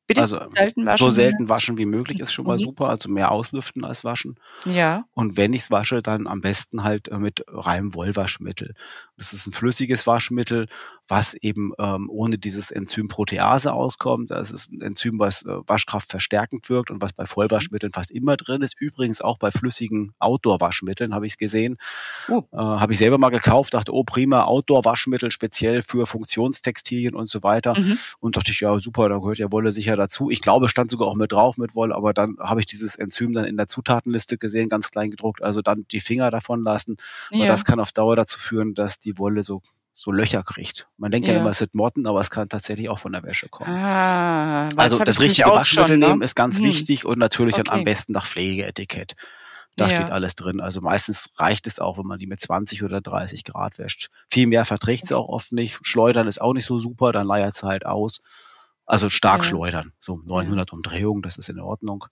Bitte 0.07 0.21
also 0.21 0.39
selten 0.47 0.87
waschen. 0.87 0.99
So 0.99 1.11
selten 1.11 1.49
waschen 1.49 1.79
wie 1.79 1.85
möglich 1.85 2.21
ist 2.21 2.33
schon 2.33 2.47
mal 2.47 2.59
mhm. 2.59 2.63
super, 2.63 2.89
also 2.89 3.09
mehr 3.09 3.33
auslüften 3.33 3.85
als 3.85 4.05
waschen. 4.05 4.37
Ja. 4.65 5.05
Und 5.15 5.37
wenn 5.37 5.53
ich 5.53 5.63
es 5.63 5.71
wasche, 5.71 6.01
dann 6.01 6.27
am 6.27 6.41
besten 6.41 6.85
halt 6.85 7.09
äh, 7.09 7.19
mit 7.19 7.45
reinem 7.49 7.95
Wollwaschmittel. 7.95 8.75
Das 9.17 9.33
ist 9.33 9.47
ein 9.47 9.53
flüssiges 9.53 10.07
Waschmittel, 10.07 10.67
was 11.09 11.35
eben 11.35 11.73
ähm, 11.79 12.11
ohne 12.11 12.37
dieses 12.39 12.71
Enzym 12.71 13.09
Protease 13.09 13.73
auskommt. 13.73 14.31
Das 14.31 14.51
ist 14.51 14.73
ein 14.73 14.81
Enzym, 14.81 15.19
was 15.19 15.45
äh, 15.45 15.57
Waschkraft 15.67 16.11
verstärkend 16.11 16.69
wirkt 16.69 16.91
und 16.91 17.01
was 17.01 17.13
bei 17.13 17.27
Vollwaschmitteln 17.27 17.93
fast 17.93 18.11
immer 18.11 18.37
drin 18.37 18.63
ist. 18.63 18.75
Übrigens 18.79 19.21
auch 19.21 19.39
bei 19.39 19.51
flüssigen 19.51 20.13
Outdoor-Waschmitteln 20.19 21.15
habe 21.15 21.27
ich 21.27 21.35
es 21.35 21.39
gesehen. 21.39 21.77
Uh. 22.29 22.43
Äh, 22.53 22.57
habe 22.57 22.93
ich 22.93 22.99
selber 22.99 23.19
mal 23.19 23.31
gekauft, 23.31 23.75
dachte, 23.75 23.95
oh 23.95 24.05
prima, 24.05 24.45
Outdoor-Waschmittel 24.45 25.31
speziell 25.31 25.83
für 25.83 26.07
Funktionstextilien 26.07 27.15
und 27.15 27.27
so 27.27 27.43
weiter. 27.43 27.79
Mhm. 27.79 27.99
Und 28.19 28.37
dachte 28.37 28.51
ich, 28.51 28.61
ja 28.61 28.79
super, 28.81 29.09
da 29.09 29.19
gehört 29.19 29.39
ja 29.39 29.53
Wolle 29.53 29.73
sicher 29.73 29.97
dazu. 29.97 30.31
Ich 30.31 30.41
glaube, 30.41 30.69
stand 30.69 30.91
sogar 30.91 31.09
auch 31.09 31.15
mit 31.15 31.33
drauf 31.33 31.57
mit 31.57 31.75
Wolle, 31.75 31.95
aber 31.95 32.13
dann 32.13 32.37
habe 32.41 32.61
ich 32.61 32.67
dieses 32.67 32.97
Enzym 32.97 33.33
dann 33.33 33.45
in 33.45 33.57
der 33.57 33.69
Zutatenliste 33.69 34.39
gesehen, 34.39 34.69
ganz 34.69 34.91
klein 34.91 35.11
gedruckt. 35.11 35.43
Also 35.43 35.63
dann 35.63 35.87
die 35.91 36.01
Finger 36.01 36.31
davon 36.31 36.63
lassen. 36.63 36.97
Ja. 37.31 37.47
das 37.47 37.65
kann 37.65 37.81
auf 37.81 37.93
Dauer 37.93 38.17
dazu 38.17 38.39
führen, 38.39 38.75
dass 38.75 38.99
die 38.99 39.06
Wolle 39.19 39.43
so 39.43 39.63
so 39.99 40.13
Löcher 40.13 40.43
kriegt. 40.43 40.89
Man 40.99 41.11
denkt 41.11 41.27
ja, 41.27 41.35
ja 41.35 41.41
immer, 41.41 41.51
es 41.51 41.59
sind 41.59 41.75
Motten, 41.75 42.07
aber 42.07 42.21
es 42.21 42.29
kann 42.29 42.51
tatsächlich 42.51 42.91
auch 42.91 42.99
von 42.99 43.13
der 43.13 43.23
Wäsche 43.23 43.49
kommen. 43.49 43.71
Ah, 43.71 44.69
also 44.77 44.99
das 44.99 45.21
richtige 45.21 45.49
Waschmittel 45.49 45.97
ne? 45.97 46.09
nehmen 46.09 46.23
ist 46.23 46.35
ganz 46.35 46.59
hm. 46.59 46.65
wichtig 46.65 47.07
und 47.07 47.19
natürlich 47.19 47.55
okay. 47.55 47.65
dann 47.65 47.79
am 47.79 47.85
besten 47.85 48.13
nach 48.13 48.27
Pflegeetikett. 48.27 49.15
Da 49.77 49.87
ja. 49.87 49.95
steht 49.95 50.11
alles 50.11 50.37
drin. 50.37 50.61
Also 50.61 50.83
meistens 50.83 51.31
reicht 51.39 51.67
es 51.67 51.79
auch, 51.79 51.97
wenn 51.97 52.07
man 52.07 52.19
die 52.19 52.27
mit 52.27 52.41
20 52.41 52.83
oder 52.83 53.01
30 53.01 53.45
Grad 53.45 53.79
wäscht. 53.79 54.09
Viel 54.29 54.47
mehr 54.47 54.67
verträgt 54.67 55.07
sie 55.07 55.17
auch 55.17 55.29
oft 55.29 55.53
nicht. 55.53 55.79
Schleudern 55.83 56.29
ist 56.29 56.43
auch 56.43 56.53
nicht 56.53 56.67
so 56.67 56.79
super, 56.79 57.13
dann 57.13 57.27
leiert 57.27 57.55
es 57.55 57.63
halt 57.63 57.87
aus. 57.87 58.21
Also 58.85 59.11
stark 59.11 59.43
ja. 59.43 59.45
schleudern, 59.45 59.93
so 59.99 60.21
900 60.25 60.73
Umdrehungen, 60.73 61.23
das 61.23 61.39
ist 61.39 61.49
in 61.49 61.59
Ordnung. 61.59 62.05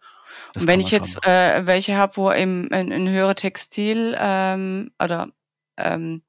Das 0.55 0.67
wenn 0.67 0.81
ich 0.81 0.91
jetzt 0.91 1.25
äh, 1.25 1.67
welche 1.67 1.97
habe, 1.97 2.17
wo 2.17 2.31
im, 2.31 2.69
ein, 2.73 2.93
ein 2.93 3.09
höhere 3.09 3.37
Textil 3.37 4.17
ähm, 4.19 4.91
oder 5.01 5.29
ähm, 5.77 6.23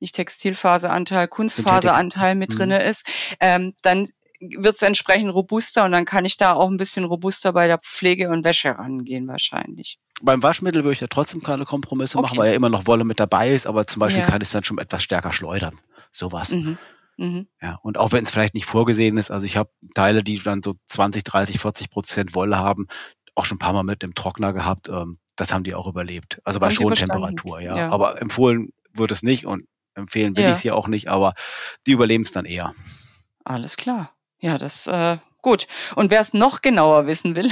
nicht 0.00 0.14
Textilfaseranteil, 0.14 1.28
Kunstfaseranteil 1.28 2.34
mit 2.34 2.52
mhm. 2.54 2.56
drinne 2.56 2.82
ist, 2.82 3.06
ähm, 3.40 3.74
dann 3.82 4.06
wird 4.40 4.76
es 4.76 4.82
entsprechend 4.82 5.32
robuster 5.34 5.84
und 5.84 5.92
dann 5.92 6.06
kann 6.06 6.24
ich 6.24 6.36
da 6.36 6.54
auch 6.54 6.68
ein 6.68 6.78
bisschen 6.78 7.04
robuster 7.04 7.52
bei 7.52 7.66
der 7.66 7.78
Pflege 7.78 8.30
und 8.30 8.44
Wäsche 8.44 8.70
rangehen 8.70 9.28
wahrscheinlich. 9.28 9.98
Beim 10.22 10.42
Waschmittel 10.42 10.82
würde 10.82 10.94
ich 10.94 11.00
ja 11.00 11.08
trotzdem 11.08 11.42
keine 11.42 11.64
Kompromisse 11.64 12.18
okay. 12.18 12.22
machen, 12.26 12.38
weil 12.38 12.50
ja 12.50 12.56
immer 12.56 12.70
noch 12.70 12.86
Wolle 12.86 13.04
mit 13.04 13.20
dabei 13.20 13.50
ist, 13.50 13.66
aber 13.66 13.86
zum 13.86 14.00
Beispiel 14.00 14.22
ja. 14.22 14.26
kann 14.26 14.40
ich 14.40 14.48
es 14.48 14.52
dann 14.52 14.64
schon 14.64 14.78
etwas 14.78 15.02
stärker 15.02 15.32
schleudern. 15.32 15.78
Sowas. 16.12 16.52
Mhm. 16.52 16.78
Mhm. 17.18 17.48
Ja, 17.60 17.78
und 17.82 17.98
auch 17.98 18.12
wenn 18.12 18.24
es 18.24 18.30
vielleicht 18.30 18.54
nicht 18.54 18.64
vorgesehen 18.64 19.18
ist, 19.18 19.30
also 19.30 19.44
ich 19.44 19.58
habe 19.58 19.70
Teile, 19.94 20.24
die 20.24 20.38
dann 20.42 20.62
so 20.62 20.74
20, 20.86 21.22
30, 21.22 21.60
40 21.60 21.90
Prozent 21.90 22.34
Wolle 22.34 22.58
haben, 22.58 22.86
auch 23.34 23.44
schon 23.44 23.56
ein 23.56 23.60
paar 23.60 23.74
Mal 23.74 23.82
mit 23.82 24.02
dem 24.02 24.14
Trockner 24.14 24.54
gehabt. 24.54 24.88
Ähm, 24.88 25.18
das 25.36 25.52
haben 25.52 25.64
die 25.64 25.74
auch 25.74 25.86
überlebt. 25.86 26.40
Also 26.44 26.60
bei 26.60 26.70
Schontemperatur, 26.70 27.60
ja. 27.60 27.76
ja. 27.76 27.90
Aber 27.90 28.20
empfohlen 28.20 28.72
wird 28.92 29.10
es 29.10 29.22
nicht 29.22 29.46
und 29.46 29.66
empfehlen 30.00 30.36
will 30.36 30.44
ja. 30.44 30.50
ich 30.50 30.56
es 30.56 30.62
ja 30.62 30.74
auch 30.74 30.88
nicht, 30.88 31.08
aber 31.08 31.34
die 31.86 31.92
überleben 31.92 32.24
es 32.24 32.32
dann 32.32 32.44
eher. 32.44 32.72
Alles 33.44 33.76
klar. 33.76 34.12
Ja, 34.40 34.58
das 34.58 34.86
äh, 34.86 35.18
Gut. 35.42 35.66
Und 35.96 36.10
wer 36.10 36.20
es 36.20 36.34
noch 36.34 36.60
genauer 36.60 37.06
wissen 37.06 37.34
will, 37.34 37.48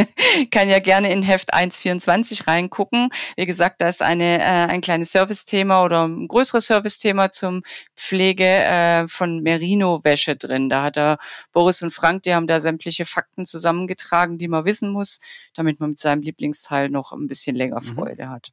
kann 0.52 0.68
ja 0.68 0.78
gerne 0.78 1.12
in 1.12 1.22
Heft 1.22 1.52
1.24 1.52 2.46
reingucken. 2.46 3.08
Wie 3.36 3.46
gesagt, 3.46 3.80
da 3.80 3.88
ist 3.88 4.00
eine, 4.00 4.38
äh, 4.38 4.42
ein 4.42 4.80
kleines 4.80 5.10
Servicethema 5.10 5.84
oder 5.84 6.06
ein 6.06 6.28
größeres 6.28 6.66
Servicethema 6.66 7.30
zum 7.30 7.62
Pflege 7.96 8.44
äh, 8.44 9.08
von 9.08 9.40
Merino-Wäsche 9.42 10.36
drin. 10.36 10.68
Da 10.68 10.84
hat 10.84 10.96
er 10.96 11.18
Boris 11.52 11.82
und 11.82 11.90
Frank, 11.90 12.22
die 12.22 12.34
haben 12.34 12.46
da 12.46 12.60
sämtliche 12.60 13.06
Fakten 13.06 13.44
zusammengetragen, 13.44 14.38
die 14.38 14.48
man 14.48 14.64
wissen 14.64 14.90
muss, 14.90 15.18
damit 15.54 15.80
man 15.80 15.90
mit 15.90 15.98
seinem 15.98 16.22
Lieblingsteil 16.22 16.90
noch 16.90 17.12
ein 17.12 17.26
bisschen 17.26 17.56
länger 17.56 17.80
mhm. 17.80 17.94
Freude 17.94 18.28
hat. 18.28 18.52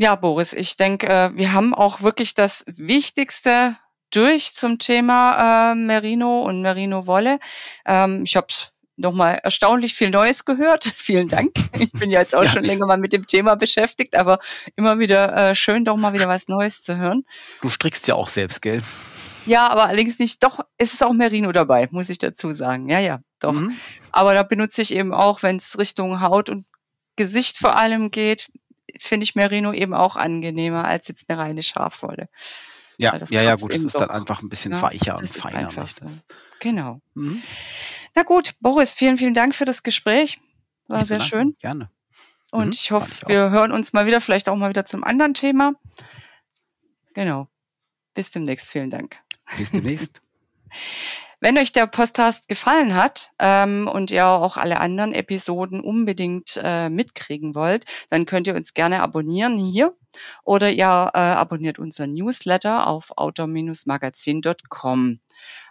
Ja, 0.00 0.14
Boris, 0.14 0.52
ich 0.52 0.76
denke, 0.76 1.08
äh, 1.08 1.30
wir 1.34 1.52
haben 1.52 1.74
auch 1.74 2.02
wirklich 2.02 2.34
das 2.34 2.64
Wichtigste 2.68 3.76
durch 4.10 4.54
zum 4.54 4.78
Thema 4.78 5.72
äh, 5.72 5.74
Merino 5.74 6.42
und 6.42 6.62
Merino-Wolle. 6.62 7.40
Ähm, 7.84 8.22
ich 8.24 8.36
habe 8.36 8.46
nochmal 8.96 9.40
erstaunlich 9.42 9.94
viel 9.94 10.10
Neues 10.10 10.44
gehört. 10.44 10.84
Vielen 10.96 11.26
Dank. 11.26 11.50
Ich 11.72 11.90
bin 11.90 12.12
ja 12.12 12.20
jetzt 12.20 12.36
auch 12.36 12.44
ja, 12.44 12.50
schon 12.50 12.62
länger 12.62 12.86
mal 12.86 12.96
mit 12.96 13.12
dem 13.12 13.26
Thema 13.26 13.56
beschäftigt, 13.56 14.14
aber 14.14 14.38
immer 14.76 15.00
wieder 15.00 15.50
äh, 15.50 15.54
schön, 15.56 15.84
doch 15.84 15.96
mal 15.96 16.12
wieder 16.12 16.28
was 16.28 16.46
Neues 16.46 16.80
zu 16.80 16.96
hören. 16.96 17.24
Du 17.60 17.68
strickst 17.68 18.06
ja 18.06 18.14
auch 18.14 18.28
selbst, 18.28 18.62
gell? 18.62 18.82
Ja, 19.46 19.68
aber 19.68 19.86
allerdings 19.86 20.20
nicht. 20.20 20.44
Doch, 20.44 20.60
es 20.76 20.94
ist 20.94 21.02
auch 21.02 21.12
Merino 21.12 21.50
dabei, 21.50 21.88
muss 21.90 22.08
ich 22.08 22.18
dazu 22.18 22.52
sagen. 22.52 22.88
Ja, 22.88 23.00
ja, 23.00 23.18
doch. 23.40 23.52
Mhm. 23.52 23.76
Aber 24.12 24.32
da 24.34 24.44
benutze 24.44 24.80
ich 24.80 24.94
eben 24.94 25.12
auch, 25.12 25.42
wenn 25.42 25.56
es 25.56 25.76
Richtung 25.76 26.20
Haut 26.20 26.50
und 26.50 26.66
Gesicht 27.16 27.56
vor 27.56 27.74
allem 27.74 28.12
geht, 28.12 28.48
finde 28.98 29.24
ich 29.24 29.34
Merino 29.34 29.72
eben 29.72 29.94
auch 29.94 30.16
angenehmer 30.16 30.84
als 30.84 31.08
jetzt 31.08 31.28
eine 31.28 31.38
reine 31.38 31.62
Schafwolle. 31.62 32.28
Ja, 32.96 33.16
ja, 33.30 33.42
ja, 33.42 33.54
gut, 33.54 33.72
es 33.72 33.84
ist 33.84 34.00
dann 34.00 34.10
einfach 34.10 34.42
ein 34.42 34.48
bisschen 34.48 34.72
ja, 34.72 34.82
weicher 34.82 35.16
und 35.18 35.28
feiner. 35.28 35.70
So. 35.70 36.06
Genau. 36.58 37.00
Mhm. 37.14 37.42
Na 38.14 38.24
gut, 38.24 38.54
Boris, 38.60 38.92
vielen, 38.92 39.18
vielen 39.18 39.34
Dank 39.34 39.54
für 39.54 39.64
das 39.64 39.84
Gespräch. 39.84 40.38
War 40.88 41.06
sehr 41.06 41.20
schön. 41.20 41.56
Gerne. 41.60 41.90
Und 42.50 42.66
mhm, 42.66 42.72
ich 42.72 42.90
hoffe, 42.90 43.12
ich 43.22 43.28
wir 43.28 43.50
hören 43.50 43.72
uns 43.72 43.92
mal 43.92 44.06
wieder, 44.06 44.20
vielleicht 44.20 44.48
auch 44.48 44.56
mal 44.56 44.70
wieder 44.70 44.84
zum 44.84 45.04
anderen 45.04 45.34
Thema. 45.34 45.74
Genau. 47.14 47.48
Bis 48.14 48.30
demnächst. 48.30 48.70
Vielen 48.70 48.90
Dank. 48.90 49.16
Bis 49.56 49.70
demnächst. 49.70 50.20
Wenn 51.40 51.56
euch 51.56 51.70
der 51.70 51.86
Podcast 51.86 52.48
gefallen 52.48 52.96
hat 52.96 53.30
ähm, 53.38 53.88
und 53.92 54.10
ihr 54.10 54.26
auch 54.26 54.56
alle 54.56 54.80
anderen 54.80 55.12
Episoden 55.12 55.80
unbedingt 55.80 56.60
äh, 56.60 56.88
mitkriegen 56.88 57.54
wollt, 57.54 57.84
dann 58.10 58.26
könnt 58.26 58.48
ihr 58.48 58.56
uns 58.56 58.74
gerne 58.74 59.02
abonnieren 59.02 59.56
hier 59.56 59.96
oder 60.42 60.68
ihr 60.70 61.12
äh, 61.14 61.18
abonniert 61.18 61.78
unseren 61.78 62.14
Newsletter 62.14 62.88
auf 62.88 63.12
outdoor-magazin.com. 63.16 65.20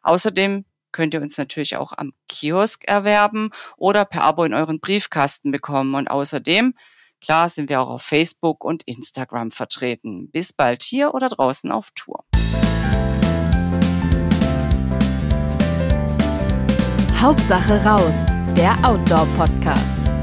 Außerdem 0.03 0.63
könnt 0.93 1.13
ihr 1.13 1.21
uns 1.21 1.38
natürlich 1.38 1.75
auch 1.75 1.91
am 1.91 2.13
Kiosk 2.30 2.86
erwerben 2.86 3.51
oder 3.75 4.06
per 4.06 4.23
Abo 4.23 4.45
in 4.45 4.53
euren 4.53 4.80
Briefkasten 4.80 5.51
bekommen. 5.51 5.95
Und 5.95 6.10
außerdem, 6.10 6.75
klar, 7.19 7.49
sind 7.49 7.67
wir 7.67 7.82
auch 7.82 7.89
auf 7.89 8.03
Facebook 8.03 8.63
und 8.63 8.84
Instagram 8.84 9.51
vertreten. 9.51 10.32
Bis 10.32 10.53
bald 10.53 10.82
hier 10.82 11.13
oder 11.13 11.27
draußen 11.27 11.73
auf 11.73 11.91
Tour. 11.93 12.23
Hauptsache 17.19 17.84
raus, 17.84 18.27
der 18.56 18.77
Outdoor-Podcast. 18.84 20.16